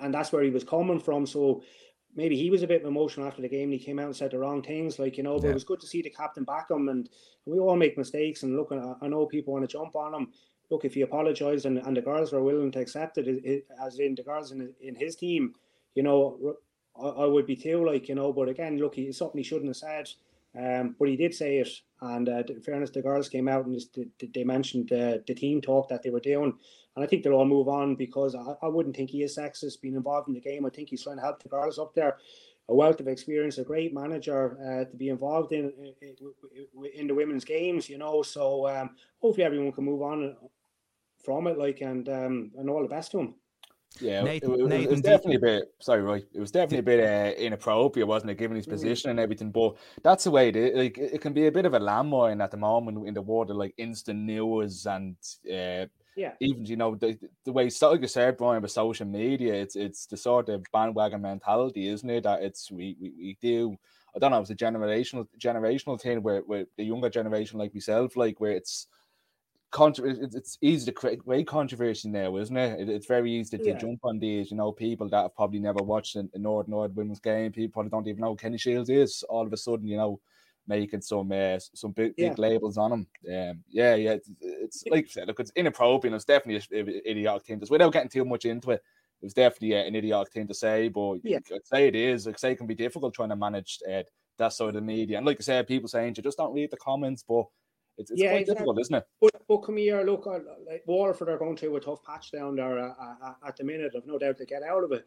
and 0.00 0.14
that's 0.14 0.32
where 0.32 0.42
he 0.42 0.50
was 0.50 0.64
coming 0.64 1.00
from 1.00 1.26
so 1.26 1.62
maybe 2.14 2.36
he 2.36 2.50
was 2.50 2.62
a 2.62 2.66
bit 2.66 2.84
emotional 2.84 3.26
after 3.26 3.42
the 3.42 3.48
game 3.48 3.70
and 3.70 3.72
he 3.72 3.78
came 3.78 3.98
out 3.98 4.06
and 4.06 4.16
said 4.16 4.30
the 4.30 4.38
wrong 4.38 4.62
things, 4.62 4.98
like, 4.98 5.16
you 5.16 5.22
know, 5.22 5.36
but 5.36 5.44
yeah. 5.44 5.50
it 5.50 5.54
was 5.54 5.64
good 5.64 5.80
to 5.80 5.86
see 5.86 6.02
the 6.02 6.10
captain 6.10 6.44
back 6.44 6.70
him 6.70 6.88
and 6.88 7.08
we 7.46 7.58
all 7.58 7.76
make 7.76 7.96
mistakes 7.96 8.42
and 8.42 8.56
look, 8.56 8.72
I 8.72 9.08
know 9.08 9.26
people 9.26 9.52
want 9.52 9.68
to 9.68 9.72
jump 9.72 9.96
on 9.96 10.14
him. 10.14 10.28
Look, 10.70 10.84
if 10.84 10.94
he 10.94 11.02
apologized 11.02 11.66
and, 11.66 11.78
and 11.78 11.96
the 11.96 12.02
girls 12.02 12.32
were 12.32 12.42
willing 12.42 12.70
to 12.72 12.80
accept 12.80 13.18
it, 13.18 13.28
it, 13.28 13.66
as 13.82 13.98
in 13.98 14.14
the 14.14 14.22
girls 14.22 14.52
in, 14.52 14.72
in 14.80 14.94
his 14.94 15.16
team, 15.16 15.54
you 15.94 16.02
know, 16.02 16.56
I, 17.00 17.08
I, 17.08 17.26
would 17.26 17.46
be 17.46 17.56
too, 17.56 17.84
like, 17.84 18.08
you 18.08 18.14
know, 18.14 18.32
but 18.32 18.48
again, 18.48 18.78
look, 18.78 18.96
it's 18.96 19.18
something 19.18 19.38
he 19.38 19.44
shouldn't 19.44 19.68
have 19.68 19.76
said. 19.76 20.08
Um, 20.58 20.96
but 20.98 21.08
he 21.08 21.16
did 21.16 21.34
say 21.34 21.58
it, 21.58 21.68
and 22.02 22.28
uh, 22.28 22.42
in 22.48 22.60
fairness, 22.60 22.90
the 22.90 23.00
girls 23.00 23.28
came 23.28 23.48
out 23.48 23.64
and 23.64 23.74
just, 23.74 23.96
they 24.34 24.44
mentioned 24.44 24.92
uh, 24.92 25.18
the 25.26 25.34
team 25.34 25.60
talk 25.60 25.88
that 25.88 26.02
they 26.02 26.10
were 26.10 26.20
doing, 26.20 26.52
and 26.94 27.04
I 27.04 27.06
think 27.06 27.22
they'll 27.22 27.34
all 27.34 27.46
move 27.46 27.68
on 27.68 27.94
because 27.94 28.34
I, 28.34 28.54
I 28.62 28.68
wouldn't 28.68 28.96
think 28.96 29.10
he 29.10 29.22
is 29.22 29.38
sexist 29.38 29.80
being 29.80 29.94
involved 29.94 30.28
in 30.28 30.34
the 30.34 30.40
game. 30.40 30.66
I 30.66 30.70
think 30.70 30.90
he's 30.90 31.04
trying 31.04 31.16
to 31.16 31.22
help 31.22 31.42
the 31.42 31.48
girls 31.48 31.78
up 31.78 31.94
there. 31.94 32.18
A 32.68 32.74
wealth 32.74 33.00
of 33.00 33.08
experience, 33.08 33.58
a 33.58 33.64
great 33.64 33.92
manager 33.92 34.56
uh, 34.62 34.84
to 34.90 34.96
be 34.96 35.08
involved 35.08 35.52
in, 35.52 35.72
in, 36.00 36.14
in 36.94 37.06
the 37.08 37.14
women's 37.14 37.44
games, 37.44 37.88
you 37.88 37.98
know. 37.98 38.22
So 38.22 38.68
um, 38.68 38.90
hopefully 39.20 39.44
everyone 39.44 39.72
can 39.72 39.84
move 39.84 40.02
on 40.02 40.36
from 41.24 41.48
it, 41.48 41.58
like, 41.58 41.80
and 41.80 42.08
um, 42.08 42.52
and 42.56 42.70
all 42.70 42.82
the 42.82 42.88
best 42.88 43.10
to 43.12 43.18
him. 43.18 43.34
Yeah, 44.00 44.22
Nathan, 44.22 44.54
it, 44.54 44.72
it, 44.72 44.80
it, 44.84 44.90
was 44.90 45.00
definitely 45.02 45.36
a 45.36 45.40
bit. 45.40 45.74
Sorry, 45.78 46.02
right. 46.02 46.24
It 46.32 46.40
was 46.40 46.50
definitely 46.50 46.78
a 46.78 46.82
bit 46.82 47.00
uh, 47.00 47.38
inappropriate, 47.38 48.08
wasn't 48.08 48.30
it? 48.30 48.38
Given 48.38 48.56
his 48.56 48.66
mm. 48.66 48.70
position 48.70 49.10
and 49.10 49.20
everything, 49.20 49.50
but 49.50 49.76
that's 50.02 50.24
the 50.24 50.30
way 50.30 50.48
it 50.48 50.56
is. 50.56 50.76
Like, 50.76 50.98
it 50.98 51.20
can 51.20 51.32
be 51.32 51.46
a 51.46 51.52
bit 51.52 51.66
of 51.66 51.74
a 51.74 51.80
landmine 51.80 52.42
at 52.42 52.50
the 52.50 52.56
moment 52.56 53.06
in 53.06 53.14
the 53.14 53.22
world 53.22 53.50
of 53.50 53.56
like 53.56 53.74
instant 53.76 54.20
news 54.20 54.86
and 54.86 55.16
uh, 55.52 55.86
yeah. 56.16 56.32
Even 56.40 56.66
you 56.66 56.76
know 56.76 56.94
the 56.94 57.18
the 57.44 57.52
way 57.52 57.70
like 57.80 58.00
you 58.00 58.08
said, 58.08 58.36
Brian, 58.36 58.62
with 58.62 58.70
social 58.70 59.06
media, 59.06 59.54
it's 59.54 59.76
it's 59.76 60.06
the 60.06 60.16
sort 60.16 60.48
of 60.48 60.64
bandwagon 60.72 61.22
mentality, 61.22 61.88
isn't 61.88 62.08
it? 62.08 62.24
That 62.24 62.42
it's 62.42 62.70
we 62.70 62.96
we, 63.00 63.10
we 63.10 63.38
do. 63.40 63.76
I 64.14 64.18
don't 64.18 64.30
know. 64.30 64.40
It's 64.40 64.50
a 64.50 64.54
generational 64.54 65.26
generational 65.38 66.00
thing 66.00 66.22
where 66.22 66.40
where 66.40 66.66
the 66.76 66.84
younger 66.84 67.08
generation 67.08 67.58
like 67.58 67.74
myself, 67.74 68.16
like 68.16 68.40
where 68.40 68.52
it's. 68.52 68.86
It's 69.78 70.58
easy 70.60 70.84
to 70.86 70.92
create 70.92 71.18
great 71.18 71.46
controversy 71.46 72.08
now, 72.08 72.36
isn't 72.36 72.56
it? 72.56 72.88
It's 72.90 73.06
very 73.06 73.32
easy 73.32 73.56
to, 73.56 73.64
yeah. 73.64 73.78
jump 73.78 74.00
on 74.04 74.18
these. 74.18 74.50
You 74.50 74.56
know, 74.58 74.70
people 74.70 75.08
that 75.08 75.22
have 75.22 75.34
probably 75.34 75.60
never 75.60 75.82
watched 75.82 76.16
a 76.16 76.28
North 76.36 76.68
North 76.68 76.92
women's 76.92 77.20
game, 77.20 77.52
people 77.52 77.72
probably 77.72 77.90
don't 77.90 78.06
even 78.06 78.20
know 78.20 78.34
Kenny 78.34 78.58
Shiels 78.58 78.90
is. 78.90 79.22
All 79.30 79.46
of 79.46 79.52
a 79.52 79.56
sudden, 79.56 79.86
you 79.86 79.96
know, 79.96 80.20
making 80.68 81.00
some 81.00 81.32
uh, 81.32 81.58
some 81.74 81.92
big, 81.92 82.14
big 82.16 82.26
yeah. 82.26 82.34
labels 82.36 82.76
on 82.76 82.90
them. 82.90 83.06
Um, 83.26 83.64
yeah, 83.68 83.94
yeah, 83.94 84.12
it's, 84.12 84.30
it's 84.40 84.84
like 84.90 85.06
I 85.06 85.08
said, 85.08 85.28
look, 85.28 85.40
it's 85.40 85.52
inappropriate. 85.56 86.14
It's 86.14 86.26
definitely 86.26 86.78
an 86.78 87.00
idiotic 87.06 87.46
thing. 87.46 87.60
Just 87.60 87.72
without 87.72 87.94
getting 87.94 88.10
too 88.10 88.26
much 88.26 88.44
into 88.44 88.72
it, 88.72 88.82
it 89.22 89.24
was 89.24 89.34
definitely 89.34 89.76
uh, 89.76 89.84
an 89.84 89.96
idiotic 89.96 90.34
thing 90.34 90.48
to 90.48 90.54
say. 90.54 90.88
But 90.88 91.20
yeah. 91.24 91.38
I'd 91.50 91.66
say 91.66 91.88
it 91.88 91.96
is. 91.96 92.28
I'd 92.28 92.38
say 92.38 92.52
it 92.52 92.56
can 92.56 92.66
be 92.66 92.74
difficult 92.74 93.14
trying 93.14 93.30
to 93.30 93.36
manage 93.36 93.78
uh, 93.90 94.02
that 94.36 94.52
sort 94.52 94.76
of 94.76 94.82
media. 94.82 95.16
And 95.16 95.26
like 95.26 95.38
I 95.40 95.42
said, 95.42 95.66
people 95.66 95.88
saying 95.88 96.14
you 96.16 96.22
just 96.22 96.36
don't 96.36 96.52
read 96.52 96.70
the 96.70 96.76
comments, 96.76 97.24
but. 97.26 97.46
It's, 97.98 98.10
it's 98.10 98.20
yeah, 98.20 98.30
quite 98.30 98.40
exactly. 98.40 98.54
difficult, 98.54 98.80
isn't 98.80 98.94
it? 98.94 99.06
But, 99.20 99.46
but 99.46 99.58
come 99.58 99.76
here, 99.76 100.02
look, 100.02 100.26
like 100.26 100.82
Waterford 100.86 101.28
are 101.28 101.38
going 101.38 101.56
through 101.56 101.76
a 101.76 101.80
tough 101.80 102.02
patch 102.02 102.32
down 102.32 102.56
there 102.56 102.78
uh, 102.78 102.94
uh, 103.00 103.34
at 103.46 103.56
the 103.56 103.64
minute. 103.64 103.92
I've 103.96 104.06
no 104.06 104.18
doubt 104.18 104.38
they 104.38 104.46
get 104.46 104.62
out 104.62 104.84
of 104.84 104.92
it. 104.92 105.04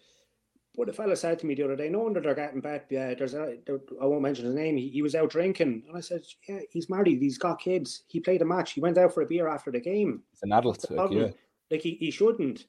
But 0.77 0.87
the 0.87 0.93
fella 0.93 1.15
said 1.15 1.39
to 1.39 1.45
me 1.45 1.55
the 1.55 1.63
other 1.63 1.77
day, 1.77 1.87
no 1.87 1.99
wonder 1.99 2.19
they're 2.19 2.35
getting 2.35 2.59
bet. 2.59 2.87
Yeah, 2.89 3.13
there's 3.13 3.33
a, 3.33 3.57
there, 3.65 3.79
I 4.01 4.05
won't 4.05 4.21
mention 4.21 4.45
his 4.45 4.55
name. 4.55 4.75
He, 4.75 4.89
he 4.89 5.01
was 5.01 5.15
out 5.15 5.29
drinking, 5.29 5.83
and 5.87 5.97
I 5.97 6.01
said, 6.01 6.23
yeah, 6.49 6.59
he's 6.69 6.89
married. 6.89 7.21
He's 7.21 7.37
got 7.37 7.61
kids. 7.61 8.03
He 8.07 8.19
played 8.19 8.41
a 8.41 8.45
match. 8.45 8.73
He 8.73 8.81
went 8.81 8.97
out 8.97 9.13
for 9.13 9.21
a 9.21 9.25
beer 9.25 9.47
after 9.47 9.71
the 9.71 9.79
game. 9.79 10.21
It's 10.33 10.43
an 10.43 10.51
adult, 10.51 10.83
like, 10.91 11.11
yeah. 11.11 11.29
Like 11.71 11.81
he, 11.81 11.97
he 11.99 12.11
shouldn't. 12.11 12.65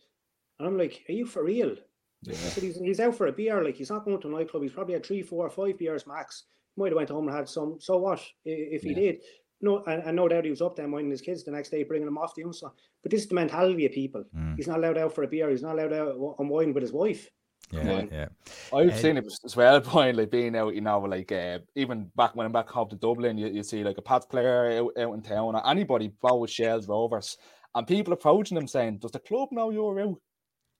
And 0.59 0.69
I'm 0.69 0.79
like, 0.79 1.05
are 1.09 1.13
you 1.13 1.27
for 1.27 1.45
real? 1.45 1.75
Yeah. 2.23 2.35
he's, 2.35 2.79
he's 2.79 3.01
out 3.01 3.15
for 3.15 3.27
a 3.27 3.33
beer. 3.33 3.63
Like 3.63 3.77
he's 3.77 3.91
not 3.91 4.05
going 4.05 4.21
to 4.21 4.29
a 4.29 4.31
nightclub. 4.31 4.63
He's 4.63 4.73
probably 4.73 4.95
had 4.95 5.05
three, 5.05 5.23
four, 5.23 5.51
five 5.51 5.77
beers 5.77 6.07
max. 6.07 6.45
Might 6.77 6.89
have 6.89 6.97
went 6.97 7.11
home 7.11 7.29
and 7.29 7.37
had 7.37 7.49
some. 7.49 7.77
So 7.81 7.99
what 7.99 8.23
if 8.45 8.83
he 8.83 8.91
yeah. 8.91 8.95
did? 8.95 9.21
No, 9.61 9.83
and, 9.85 10.03
and 10.03 10.17
no 10.17 10.29
doubt 10.29 10.45
he 10.45 10.51
was 10.51 10.61
up 10.61 10.77
there 10.77 10.87
minding 10.87 11.11
his 11.11 11.23
kids 11.23 11.45
the 11.45 11.51
next 11.51 11.71
day, 11.71 11.83
bringing 11.83 12.07
them 12.07 12.19
off 12.19 12.35
the 12.35 12.43
unsa. 12.43 12.71
But 13.03 13.11
this 13.11 13.23
is 13.23 13.29
the 13.29 13.35
mentality 13.35 13.87
of 13.87 13.93
people. 13.93 14.25
Mm. 14.37 14.57
He's 14.57 14.69
not 14.69 14.79
allowed 14.79 14.99
out 14.99 15.15
for 15.15 15.25
a 15.25 15.29
beer. 15.29 15.49
He's 15.51 15.63
not 15.63 15.79
allowed 15.79 15.93
out 15.93 16.37
on 16.39 16.49
wine 16.49 16.75
with 16.75 16.83
his 16.83 16.93
wife. 16.93 17.31
Yeah, 17.73 18.05
yeah. 18.13 18.29
I've 18.73 18.91
uh, 18.91 18.97
seen 18.97 19.17
it 19.17 19.27
as 19.45 19.57
well, 19.57 19.81
point 19.83 20.17
like 20.17 20.31
being 20.31 20.55
out, 20.55 20.75
you 20.75 20.83
know, 20.83 21.01
like 21.01 21.33
uh, 21.33 21.59
even 21.75 22.11
back 22.15 22.37
when 22.37 22.47
I'm 22.47 22.53
back 22.53 22.69
home 22.69 22.89
to 22.91 22.97
Dublin, 22.97 23.39
you, 23.39 23.49
you 23.49 23.63
see 23.63 23.83
like 23.83 23.99
a 23.99 24.03
Pats 24.03 24.27
player 24.27 24.79
out, 24.79 24.93
out 24.99 25.15
in 25.15 25.23
town 25.23 25.55
or 25.55 25.69
anybody, 25.69 26.13
both 26.21 26.51
Shells, 26.51 26.87
Rovers, 26.87 27.37
and 27.75 27.87
people 27.87 28.13
approaching 28.13 28.55
them 28.55 28.69
saying, 28.69 28.99
Does 28.99 29.11
the 29.11 29.19
club 29.19 29.49
know 29.51 29.71
you're 29.71 30.01
out? 30.01 30.21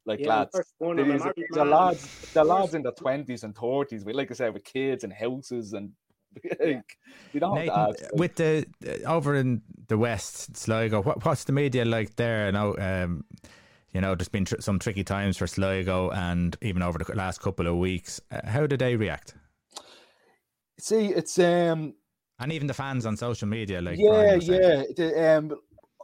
Like 0.05 0.21
yeah, 0.21 0.29
lads, 0.29 0.53
the, 0.79 1.47
the 1.51 1.65
lads, 1.65 2.33
the 2.33 2.45
lads 2.45 2.75
in 2.75 2.83
the 2.83 2.93
twenties 2.93 3.43
and 3.43 3.57
thirties, 3.57 4.05
with 4.05 4.15
like 4.15 4.31
I 4.31 4.35
said, 4.35 4.55
with 4.55 4.63
kids 4.63 5.03
and 5.03 5.13
houses 5.13 5.73
and 5.73 5.91
like, 6.61 6.97
you 7.33 7.41
don't 7.41 7.55
Nathan, 7.55 7.95
with 8.15 8.37
the 8.37 8.67
over 9.05 9.35
in 9.35 9.63
the 9.89 9.99
west, 9.99 10.57
Sligo, 10.57 11.03
what, 11.03 11.25
what's 11.25 11.45
the 11.45 11.53
media 11.53 11.85
like 11.85 12.17
there? 12.17 12.51
Now, 12.53 12.75
um, 12.77 13.25
you 13.93 14.01
know, 14.01 14.15
there's 14.15 14.29
been 14.29 14.45
tr- 14.45 14.61
some 14.61 14.79
tricky 14.79 15.05
times 15.05 15.37
for 15.37 15.47
Sligo, 15.47 16.11
and 16.11 16.57
even 16.61 16.83
over 16.83 16.99
the 16.99 17.15
last 17.15 17.41
couple 17.41 17.67
of 17.67 17.77
weeks. 17.77 18.21
Uh, 18.31 18.47
how 18.47 18.67
did 18.67 18.81
they 18.81 18.97
react? 18.97 19.35
See, 20.79 21.07
it's 21.07 21.39
um, 21.39 21.95
and 22.39 22.53
even 22.53 22.67
the 22.67 22.75
fans 22.75 23.07
on 23.07 23.17
social 23.17 23.49
media, 23.49 23.81
like 23.81 23.99
yeah, 23.99 24.35
yeah. 24.35 24.83
The, 24.95 25.39
um, 25.39 25.57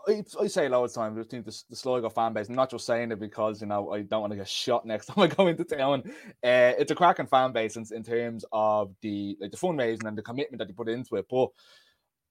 I, 0.08 0.46
say 0.46 0.66
a 0.66 0.68
lot 0.68 0.84
of 0.84 0.92
times, 0.92 1.18
I 1.18 1.22
think 1.22 1.44
the, 1.44 1.62
the 1.70 1.76
Sligo 1.76 2.08
fan 2.08 2.32
base, 2.32 2.48
I'm 2.48 2.54
not 2.54 2.70
just 2.70 2.86
saying 2.86 3.12
it 3.12 3.20
because, 3.20 3.60
you 3.60 3.66
know, 3.66 3.92
I 3.92 4.02
don't 4.02 4.20
want 4.20 4.32
to 4.32 4.36
get 4.36 4.48
shot 4.48 4.84
next 4.84 5.06
time 5.08 5.22
I 5.22 5.26
go 5.26 5.46
into 5.46 5.64
town. 5.64 6.02
Uh, 6.42 6.74
it's 6.78 6.90
a 6.90 6.94
cracking 6.94 7.26
fan 7.26 7.52
base 7.52 7.76
in, 7.76 7.86
in 7.92 8.02
terms 8.02 8.44
of 8.52 8.94
the 9.00 9.36
like 9.40 9.50
the 9.50 9.56
fundraising 9.56 10.06
and 10.06 10.16
the 10.16 10.22
commitment 10.22 10.58
that 10.58 10.68
they 10.68 10.74
put 10.74 10.88
into 10.88 11.16
it. 11.16 11.26
But 11.30 11.50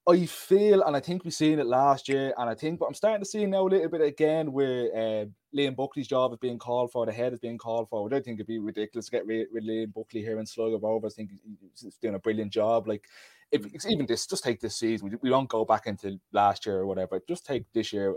I 0.08 0.26
feel, 0.26 0.82
and 0.82 0.96
I 0.96 1.00
think 1.00 1.24
we've 1.24 1.34
seen 1.34 1.60
it 1.60 1.68
last 1.68 2.10
year, 2.10 2.34
and 2.38 2.50
I 2.50 2.56
think, 2.56 2.80
but 2.80 2.88
I'm 2.88 2.94
starting 2.96 3.22
to 3.24 3.30
see 3.30 3.46
now 3.46 3.68
a 3.68 3.70
little 3.70 3.90
bit 3.90 4.02
again 4.02 4.52
where 4.52 4.86
uh, 4.96 5.26
Liam 5.56 5.76
Buckley's 5.76 6.08
job 6.08 6.34
is 6.34 6.40
being 6.40 6.58
called 6.58 6.92
for, 6.92 7.06
the 7.06 7.12
head 7.12 7.34
is 7.34 7.40
being 7.40 7.60
called 7.60 7.88
for. 7.88 8.08
I 8.08 8.10
don't 8.10 8.26
think 8.26 8.38
it'd 8.38 8.48
be 8.48 8.58
ridiculous 8.58 9.06
to 9.06 9.12
get 9.12 9.28
rid 9.28 9.48
with 9.54 9.64
Liam 9.64 9.94
Buckley 9.94 10.22
here 10.22 10.40
in 10.40 10.46
Sligo 10.46 10.80
Rovers. 10.80 11.14
I 11.14 11.16
think 11.18 11.32
he's 11.80 11.96
doing 12.02 12.16
a 12.16 12.20
brilliant 12.20 12.52
job. 12.52 12.88
Like, 12.88 13.06
if 13.52 13.66
it's 13.74 13.88
even 13.88 14.06
this, 14.06 14.26
just 14.26 14.44
take 14.44 14.60
this 14.60 14.76
season, 14.76 15.10
we, 15.10 15.18
we 15.22 15.30
don't 15.30 15.50
go 15.50 15.66
back 15.66 15.88
into 15.88 16.20
last 16.32 16.66
year 16.66 16.78
or 16.78 16.86
whatever, 16.86 17.22
just 17.28 17.46
take 17.46 17.66
this 17.74 17.92
year 17.92 18.16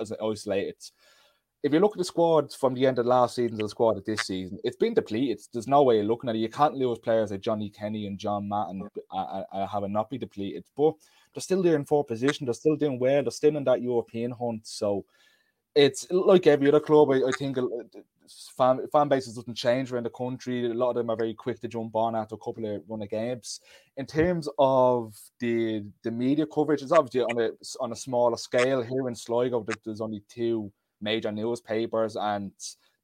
as 0.00 0.10
an 0.10 0.18
isolated 0.22 0.76
if 1.62 1.72
you 1.72 1.78
look 1.78 1.92
at 1.92 1.98
the 1.98 2.04
squad 2.04 2.52
from 2.52 2.74
the 2.74 2.86
end 2.86 2.98
of 2.98 3.06
last 3.06 3.36
season 3.36 3.56
to 3.56 3.64
the 3.64 3.68
squad 3.68 3.96
at 3.96 4.04
this 4.04 4.22
season, 4.22 4.58
it's 4.64 4.76
been 4.76 4.94
depleted. 4.94 5.40
There's 5.52 5.68
no 5.68 5.84
way 5.84 6.00
of 6.00 6.06
looking 6.06 6.28
at 6.28 6.34
it. 6.34 6.40
You 6.40 6.48
can't 6.48 6.74
lose 6.74 6.98
players 6.98 7.30
like 7.30 7.40
Johnny 7.40 7.70
Kenny 7.70 8.06
and 8.06 8.18
John 8.18 8.48
Mahon 8.48 8.88
uh, 9.12 9.42
uh, 9.52 9.66
having 9.66 9.92
not 9.92 10.10
be 10.10 10.18
depleted. 10.18 10.64
But 10.76 10.94
they're 11.32 11.40
still 11.40 11.62
there 11.62 11.76
in 11.76 11.84
fourth 11.84 12.08
position. 12.08 12.46
They're 12.46 12.54
still 12.54 12.76
doing 12.76 12.98
well. 12.98 13.22
They're 13.22 13.30
still 13.30 13.56
in 13.56 13.64
that 13.64 13.80
European 13.80 14.32
hunt. 14.32 14.66
So 14.66 15.04
it's 15.76 16.10
like 16.10 16.48
every 16.48 16.66
other 16.66 16.80
club. 16.80 17.10
I, 17.12 17.28
I 17.28 17.30
think 17.38 17.56
uh, 17.56 17.62
fan, 18.56 18.80
fan 18.92 19.08
bases 19.08 19.34
doesn't 19.34 19.54
change 19.54 19.92
around 19.92 20.04
the 20.04 20.10
country. 20.10 20.66
A 20.66 20.74
lot 20.74 20.90
of 20.90 20.96
them 20.96 21.10
are 21.10 21.16
very 21.16 21.34
quick 21.34 21.60
to 21.60 21.68
jump 21.68 21.94
on 21.94 22.14
after 22.14 22.34
a 22.34 22.38
couple 22.38 22.64
of 22.64 22.82
run 22.88 23.02
of 23.02 23.10
games. 23.10 23.60
In 23.96 24.06
terms 24.06 24.48
of 24.58 25.18
the 25.38 25.84
the 26.02 26.10
media 26.10 26.46
coverage, 26.46 26.82
it's 26.82 26.92
obviously 26.92 27.22
on 27.22 27.40
a 27.40 27.50
on 27.80 27.92
a 27.92 27.96
smaller 27.96 28.36
scale 28.36 28.82
here 28.82 29.08
in 29.08 29.14
Sligo. 29.14 29.64
There's 29.84 30.00
only 30.00 30.22
two 30.28 30.72
major 31.00 31.32
newspapers 31.32 32.16
and 32.16 32.52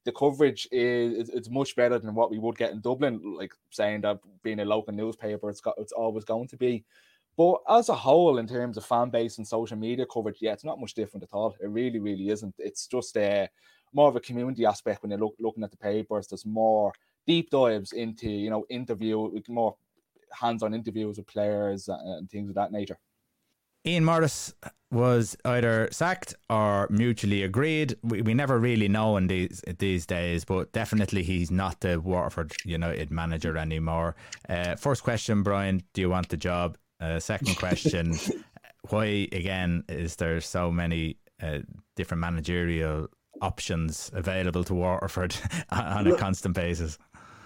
the 0.05 0.13
coverage 0.13 0.67
is 0.73 1.29
it's 1.29 1.51
much 1.51 1.77
better 1.77 1.99
than 1.99 2.15
what 2.15 2.31
we 2.31 2.39
would 2.39 2.57
get 2.57 2.73
in 2.73 2.81
Dublin. 2.81 3.21
Like 3.37 3.53
saying 3.71 4.01
that 4.03 4.21
being 4.43 4.61
a 4.61 4.65
local 4.65 4.95
newspaper, 4.95 5.51
it's 5.51 5.61
got 5.61 5.75
it's 5.77 5.93
always 5.93 6.25
going 6.25 6.49
to 6.49 6.57
be. 6.57 6.85
But 7.37 7.59
as 7.69 7.89
a 7.89 7.95
whole, 7.95 8.39
in 8.39 8.49
terms 8.49 8.77
of 8.77 8.85
fan 8.85 9.11
base 9.11 9.39
and 9.39 9.47
social 9.47 9.77
media 9.77 10.07
coverage, 10.13 10.39
yeah, 10.41 10.53
it's 10.55 10.65
not 10.65 10.81
much 10.81 10.95
different 10.95 11.23
at 11.23 11.33
all. 11.33 11.55
It 11.61 11.69
really, 11.69 12.01
really 12.01 12.31
isn't. 12.31 12.55
It's 12.59 12.87
just 12.87 13.17
a 13.17 13.43
uh, 13.43 13.47
more 13.93 14.09
of 14.09 14.17
a 14.17 14.21
community 14.21 14.67
aspect 14.67 15.03
when 15.03 15.11
you're 15.11 15.21
look, 15.21 15.35
looking 15.39 15.65
at 15.65 15.71
the 15.71 15.77
papers. 15.77 16.27
There's 16.27 16.47
more 16.47 16.93
deep 17.27 17.51
dives 17.51 17.93
into 17.93 18.29
you 18.29 18.51
know 18.51 18.65
interview, 18.69 19.31
more 19.49 19.77
hands-on 20.33 20.75
interviews 20.75 21.17
with 21.17 21.27
players 21.27 21.89
and 21.89 22.31
things 22.31 22.49
of 22.49 22.55
that 22.57 22.73
nature. 22.73 22.99
Ian 23.87 24.05
Morris 24.05 24.53
was 24.91 25.37
either 25.45 25.89
sacked 25.93 26.35
or 26.51 26.89
mutually 26.91 27.43
agreed. 27.43 27.95
We, 28.03 28.23
we 28.23 28.35
never 28.35 28.59
really 28.59 28.89
know 28.89 29.17
in 29.17 29.27
these 29.29 29.63
these 29.79 30.07
days, 30.07 30.45
but 30.45 30.73
definitely 30.73 31.23
he's 31.23 31.51
not 31.51 31.81
the 31.81 32.01
Waterford 32.01 32.53
United 32.65 33.11
manager 33.11 33.57
anymore. 33.57 34.17
Uh, 34.49 34.77
first 34.77 35.03
question, 35.03 35.43
Brian, 35.43 35.83
do 35.95 36.01
you 36.01 36.11
want 36.11 36.29
the 36.29 36.37
job? 36.37 36.77
Uh, 37.01 37.21
second 37.21 37.57
question, 37.65 38.15
why 38.91 39.29
again 39.33 39.85
is 39.89 40.17
there 40.17 40.41
so 40.41 40.71
many 40.71 41.17
uh, 41.43 41.61
different 41.97 42.21
managerial 42.21 43.09
options 43.41 44.11
available 44.15 44.65
to 44.65 44.75
Waterford 44.75 45.37
on 45.71 46.07
a 46.07 46.17
constant 46.17 46.55
basis? 46.55 46.99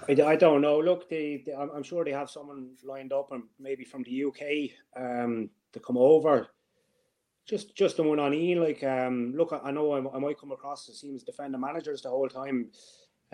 I, 0.08 0.12
I 0.22 0.36
don't 0.36 0.60
know. 0.60 0.78
Look, 0.80 1.08
they, 1.08 1.42
they, 1.44 1.52
I'm 1.52 1.82
sure 1.82 2.04
they 2.04 2.12
have 2.12 2.30
someone 2.30 2.70
lined 2.84 3.12
up, 3.12 3.32
and 3.32 3.44
maybe 3.58 3.84
from 3.84 4.02
the 4.02 4.24
UK 4.24 4.70
um, 4.96 5.50
to 5.72 5.80
come 5.80 5.96
over. 5.96 6.48
Just, 7.46 7.74
just 7.74 7.96
the 7.96 8.02
one 8.02 8.20
on 8.20 8.34
Ian. 8.34 8.62
Like, 8.62 8.82
um, 8.84 9.34
look, 9.36 9.52
I, 9.52 9.68
I 9.68 9.70
know 9.72 9.92
I, 9.92 10.16
I, 10.16 10.18
might 10.18 10.38
come 10.38 10.52
across 10.52 10.88
as 10.88 11.00
seems 11.00 11.24
defender 11.24 11.58
managers 11.58 12.02
the 12.02 12.10
whole 12.10 12.28
time. 12.28 12.70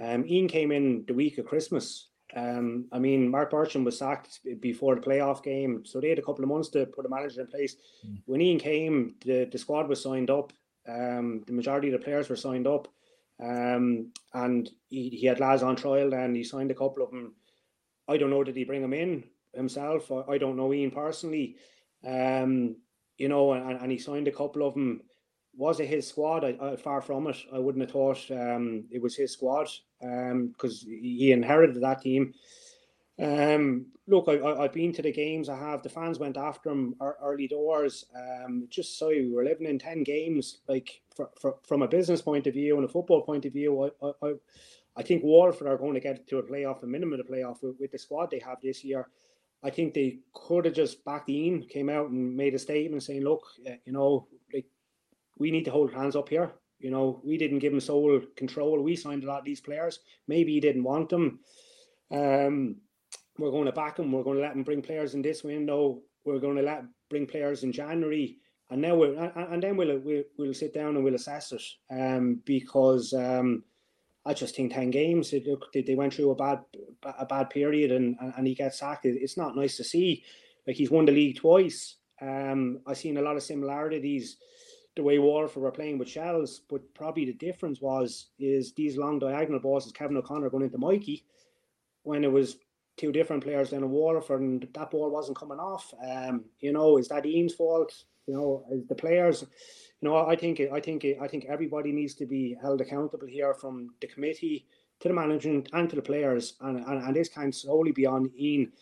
Um, 0.00 0.24
Ian 0.26 0.48
came 0.48 0.72
in 0.72 1.04
the 1.06 1.14
week 1.14 1.38
of 1.38 1.46
Christmas. 1.46 2.08
Um, 2.36 2.86
I 2.92 2.98
mean, 2.98 3.30
Marc 3.30 3.50
Bircham 3.50 3.84
was 3.84 3.98
sacked 3.98 4.40
before 4.60 4.94
the 4.94 5.00
playoff 5.00 5.42
game, 5.42 5.84
so 5.84 6.00
they 6.00 6.10
had 6.10 6.18
a 6.18 6.22
couple 6.22 6.44
of 6.44 6.50
months 6.50 6.68
to 6.70 6.86
put 6.86 7.06
a 7.06 7.08
manager 7.08 7.40
in 7.40 7.46
place. 7.46 7.76
Mm. 8.06 8.22
When 8.26 8.40
Ian 8.40 8.58
came, 8.58 9.14
the, 9.24 9.48
the 9.50 9.58
squad 9.58 9.88
was 9.88 10.02
signed 10.02 10.30
up. 10.30 10.52
Um, 10.88 11.44
the 11.46 11.52
majority 11.52 11.88
of 11.88 11.92
the 11.92 12.04
players 12.04 12.28
were 12.28 12.36
signed 12.36 12.66
up. 12.66 12.88
Um, 13.40 14.12
and 14.34 14.68
he, 14.88 15.10
he 15.10 15.26
had 15.26 15.40
lads 15.40 15.62
on 15.62 15.76
trial 15.76 16.12
and 16.14 16.34
he 16.34 16.42
signed 16.42 16.70
a 16.70 16.74
couple 16.74 17.04
of 17.04 17.10
them. 17.10 17.34
I 18.08 18.16
don't 18.16 18.30
know, 18.30 18.42
did 18.42 18.56
he 18.56 18.64
bring 18.64 18.82
them 18.82 18.94
in 18.94 19.24
himself? 19.54 20.10
I, 20.10 20.32
I 20.32 20.38
don't 20.38 20.56
know 20.56 20.72
Ian 20.72 20.90
personally. 20.90 21.56
Um, 22.04 22.76
you 23.16 23.28
know, 23.28 23.52
and, 23.52 23.80
and 23.80 23.92
he 23.92 23.98
signed 23.98 24.28
a 24.28 24.32
couple 24.32 24.66
of 24.66 24.74
them. 24.74 25.02
Was 25.56 25.80
it 25.80 25.88
his 25.88 26.06
squad? 26.06 26.44
I, 26.44 26.56
I, 26.60 26.76
far 26.76 27.02
from 27.02 27.26
it. 27.26 27.36
I 27.52 27.58
wouldn't 27.58 27.82
have 27.82 27.90
thought 27.90 28.30
um, 28.30 28.84
it 28.90 29.02
was 29.02 29.16
his 29.16 29.32
squad 29.32 29.68
because 30.00 30.84
um, 30.84 30.90
he 31.02 31.32
inherited 31.32 31.80
that 31.82 32.02
team. 32.02 32.32
Um, 33.20 33.86
look, 34.06 34.28
I, 34.28 34.62
have 34.62 34.72
been 34.72 34.92
to 34.92 35.02
the 35.02 35.12
games. 35.12 35.48
I 35.48 35.58
have. 35.58 35.82
The 35.82 35.88
fans 35.88 36.18
went 36.18 36.36
after 36.36 36.70
him 36.70 36.94
early 37.00 37.48
doors. 37.48 38.04
Um, 38.14 38.68
just 38.70 38.98
so 38.98 39.08
we 39.08 39.30
were 39.30 39.44
living 39.44 39.66
in 39.66 39.78
ten 39.78 40.02
games. 40.04 40.60
Like 40.68 41.00
for, 41.14 41.30
for, 41.40 41.56
from 41.66 41.82
a 41.82 41.88
business 41.88 42.22
point 42.22 42.46
of 42.46 42.54
view 42.54 42.76
and 42.76 42.84
a 42.84 42.88
football 42.88 43.22
point 43.22 43.44
of 43.44 43.52
view, 43.52 43.90
I, 44.02 44.12
I, 44.22 44.32
I 44.96 45.02
think 45.02 45.24
Waterford 45.24 45.66
are 45.68 45.78
going 45.78 45.94
to 45.94 46.00
get 46.00 46.28
to 46.28 46.38
a 46.38 46.42
playoff, 46.42 46.82
a 46.82 46.86
minimum 46.86 47.18
of 47.18 47.26
a 47.26 47.32
playoff 47.32 47.62
with, 47.62 47.76
with 47.80 47.92
the 47.92 47.98
squad 47.98 48.30
they 48.30 48.40
have 48.40 48.58
this 48.62 48.84
year. 48.84 49.08
I 49.62 49.70
think 49.70 49.94
they 49.94 50.20
could 50.32 50.66
have 50.66 50.74
just 50.74 51.04
backed 51.04 51.30
in, 51.30 51.64
came 51.64 51.88
out 51.88 52.10
and 52.10 52.36
made 52.36 52.54
a 52.54 52.58
statement 52.58 53.02
saying, 53.02 53.24
"Look, 53.24 53.42
uh, 53.66 53.72
you 53.84 53.92
know, 53.92 54.28
like 54.54 54.66
we 55.38 55.50
need 55.50 55.64
to 55.64 55.72
hold 55.72 55.92
hands 55.92 56.14
up 56.14 56.28
here. 56.28 56.52
You 56.78 56.92
know, 56.92 57.20
we 57.24 57.36
didn't 57.36 57.58
give 57.58 57.72
him 57.72 57.80
sole 57.80 58.20
control. 58.36 58.80
We 58.80 58.94
signed 58.94 59.24
a 59.24 59.26
lot 59.26 59.40
of 59.40 59.44
these 59.44 59.60
players. 59.60 59.98
Maybe 60.28 60.52
he 60.52 60.60
didn't 60.60 60.84
want 60.84 61.08
them. 61.08 61.40
Um, 62.12 62.76
we're 63.38 63.50
going 63.50 63.66
to 63.66 63.72
back 63.72 63.98
him. 63.98 64.12
We're 64.12 64.24
going 64.24 64.36
to 64.36 64.42
let 64.42 64.54
him 64.54 64.64
bring 64.64 64.82
players 64.82 65.14
in 65.14 65.22
this 65.22 65.44
window. 65.44 66.00
We're 66.24 66.40
going 66.40 66.56
to 66.56 66.62
let 66.62 66.84
bring 67.08 67.26
players 67.26 67.62
in 67.62 67.72
January, 67.72 68.38
and 68.70 68.82
now 68.82 68.96
we'll 68.96 69.18
and 69.18 69.62
then 69.62 69.76
we'll 69.76 69.98
we'll, 69.98 70.24
we'll 70.36 70.54
sit 70.54 70.74
down 70.74 70.96
and 70.96 71.04
we'll 71.04 71.14
assess 71.14 71.52
it. 71.52 71.62
Um, 71.90 72.42
because 72.44 73.12
um, 73.14 73.64
I 74.26 74.34
just 74.34 74.56
think 74.56 74.72
ten 74.72 74.90
games. 74.90 75.32
It, 75.32 75.46
they 75.72 75.94
went 75.94 76.14
through 76.14 76.30
a 76.30 76.34
bad 76.34 76.60
a 77.18 77.24
bad 77.24 77.50
period, 77.50 77.92
and 77.92 78.16
and 78.36 78.46
he 78.46 78.54
gets 78.54 78.80
sacked. 78.80 79.06
It's 79.06 79.36
not 79.36 79.56
nice 79.56 79.76
to 79.76 79.84
see. 79.84 80.24
Like 80.66 80.76
he's 80.76 80.90
won 80.90 81.06
the 81.06 81.12
league 81.12 81.36
twice. 81.36 81.96
Um, 82.20 82.80
I've 82.86 82.98
seen 82.98 83.16
a 83.16 83.22
lot 83.22 83.36
of 83.36 83.42
similarities 83.42 84.36
the 84.96 85.02
way 85.04 85.20
Waterford 85.20 85.62
were 85.62 85.70
playing 85.70 85.96
with 85.96 86.08
Shells, 86.08 86.62
but 86.68 86.82
probably 86.92 87.24
the 87.24 87.32
difference 87.32 87.80
was 87.80 88.30
is 88.40 88.74
these 88.74 88.96
long 88.96 89.20
diagonal 89.20 89.60
balls 89.60 89.86
as 89.86 89.92
Kevin 89.92 90.16
O'Connor 90.16 90.50
going 90.50 90.64
into 90.64 90.76
Mikey 90.76 91.24
when 92.02 92.24
it 92.24 92.32
was 92.32 92.56
two 92.98 93.12
different 93.12 93.42
players 93.42 93.72
in 93.72 93.88
Waterford 93.88 94.40
and 94.40 94.68
that 94.74 94.90
ball 94.90 95.10
wasn't 95.10 95.38
coming 95.38 95.58
off. 95.58 95.92
Um, 96.06 96.44
you 96.60 96.72
know, 96.72 96.98
is 96.98 97.08
that 97.08 97.24
Ian's 97.24 97.54
fault? 97.54 97.92
You 98.26 98.34
know, 98.34 98.64
is 98.70 98.86
the 98.86 98.94
players 98.94 99.46
you 100.00 100.08
know, 100.08 100.16
I 100.16 100.36
think 100.36 100.60
I 100.60 100.80
think 100.80 101.04
I 101.20 101.26
think 101.26 101.46
everybody 101.48 101.92
needs 101.92 102.14
to 102.14 102.26
be 102.26 102.56
held 102.60 102.80
accountable 102.80 103.26
here, 103.26 103.54
from 103.54 103.90
the 104.00 104.06
committee 104.06 104.66
to 105.00 105.08
the 105.08 105.14
management 105.14 105.70
and 105.72 105.90
to 105.90 105.96
the 105.96 106.02
players, 106.02 106.54
and 106.60 106.78
and, 106.78 107.02
and 107.02 107.16
this 107.16 107.28
can 107.28 107.52
solely 107.52 107.92
be 107.92 108.06
on 108.06 108.30
Ian. 108.38 108.72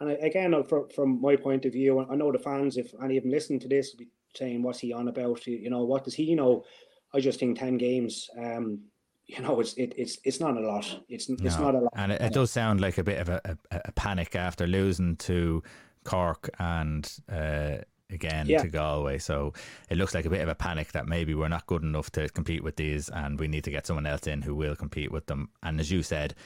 And 0.00 0.10
again, 0.22 0.52
uh, 0.52 0.62
from 0.62 0.88
from 0.94 1.20
my 1.20 1.34
point 1.36 1.64
of 1.64 1.72
view, 1.72 2.00
I 2.10 2.14
know 2.14 2.30
the 2.30 2.38
fans, 2.38 2.76
if 2.76 2.92
any 3.02 3.16
of 3.16 3.22
them 3.22 3.32
listen 3.32 3.58
to 3.60 3.68
this, 3.68 3.92
will 3.92 4.04
be 4.04 4.08
saying, 4.34 4.62
"What's 4.62 4.80
he 4.80 4.92
on 4.92 5.08
about?" 5.08 5.46
You 5.46 5.70
know, 5.70 5.84
what 5.84 6.04
does 6.04 6.14
he 6.14 6.34
know? 6.34 6.64
I 7.14 7.20
just 7.20 7.40
think 7.40 7.58
ten 7.58 7.78
games. 7.78 8.28
Um, 8.38 8.80
you 9.26 9.40
know, 9.40 9.58
it's 9.60 9.74
it, 9.74 9.92
it's 9.96 10.18
it's 10.24 10.40
not 10.40 10.56
a 10.56 10.60
lot. 10.60 11.00
It's 11.08 11.28
it's 11.28 11.56
no. 11.56 11.62
not 11.64 11.74
a 11.74 11.78
lot. 11.78 11.92
And 11.96 12.12
it, 12.12 12.20
it, 12.20 12.32
does 12.32 12.50
sound 12.50 12.80
like 12.80 12.98
a 12.98 13.02
bit 13.02 13.20
of 13.20 13.28
a, 13.28 13.40
a, 13.70 13.80
a 13.86 13.92
panic 13.92 14.36
after 14.36 14.66
losing 14.66 15.16
to 15.16 15.62
Cork 16.04 16.50
and. 16.58 17.10
Uh, 17.30 17.78
again 18.08 18.46
yeah. 18.46 18.62
to 18.62 18.68
Galway. 18.68 19.18
So 19.18 19.52
it 19.90 19.98
looks 19.98 20.14
like 20.14 20.26
a 20.26 20.30
bit 20.30 20.40
of 20.40 20.48
a 20.48 20.54
panic 20.54 20.92
that 20.92 21.08
maybe 21.08 21.34
we're 21.34 21.48
not 21.48 21.66
good 21.66 21.82
enough 21.82 22.10
to 22.12 22.28
compete 22.28 22.62
with 22.62 22.76
these 22.76 23.08
and 23.08 23.36
we 23.40 23.48
need 23.48 23.64
to 23.64 23.70
get 23.72 23.84
someone 23.84 24.06
else 24.06 24.28
in 24.28 24.42
who 24.42 24.54
will 24.54 24.76
compete 24.76 25.10
with 25.10 25.26
them. 25.26 25.48
And 25.64 25.80
as 25.80 25.90
you 25.90 26.04
said, 26.04 26.36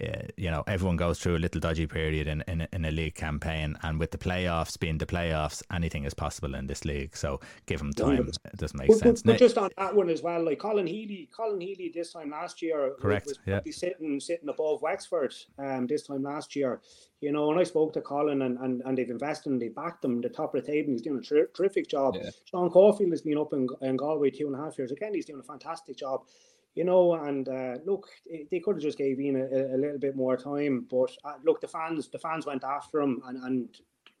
uh, 0.00 0.22
you 0.36 0.50
know, 0.50 0.62
everyone 0.66 0.96
goes 0.96 1.18
through 1.18 1.36
a 1.36 1.38
little 1.38 1.60
dodgy 1.60 1.86
period 1.86 2.26
in, 2.26 2.42
in, 2.48 2.66
in 2.72 2.84
a 2.84 2.90
league 2.90 3.14
campaign, 3.14 3.76
and 3.82 3.98
with 3.98 4.10
the 4.10 4.18
playoffs 4.18 4.78
being 4.78 4.98
the 4.98 5.06
playoffs, 5.06 5.62
anything 5.72 6.04
is 6.04 6.14
possible 6.14 6.54
in 6.54 6.66
this 6.66 6.84
league. 6.84 7.16
So 7.16 7.40
give 7.66 7.78
them 7.78 7.92
time. 7.92 8.28
It 8.28 8.56
doesn't 8.56 8.78
make 8.78 8.88
but, 8.88 8.98
sense. 8.98 9.22
But, 9.22 9.32
but, 9.32 9.38
just 9.38 9.58
on 9.58 9.70
that 9.76 9.94
one 9.94 10.08
as 10.08 10.22
well, 10.22 10.44
like 10.44 10.58
Colin 10.58 10.86
Healy, 10.86 11.28
Colin 11.34 11.60
Healy 11.60 11.90
this 11.94 12.12
time 12.12 12.30
last 12.30 12.62
year, 12.62 12.94
correct, 13.00 13.26
was 13.26 13.38
yeah, 13.46 13.60
sitting 13.70 14.20
sitting 14.20 14.48
above 14.48 14.82
Wexford, 14.82 15.34
um, 15.58 15.86
this 15.86 16.06
time 16.06 16.22
last 16.22 16.56
year. 16.56 16.80
You 17.20 17.32
know, 17.32 17.50
and 17.50 17.60
I 17.60 17.64
spoke 17.64 17.92
to 17.94 18.00
Colin, 18.00 18.42
and, 18.42 18.58
and, 18.58 18.82
and 18.86 18.96
they've 18.96 19.10
invested 19.10 19.52
and 19.52 19.60
they 19.60 19.68
backed 19.68 20.04
him 20.04 20.22
the 20.22 20.30
top 20.30 20.54
of 20.54 20.64
the 20.64 20.72
table. 20.72 20.92
He's 20.92 21.02
doing 21.02 21.18
a 21.18 21.22
ter- 21.22 21.48
terrific 21.48 21.88
job. 21.88 22.16
Yeah. 22.16 22.30
Sean 22.46 22.70
Caulfield 22.70 23.10
has 23.10 23.20
been 23.20 23.36
up 23.36 23.52
in, 23.52 23.68
in 23.82 23.96
Galway 23.96 24.30
two 24.30 24.46
and 24.46 24.56
a 24.56 24.58
half 24.58 24.78
years. 24.78 24.90
Again, 24.90 25.12
he's 25.12 25.26
doing 25.26 25.40
a 25.40 25.42
fantastic 25.42 25.96
job 25.96 26.22
you 26.74 26.84
know, 26.84 27.14
and 27.14 27.48
uh, 27.48 27.76
look, 27.84 28.08
they 28.50 28.60
could 28.60 28.76
have 28.76 28.82
just 28.82 28.98
gave 28.98 29.20
Ian 29.20 29.36
a, 29.36 29.74
a, 29.74 29.78
little 29.78 29.98
bit 29.98 30.16
more 30.16 30.36
time, 30.36 30.86
but 30.88 31.10
uh, 31.24 31.34
look, 31.44 31.60
the 31.60 31.68
fans, 31.68 32.08
the 32.08 32.18
fans 32.18 32.46
went 32.46 32.64
after 32.64 33.00
him, 33.00 33.20
and 33.26 33.42
and 33.44 33.68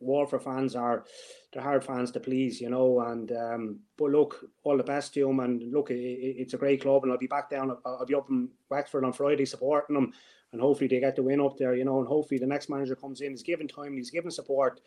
Waterford 0.00 0.42
fans 0.42 0.74
are 0.74 1.04
they're 1.52 1.62
hard 1.62 1.84
fans 1.84 2.10
to 2.12 2.20
please, 2.20 2.60
you 2.60 2.70
know, 2.70 3.00
and 3.00 3.32
um, 3.32 3.80
but 3.96 4.10
look, 4.10 4.44
all 4.64 4.76
the 4.76 4.82
best 4.82 5.14
to 5.14 5.28
him, 5.28 5.40
and 5.40 5.72
look, 5.72 5.90
it, 5.90 5.94
it's 5.94 6.54
a 6.54 6.58
great 6.58 6.82
club, 6.82 7.02
and 7.02 7.12
I'll 7.12 7.18
be 7.18 7.26
back 7.26 7.50
down, 7.50 7.70
I'll, 7.70 7.80
I'll 7.84 8.06
be 8.06 8.14
up 8.14 8.30
in 8.30 8.48
Wexford 8.70 9.04
on 9.04 9.12
Friday 9.12 9.44
supporting 9.44 9.94
them, 9.94 10.12
and 10.52 10.60
hopefully 10.60 10.88
they 10.88 11.00
get 11.00 11.16
the 11.16 11.22
win 11.22 11.40
up 11.40 11.56
there, 11.58 11.74
you 11.74 11.84
know, 11.84 11.98
and 11.98 12.08
hopefully 12.08 12.38
the 12.38 12.46
next 12.46 12.68
manager 12.68 12.96
comes 12.96 13.20
in, 13.20 13.30
he's 13.30 13.42
given 13.42 13.68
time, 13.68 13.96
he's 13.96 14.10
given 14.10 14.30
support. 14.30 14.80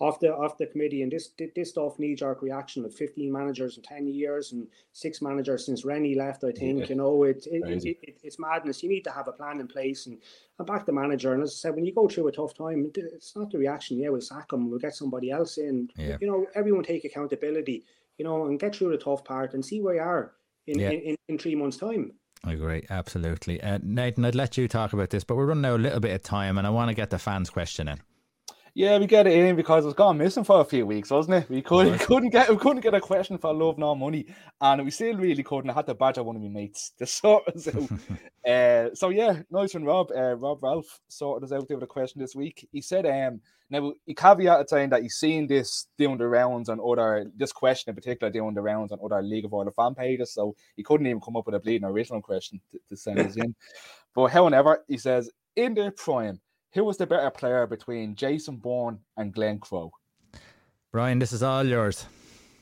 Off 0.00 0.18
the 0.18 0.34
off 0.34 0.56
the 0.56 0.66
committee, 0.66 1.02
and 1.02 1.12
this 1.12 1.32
this 1.54 1.70
stuff 1.70 1.98
knee 1.98 2.14
jerk 2.14 2.40
reaction 2.40 2.84
of 2.84 2.94
15 2.94 3.30
managers 3.30 3.76
in 3.76 3.82
10 3.82 4.08
years 4.08 4.52
and 4.52 4.66
six 4.92 5.20
managers 5.20 5.66
since 5.66 5.84
Rennie 5.84 6.14
left. 6.14 6.42
I 6.42 6.52
think 6.52 6.80
yeah. 6.80 6.86
you 6.88 6.94
know 6.94 7.22
it, 7.24 7.46
it, 7.46 7.62
it, 7.84 7.98
it, 8.02 8.20
it's 8.22 8.38
madness. 8.38 8.82
You 8.82 8.88
need 8.88 9.04
to 9.04 9.10
have 9.10 9.28
a 9.28 9.32
plan 9.32 9.60
in 9.60 9.68
place 9.68 10.06
and, 10.06 10.18
and 10.58 10.66
back 10.66 10.86
the 10.86 10.92
manager. 10.92 11.34
And 11.34 11.42
as 11.42 11.50
I 11.50 11.54
said, 11.54 11.74
when 11.74 11.84
you 11.84 11.94
go 11.94 12.08
through 12.08 12.28
a 12.28 12.32
tough 12.32 12.54
time, 12.54 12.90
it's 12.94 13.36
not 13.36 13.50
the 13.50 13.58
reaction. 13.58 13.98
Yeah, 13.98 14.08
we'll 14.08 14.22
sack 14.22 14.52
him. 14.52 14.70
We'll 14.70 14.78
get 14.78 14.94
somebody 14.94 15.30
else 15.30 15.58
in. 15.58 15.88
Yeah. 15.96 16.16
You 16.20 16.26
know, 16.26 16.46
everyone 16.54 16.84
take 16.84 17.04
accountability. 17.04 17.84
You 18.16 18.24
know, 18.24 18.46
and 18.46 18.60
get 18.60 18.76
through 18.76 18.90
the 18.90 18.98
tough 18.98 19.24
part 19.24 19.54
and 19.54 19.64
see 19.64 19.80
where 19.80 19.94
you 19.94 20.02
are 20.02 20.32
in, 20.66 20.78
yeah. 20.78 20.90
in, 20.90 21.00
in, 21.00 21.16
in 21.28 21.38
three 21.38 21.54
months' 21.54 21.78
time. 21.78 22.12
I 22.44 22.52
agree, 22.52 22.86
absolutely. 22.90 23.62
Uh, 23.62 23.78
Nathan, 23.82 24.24
I'd 24.24 24.34
let 24.34 24.56
you 24.56 24.68
talk 24.68 24.92
about 24.92 25.10
this, 25.10 25.24
but 25.24 25.36
we're 25.36 25.46
running 25.46 25.64
out 25.64 25.80
a 25.80 25.82
little 25.82 26.00
bit 26.00 26.14
of 26.14 26.22
time, 26.22 26.58
and 26.58 26.66
I 26.66 26.70
want 26.70 26.88
to 26.88 26.94
get 26.94 27.10
the 27.10 27.18
fans' 27.18 27.50
question 27.50 27.88
in. 27.88 28.00
Yeah, 28.74 28.98
we 28.98 29.06
get 29.06 29.26
it 29.26 29.32
in 29.32 29.56
because 29.56 29.84
it 29.84 29.88
was 29.88 29.94
gone 29.94 30.18
missing 30.18 30.44
for 30.44 30.60
a 30.60 30.64
few 30.64 30.86
weeks, 30.86 31.10
wasn't 31.10 31.42
it? 31.42 31.50
We 31.50 31.60
couldn't, 31.60 31.98
couldn't 31.98 32.30
get 32.30 32.48
we 32.48 32.56
couldn't 32.56 32.82
get 32.82 32.94
a 32.94 33.00
question 33.00 33.36
for 33.36 33.52
love 33.52 33.78
no 33.78 33.94
money, 33.94 34.26
and 34.60 34.84
we 34.84 34.90
still 34.90 35.16
really 35.16 35.42
couldn't. 35.42 35.70
I 35.70 35.74
had 35.74 35.86
to 35.86 35.94
badger 35.94 36.22
one 36.22 36.36
of 36.36 36.42
my 36.42 36.48
mates 36.48 36.92
to 36.98 37.06
sort 37.06 37.48
us 37.48 37.68
out. 37.68 37.90
uh, 38.48 38.94
so 38.94 39.08
yeah, 39.08 39.42
nice 39.50 39.74
one, 39.74 39.84
Rob. 39.84 40.10
Uh, 40.14 40.34
Rob 40.34 40.62
Ralph 40.62 41.00
sorted 41.08 41.50
us 41.50 41.52
out 41.52 41.68
with 41.68 41.82
a 41.82 41.86
question 41.86 42.20
this 42.20 42.36
week. 42.36 42.68
He 42.72 42.80
said, 42.80 43.06
um, 43.06 43.40
now 43.70 43.92
he 44.06 44.14
caveated 44.14 44.68
saying 44.68 44.90
that 44.90 45.02
he's 45.02 45.16
seen 45.16 45.46
this 45.46 45.88
doing 45.98 46.18
the 46.18 46.28
rounds 46.28 46.68
on 46.68 46.80
other 46.80 47.30
this 47.36 47.52
question 47.52 47.90
in 47.90 47.96
particular 47.96 48.32
doing 48.32 48.54
the 48.54 48.62
rounds 48.62 48.92
on 48.92 48.98
other 49.04 49.22
League 49.22 49.44
of 49.46 49.54
Ireland 49.54 49.74
fan 49.74 49.94
pages, 49.94 50.32
so 50.32 50.54
he 50.76 50.84
couldn't 50.84 51.06
even 51.06 51.20
come 51.20 51.36
up 51.36 51.46
with 51.46 51.56
a 51.56 51.60
bleeding 51.60 51.88
original 51.88 52.22
question 52.22 52.60
to, 52.72 52.78
to 52.88 52.96
send 52.96 53.18
us 53.18 53.36
in. 53.36 53.54
But 54.12 54.32
however, 54.32 54.84
he 54.88 54.98
says 54.98 55.30
in 55.54 55.72
their 55.72 55.92
prime 55.92 56.40
who 56.72 56.84
was 56.84 56.96
the 56.96 57.06
better 57.06 57.30
player 57.30 57.66
between 57.66 58.14
Jason 58.14 58.56
Byrne 58.56 59.00
and 59.16 59.32
Glen 59.32 59.58
Crowe? 59.58 59.92
Brian, 60.92 61.18
this 61.18 61.32
is 61.32 61.42
all 61.42 61.64
yours. 61.64 62.06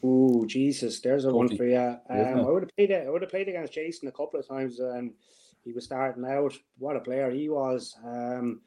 Oh 0.03 0.45
Jesus, 0.47 1.01
there's 1.01 1.25
a 1.25 1.33
one 1.33 1.55
for 1.57 1.65
you. 1.65 1.97
Um, 2.09 2.41
I 2.41 2.43
would 2.43 2.63
have 2.63 2.77
played. 2.77 2.93
I 2.93 3.09
would 3.11 3.23
have 3.23 3.31
played 3.31 3.49
against 3.49 3.73
Jason 3.73 4.09
a 4.09 4.13
couple 4.13 4.39
of 4.39 4.47
times, 4.47 4.79
and 4.79 5.13
he 5.65 5.73
was 5.73 5.85
starting 5.85 6.25
out. 6.25 6.57
What 6.79 6.97
a 6.97 7.01
player 7.01 7.31
he 7.31 7.49
was! 7.49 7.97
Um, 8.05 8.61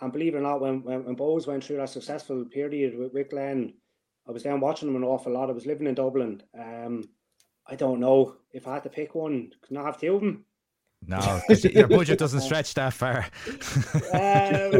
and 0.00 0.12
believe 0.12 0.34
it 0.34 0.38
or 0.38 0.42
not, 0.42 0.60
when 0.60 0.82
when, 0.82 1.04
when 1.04 1.16
Bohs 1.16 1.46
went 1.46 1.64
through 1.64 1.78
that 1.78 1.88
successful 1.88 2.44
period 2.44 2.98
with, 2.98 3.12
with 3.14 3.30
Glenn, 3.30 3.72
I 4.28 4.32
was 4.32 4.42
down 4.42 4.60
watching 4.60 4.88
him 4.88 4.96
an 4.96 5.04
awful 5.04 5.32
lot. 5.32 5.48
I 5.48 5.52
was 5.52 5.66
living 5.66 5.86
in 5.86 5.94
Dublin. 5.94 6.42
Um, 6.58 7.08
I 7.66 7.74
don't 7.74 8.00
know 8.00 8.36
if 8.52 8.68
I 8.68 8.74
had 8.74 8.82
to 8.82 8.90
pick 8.90 9.14
one. 9.14 9.52
Can 9.66 9.76
I 9.78 9.84
have 9.84 9.98
two 9.98 10.14
of 10.14 10.20
them? 10.20 10.44
No, 11.06 11.40
your 11.62 11.88
budget 11.88 12.18
doesn't 12.18 12.40
stretch 12.40 12.74
that 12.74 12.92
far. 12.92 13.26
um, 14.12 14.70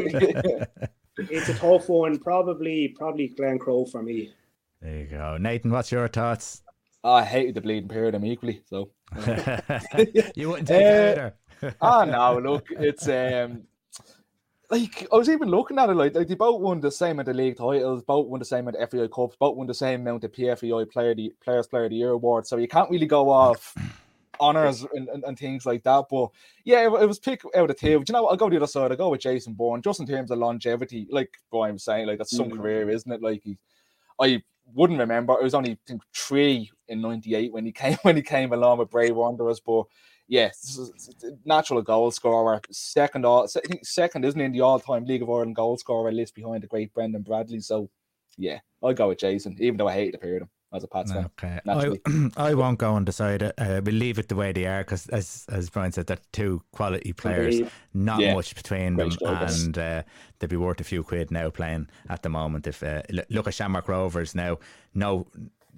it's 1.19 1.49
a 1.49 1.55
tough 1.55 1.89
one. 1.89 2.19
Probably, 2.19 2.89
probably 2.89 3.29
Glen 3.29 3.59
Crowe 3.59 3.85
for 3.85 4.03
me. 4.03 4.33
There 4.81 4.99
you 4.99 5.07
go, 5.07 5.37
Nathan. 5.39 5.71
What's 5.71 5.93
your 5.93 6.09
thoughts? 6.09 6.63
I 7.05 7.25
hated 7.25 7.55
the 7.55 7.61
bleeding 7.61 7.89
period. 7.89 8.15
I'm 8.15 8.25
equally 8.25 8.63
so. 8.69 8.91
you 10.35 10.49
wouldn't 10.49 10.69
take 10.69 10.85
uh, 10.85 10.89
either. 10.89 11.35
Ah, 11.81 12.05
no. 12.05 12.39
Look, 12.39 12.67
it's 12.71 13.09
um, 13.09 13.63
like 14.71 15.07
I 15.13 15.17
was 15.17 15.29
even 15.29 15.49
looking 15.49 15.79
at 15.79 15.91
it 15.91 15.95
like, 15.95 16.15
like 16.15 16.29
they 16.29 16.35
both 16.35 16.61
won 16.61 16.81
the 16.81 16.91
same 16.91 17.21
at 17.21 17.27
the 17.27 17.35
league 17.35 17.57
titles, 17.57 18.03
both 18.03 18.27
won 18.27 18.41
the 18.41 18.45
same 18.45 18.69
at 18.69 18.75
of 18.75 18.91
FAI 18.91 19.07
cups, 19.09 19.37
both 19.39 19.57
won 19.57 19.67
the 19.67 19.75
same 19.75 20.01
amount 20.01 20.25
of 20.25 20.33
PFAI 20.33 20.91
Player 20.91 21.15
the 21.15 21.33
Players 21.43 21.67
Player 21.67 21.85
of 21.85 21.91
the 21.91 21.97
Year 21.97 22.11
award. 22.11 22.47
So 22.47 22.57
you 22.57 22.69
can't 22.69 22.91
really 22.91 23.07
go 23.07 23.31
off 23.31 23.75
honors 24.41 24.85
and, 24.95 25.09
and, 25.09 25.25
and, 25.25 25.39
things 25.39 25.67
like 25.67 25.83
that. 25.85 26.05
But 26.11 26.31
yeah, 26.65 26.87
it, 26.87 27.03
it 27.03 27.07
was 27.07 27.19
pick 27.19 27.43
out 27.55 27.71
of 27.71 27.79
two. 27.79 27.99
But 27.99 28.09
you 28.09 28.13
know, 28.13 28.27
I'll 28.27 28.37
go 28.37 28.51
the 28.51 28.57
other 28.57 28.67
side. 28.67 28.91
I'll 28.91 28.97
go 28.97 29.11
with 29.11 29.21
Jason 29.21 29.55
Byrne, 29.55 29.83
just 29.83 30.01
in 30.01 30.07
terms 30.07 30.31
of 30.31 30.39
longevity. 30.39 31.07
Like 31.11 31.31
Brian 31.51 31.75
was 31.75 31.85
saying, 31.85 32.07
like 32.07 32.19
that's 32.19 32.37
some 32.37 32.49
mm-hmm. 32.49 32.61
career, 32.61 32.91
isn't 32.91 33.11
it? 33.11 33.23
Like 33.23 33.43
he, 33.43 33.59
I 34.21 34.43
wouldn't 34.75 34.99
remember. 34.99 35.35
It 35.35 35.43
was 35.43 35.55
only 35.55 35.73
I 35.73 35.79
think 35.87 36.03
three 36.15 36.71
in 36.89 37.01
'98 37.01 37.53
when 37.53 37.67
he 37.67 37.73
came 37.73 37.99
when 38.03 38.17
he 38.17 38.23
came 38.23 38.53
along 38.53 38.79
with 38.79 38.91
Bray 38.91 39.11
Wanderers, 39.11 39.61
but. 39.61 39.85
Yeah, 40.29 40.51
natural 41.45 41.83
goal 41.83 42.11
scorer, 42.11 42.61
second 42.73 43.25
all, 43.25 43.45
I 43.45 43.61
think 43.61 43.87
second 43.87 44.25
isn't 44.25 44.41
in 44.41 44.51
the 44.51 44.61
all-time 44.61 45.05
League 45.05 45.23
of 45.23 45.31
Ireland 45.31 45.55
goal 45.55 45.77
scorer 45.77 46.11
list 46.11 46.35
behind 46.35 46.65
the 46.65 46.67
great 46.67 46.93
Brendan 46.93 47.23
Bradley. 47.23 47.61
So, 47.61 47.89
yeah, 48.37 48.59
I'll 48.83 48.93
go 48.93 49.07
with 49.07 49.21
Jason, 49.21 49.57
even 49.61 49.77
though 49.77 49.87
I 49.87 49.93
hate 49.93 50.11
the 50.11 50.19
period 50.19 50.43
as 50.73 50.85
a 50.85 50.89
Pats 50.89 51.13
fan. 51.13 51.31
Okay, 51.39 51.61
I, 51.67 52.31
I 52.51 52.55
won't 52.55 52.79
go 52.79 52.97
undecided. 52.97 53.53
Uh, 53.59 53.81
we'll 53.85 53.95
leave 53.95 54.19
it 54.19 54.29
the 54.29 54.37
way 54.37 54.53
they 54.53 54.67
are 54.67 54.81
because, 54.81 55.09
as 55.09 55.47
as 55.49 55.71
Brian 55.71 55.93
said, 55.93 56.07
they're 56.07 56.19
two 56.33 56.63
quality 56.73 57.13
players, 57.13 57.61
not 57.95 58.21
yeah. 58.21 58.35
much 58.35 58.55
between 58.55 58.95
Great 58.95 59.19
them, 59.19 59.49
and 59.49 59.79
uh, 59.79 60.03
they'd 60.39 60.51
be 60.51 60.57
worth 60.57 60.81
a 60.81 60.85
few 60.85 61.03
quid 61.03 61.31
now 61.31 61.51
playing 61.51 61.89
at 62.09 62.23
the 62.23 62.29
moment. 62.29 62.67
If 62.67 62.83
uh, 62.83 63.03
look 63.31 63.47
at 63.47 63.55
Shamrock 63.55 63.89
Rovers 63.89 64.35
now, 64.35 64.59
no 64.95 65.27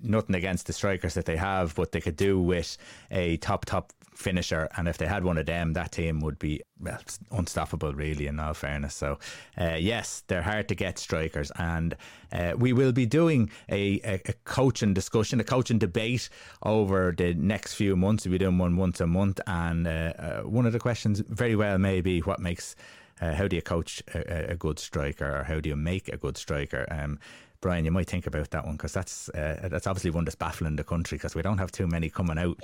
nothing 0.02 0.36
against 0.36 0.66
the 0.66 0.72
strikers 0.72 1.14
that 1.14 1.24
they 1.24 1.36
have, 1.36 1.74
but 1.74 1.92
they 1.92 2.00
could 2.00 2.16
do 2.16 2.40
with 2.40 2.76
a 3.10 3.36
top 3.38 3.64
top 3.64 3.92
finisher. 4.18 4.68
And 4.76 4.88
if 4.88 4.98
they 4.98 5.06
had 5.06 5.24
one 5.24 5.38
of 5.38 5.46
them, 5.46 5.74
that 5.74 5.92
team 5.92 6.20
would 6.20 6.38
be 6.38 6.60
well, 6.80 6.98
unstoppable, 7.30 7.94
really. 7.94 8.26
In 8.26 8.40
all 8.40 8.52
fairness, 8.52 8.94
so 8.94 9.18
uh, 9.58 9.76
yes, 9.78 10.24
they're 10.26 10.42
hard 10.42 10.68
to 10.68 10.74
get 10.74 10.98
strikers, 10.98 11.52
and 11.56 11.96
uh, 12.32 12.54
we 12.56 12.72
will 12.72 12.92
be 12.92 13.06
doing 13.06 13.50
a, 13.68 14.00
a, 14.04 14.20
a, 14.26 14.32
coaching 14.44 14.92
discussion, 14.92 15.40
a 15.40 15.44
coaching 15.44 15.78
debate 15.78 16.28
over 16.62 17.14
the 17.16 17.34
next 17.34 17.74
few 17.74 17.96
months. 17.96 18.26
We'll 18.26 18.32
be 18.32 18.38
doing 18.38 18.58
one 18.58 18.76
once 18.76 19.00
a 19.00 19.06
month, 19.06 19.40
and 19.46 19.86
uh, 19.86 20.12
uh 20.18 20.40
one 20.42 20.66
of 20.66 20.72
the 20.72 20.80
questions 20.80 21.20
very 21.20 21.54
well 21.54 21.78
may 21.78 22.00
be 22.00 22.20
what 22.20 22.40
makes. 22.40 22.74
Uh, 23.20 23.34
how 23.34 23.48
do 23.48 23.56
you 23.56 23.62
coach 23.62 24.00
a, 24.14 24.52
a, 24.52 24.56
good 24.56 24.78
striker, 24.78 25.40
or 25.40 25.42
how 25.42 25.58
do 25.58 25.68
you 25.68 25.74
make 25.74 26.08
a 26.08 26.16
good 26.16 26.36
striker? 26.36 26.86
Um, 26.88 27.18
Brian, 27.60 27.84
you 27.84 27.90
might 27.90 28.08
think 28.08 28.26
about 28.26 28.50
that 28.50 28.64
one 28.64 28.76
because 28.76 28.92
that's 28.92 29.28
uh, 29.30 29.68
that's 29.70 29.88
obviously 29.88 30.10
one 30.10 30.24
that's 30.24 30.36
baffling 30.36 30.76
the 30.76 30.84
country 30.84 31.18
because 31.18 31.34
we 31.34 31.42
don't 31.42 31.58
have 31.58 31.72
too 31.72 31.88
many 31.88 32.08
coming 32.08 32.38
out. 32.38 32.56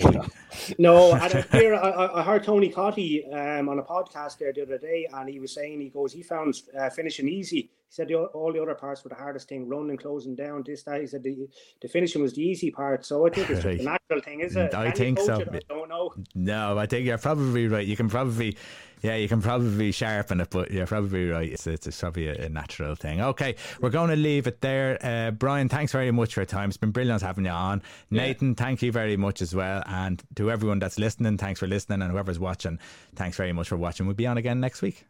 no, 0.78 1.11
I, 1.12 1.45
I, 1.53 2.20
I 2.20 2.22
heard 2.22 2.45
Tony 2.45 2.70
Cottee 2.70 3.26
um, 3.32 3.68
on 3.68 3.80
a 3.80 3.82
podcast 3.82 4.38
there 4.38 4.53
the 4.53 4.62
other 4.62 4.78
day, 4.78 5.09
and 5.12 5.28
he 5.28 5.40
was 5.40 5.53
saying 5.53 5.80
he 5.80 5.88
goes 5.88 6.12
he 6.12 6.22
found 6.22 6.55
uh, 6.78 6.90
finishing 6.90 7.28
easy. 7.28 7.57
He 7.57 7.70
said 7.88 8.07
the, 8.07 8.14
all 8.14 8.53
the 8.53 8.62
other 8.62 8.74
parts 8.74 9.03
were 9.03 9.09
the 9.09 9.16
hardest 9.16 9.49
thing, 9.49 9.68
running, 9.68 9.97
closing 9.97 10.36
down, 10.36 10.62
this 10.64 10.84
that. 10.84 11.01
He 11.01 11.09
said 11.09 11.24
the, 11.24 11.49
the 11.82 11.88
finishing 11.88 12.22
was 12.22 12.34
the 12.34 12.42
easy 12.42 12.70
part. 12.70 13.05
So 13.05 13.26
I 13.26 13.30
think 13.30 13.51
it's 13.51 13.64
right. 13.64 13.80
a 13.80 13.82
natural 13.82 14.20
thing, 14.20 14.40
is 14.40 14.55
it? 14.55 14.74
I 14.74 14.92
Can 14.92 15.16
think 15.16 15.20
so. 15.20 15.40
I 15.40 15.61
don't 15.68 15.88
know. 15.88 16.14
No, 16.36 16.78
I 16.78 16.86
think 16.86 17.05
you're 17.05 17.18
probably 17.18 17.66
right. 17.66 17.86
You 17.86 17.97
can 17.97 18.09
probably 18.09 18.57
yeah, 19.05 19.16
you 19.16 19.28
can 19.28 19.42
probably 19.42 19.92
sharpen 19.92 20.40
it, 20.40 20.48
but 20.48 20.70
you're 20.70 20.86
probably 20.86 21.28
right. 21.28 21.52
It's, 21.52 21.66
it's, 21.66 21.86
it's 21.86 22.00
probably 22.00 22.28
a, 22.28 22.46
a, 22.46 22.48
natural 22.48 22.94
thing. 22.94 23.20
Okay, 23.20 23.55
we're 23.82 23.90
going 23.90 24.09
to 24.09 24.16
leave 24.16 24.46
it 24.46 24.62
there. 24.62 24.98
Uh, 25.02 25.30
Brian, 25.30 25.68
thanks 25.68 25.92
very 25.92 26.11
much 26.11 26.32
for 26.32 26.40
your 26.40 26.46
time. 26.46 26.70
It's 26.70 26.78
been 26.78 26.90
brilliant 26.90 27.20
having 27.20 27.44
you 27.44 27.50
on. 27.50 27.82
Yeah. 28.09 28.22
Nathan, 28.22 28.55
thank 28.55 28.80
you 28.80 28.92
very 28.92 29.18
much 29.18 29.42
as 29.42 29.55
well. 29.55 29.82
And 29.84 30.22
to 30.36 30.50
everyone 30.50 30.78
that's 30.78 30.98
listening, 30.98 31.36
thanks 31.36 31.61
for 31.61 31.66
listening. 31.66 32.00
And 32.00 32.12
whoever's 32.12 32.38
watching, 32.38 32.78
thanks 33.14 33.36
very 33.36 33.52
much 33.52 33.68
for 33.68 33.76
watching. 33.76 34.07
We'll 34.07 34.14
be 34.14 34.26
on 34.26 34.38
again 34.38 34.59
next 34.59 34.80
week. 34.80 35.02